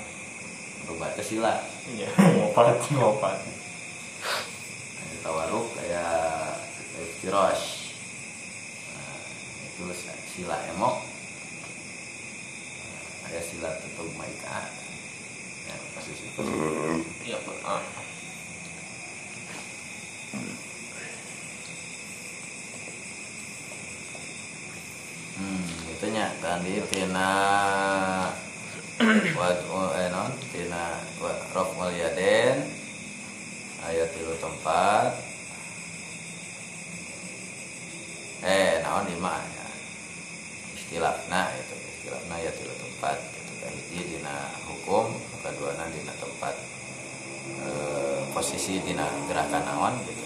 Berubah 0.86 1.10
ke 1.18 1.24
sila. 1.26 1.53
iya 1.90 2.10
ngopat 2.14 2.78
ngopat 2.94 3.38
Ada 5.02 5.16
tawaruk 5.26 5.66
kayak 5.74 6.62
Firosh. 7.20 7.91
Nah, 8.94 9.18
itu 9.66 9.84
sila 10.30 10.57
emok. 10.78 10.95
Nah, 12.86 13.28
Ada 13.30 13.41
sila 13.41 13.70
tutup 13.82 14.10
maika. 14.16 14.70
Ya, 15.66 15.76
posisi 15.98 16.30
iya 17.26 17.38
pak 17.41 17.57
ah 17.66 17.82
Hmm, 25.36 25.68
itunya 25.91 26.32
tadi 26.40 26.80
tina 26.88 27.32
wat 29.36 29.60
eh 30.00 30.08
tina 30.56 31.04
rok 31.52 31.70
mulyaden 31.76 32.64
ayat 33.84 34.08
tilu 34.16 34.32
tempat. 34.40 35.12
Eh 38.40 38.80
naon 38.80 39.04
lima 39.12 39.36
ya. 39.36 39.68
Istilahna 40.80 41.52
itu 41.60 41.76
istilahna 41.76 42.34
ayat 42.40 42.56
tilu 42.56 42.72
tempat 42.72 43.20
itu 43.20 43.54
kahiji 43.60 44.00
dina 44.16 44.56
hukum 44.64 45.12
kedua 45.44 45.76
dina 45.92 46.16
tempat. 46.16 46.56
Eh, 47.46 48.20
posisi 48.32 48.80
dina 48.80 49.12
gerakan 49.28 49.64
naon 49.68 49.94
gitu. 50.08 50.24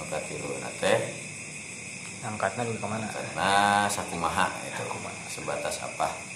Nu 0.00 0.04
katilu 0.08 0.48
teh. 0.80 0.98
Angkatnya 2.22 2.62
dulu 2.64 2.78
ke 2.78 2.88
mana? 2.88 3.06
Karena 3.10 3.50
sakumaha 3.90 4.46
itu 4.64 4.78
Sakumaha. 4.78 5.26
sebatas 5.26 5.82
apa 5.82 6.32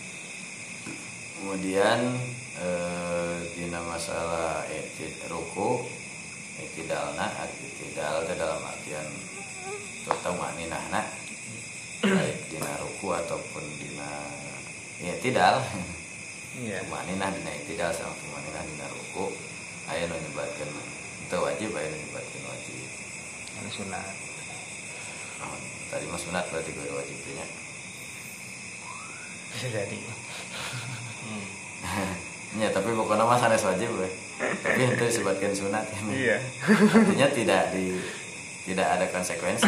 kemudian 1.37 2.01
eh, 2.61 3.37
dina 3.53 3.81
masalah 3.85 4.65
etid 4.73 5.13
ruku 5.29 5.85
etidalna 6.57 7.29
etidal 7.61 8.25
itu 8.25 8.35
dalam 8.37 8.61
artian 8.65 9.07
terutama 10.09 10.53
ninahna 10.57 11.05
baik 12.01 12.39
dina 12.49 12.73
ruku 12.81 13.13
ataupun 13.13 13.65
dina 13.77 14.11
ya 15.05 15.15
tidal 15.21 15.61
iya 16.57 16.81
Tumaninah 16.89 17.29
dina 17.37 17.53
itidal 17.53 17.93
sama 17.93 18.17
tumaninah 18.17 18.65
dina 18.65 18.87
ruku. 18.89 19.29
Aya 19.93 20.09
nu 20.09 20.17
nyebatkeun 20.17 20.73
itu 21.29 21.37
wajib 21.37 21.71
aya 21.77 21.87
nu 21.93 21.97
nyebatkeun 22.01 22.45
wajib. 22.49 22.89
Ini 23.61 23.71
sunat. 23.77 24.15
Nah, 25.37 25.59
tadi 25.93 26.09
mah 26.09 26.17
sunat 26.17 26.49
berarti 26.49 26.73
gue 26.73 26.97
wajib 26.97 27.19
nya. 27.37 27.47
Bisa 29.53 29.69
jadi 29.69 29.99
Hmm. 31.27 32.15
ya 32.62 32.69
tapi 32.70 32.89
pokoknya 32.90 33.23
mah 33.23 33.36
sanes 33.36 33.62
wajib 33.62 33.90
we. 33.94 34.09
tapi 34.62 34.81
itu 34.86 35.03
disebutkan 35.03 35.51
sunat 35.51 35.85
iya 36.12 36.39
artinya 36.69 37.28
tidak 37.28 37.62
di 37.70 37.98
tidak 38.65 38.86
ada 38.86 39.07
konsekuensi 39.09 39.66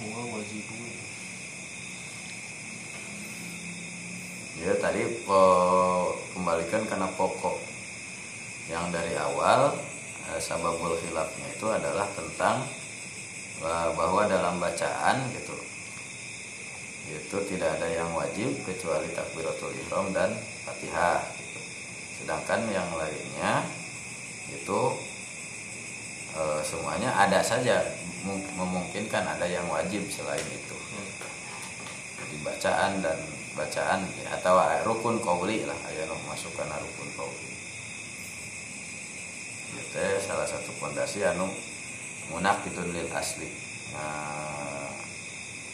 Gua 0.00 0.22
wajib 0.32 0.64
gue. 0.64 0.92
ya 4.60 4.72
tadi 4.76 5.02
po- 5.24 6.14
kembalikan 6.32 6.84
karena 6.84 7.08
pokok 7.10 7.56
yang 8.68 8.88
dari 8.88 9.16
awal 9.16 9.72
eh, 10.26 10.38
sababul 10.38 10.94
khilafnya 10.96 11.48
itu 11.48 11.66
adalah 11.66 12.04
tentang 12.12 12.64
eh, 13.60 13.88
bahwa 13.92 14.24
dalam 14.24 14.56
bacaan 14.56 15.16
gitu 15.32 15.56
itu 17.08 17.36
tidak 17.48 17.80
ada 17.80 17.88
yang 17.88 18.10
wajib 18.12 18.52
kecuali 18.68 19.08
takbiratul 19.16 19.72
ihram 19.72 20.12
dan 20.12 20.34
fatihah 20.68 21.24
gitu. 21.40 21.60
sedangkan 22.20 22.60
yang 22.68 22.90
lainnya 22.98 23.64
itu 24.52 24.80
eh, 26.36 26.60
semuanya 26.66 27.10
ada 27.14 27.40
saja. 27.40 27.80
Mung- 28.20 28.52
memungkinkan 28.52 29.24
ada 29.24 29.48
yang 29.48 29.64
wajib 29.72 30.04
selain 30.12 30.44
itu. 30.44 30.76
Jadi 32.20 32.36
bacaan 32.44 33.00
dan 33.00 33.16
bacaan 33.56 34.04
ya, 34.20 34.36
atau 34.36 34.60
rukun 34.84 35.24
kauli 35.24 35.64
lah 35.64 35.76
aya 35.88 36.04
nu 36.04 36.14
masukkan 36.28 36.68
rukun 36.68 37.08
kauli 37.16 37.50
itu 39.90 40.06
salah 40.22 40.46
satu 40.46 40.70
pondasi 40.78 41.26
anu 41.26 41.50
munak 42.30 42.62
itu 42.62 42.78
lil 42.94 43.10
asli. 43.10 43.50
Nah, 43.90 44.86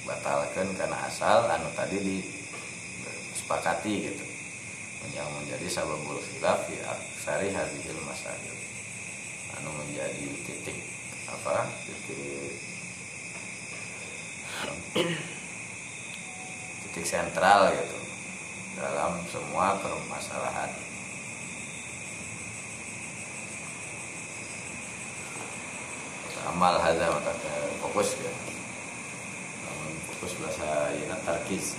batalkan 0.07 0.71
karena 0.79 0.97
asal 1.11 1.51
anu 1.51 1.69
tadi 1.75 1.99
disepakati 2.01 3.95
gitu. 4.09 4.25
Yang 5.15 5.29
menjadi 5.39 5.67
sababul 5.71 6.19
khilaf 6.19 6.67
ya 6.67 6.91
sari 7.23 7.55
hadhil 7.55 8.01
masail 8.03 8.55
anu 9.59 9.71
menjadi 9.83 10.27
titik 10.43 10.79
apa 11.31 11.63
titik 11.87 12.59
titik 16.83 17.07
sentral 17.07 17.71
gitu 17.71 17.99
dalam 18.77 19.23
semua 19.31 19.79
permasalahan. 19.79 20.75
Amal 26.51 26.79
hadza 26.83 27.11
fokus 27.79 28.19
ya 28.19 28.33
Fokus 30.17 30.33
bahasa 30.41 30.97
yana 30.97 31.13
tarkis 31.29 31.77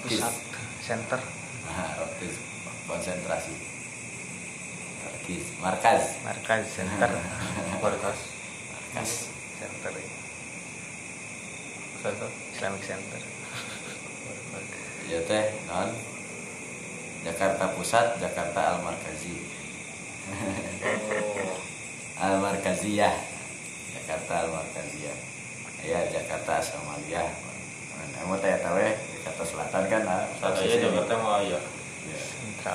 pusat 0.00 0.32
center. 0.80 1.20
Nah 1.68 2.00
tarkis 2.00 2.40
konsentrasi. 2.88 3.52
Tarkis 5.04 5.44
markaz. 5.60 6.16
Markas 6.24 6.64
center. 6.72 7.12
Markas. 7.76 8.18
markaz. 8.72 9.10
Center 9.60 9.92
Center. 12.00 12.28
Islamic 12.56 12.82
Center. 12.88 13.20
Ya 15.12 15.20
teh 15.28 15.44
non. 15.68 15.92
Jakarta 17.20 17.68
Pusat 17.76 18.16
Jakarta 18.16 18.60
Al 18.72 18.78
Markazi 18.80 19.36
Oh. 20.30 21.60
Al 22.24 22.40
Markaziyah 22.40 23.12
Jakarta 23.92 24.32
Al 24.40 24.48
Markaziyah 24.56 25.16
ya 25.84 26.00
Jakarta 26.08 26.60
Somalia 26.60 27.24
Emu 28.20 28.36
teh 28.36 28.52
tahu 28.60 28.76
ya 28.76 28.92
Jakarta 29.24 29.44
Selatan 29.48 29.82
kan 29.88 30.02
ah, 30.04 30.24
posisi 30.40 30.76
ya 30.76 30.92
Jakarta 30.92 31.14
aya. 31.40 31.56
Ya. 32.04 32.20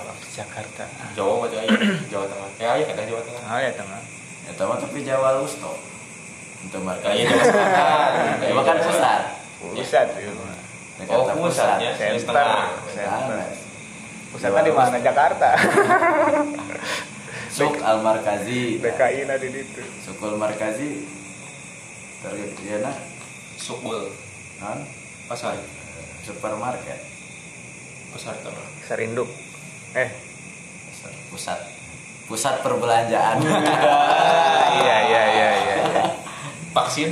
Of 0.09 0.17
Jakarta 0.33 0.85
Jawa 1.13 1.45
aya. 1.45 1.69
Jawa 2.09 2.25
Tengah. 2.25 2.49
Eh 2.57 2.65
aya 2.65 2.83
kan 2.89 3.05
Jawa 3.05 3.21
Tengah. 3.21 3.43
oh 3.45 3.59
ya 3.61 3.71
tengah 3.77 4.01
Ya 4.45 4.51
mah 4.65 4.77
tapi 4.77 4.99
Jawa 5.01 5.41
Lusto 5.41 5.73
untuk 6.65 6.81
Aya 6.81 6.85
Markazi 6.85 7.21
Jawa 7.29 7.45
Selatan. 7.45 8.41
Jawa 8.49 8.61
kan 8.65 8.77
pusat 8.81 9.21
pusat 9.69 10.07
ya 10.17 10.31
Jakarta 10.95 11.11
Oh, 11.11 11.27
pusat 11.43 11.75
ya. 11.83 11.91
Center. 11.99 12.31
Nah, 12.39 13.51
pusatnya 14.31 14.61
di 14.63 14.71
mana 14.73 14.97
Jakarta 14.97 15.49
Suk 17.55 17.79
Al 17.79 18.03
Markazi 18.03 18.75
DKI 18.83 19.21
na 19.29 19.39
di 19.39 19.47
situ 19.47 19.79
Sukul 20.03 20.35
Markazi 20.35 21.07
ya 22.33 22.77
nah 22.81 22.95
Sukbel. 23.55 24.09
non 24.61 24.79
Pasar. 25.25 25.57
supermarket 26.25 26.99
Pasar 28.13 28.33
Tengah. 28.41 28.67
Sarinduk 28.85 29.29
eh 29.93 30.09
pusat 31.29 31.59
pusat 32.25 32.55
perbelanjaan 32.65 33.37
iya 34.81 34.97
iya 35.05 35.23
iya 35.29 35.49
iya 35.53 35.75
iya. 35.93 36.03
Vaksin. 36.73 37.11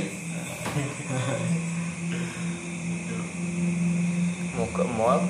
mau 4.54 4.66
ke 4.70 4.84
mall 4.86 5.20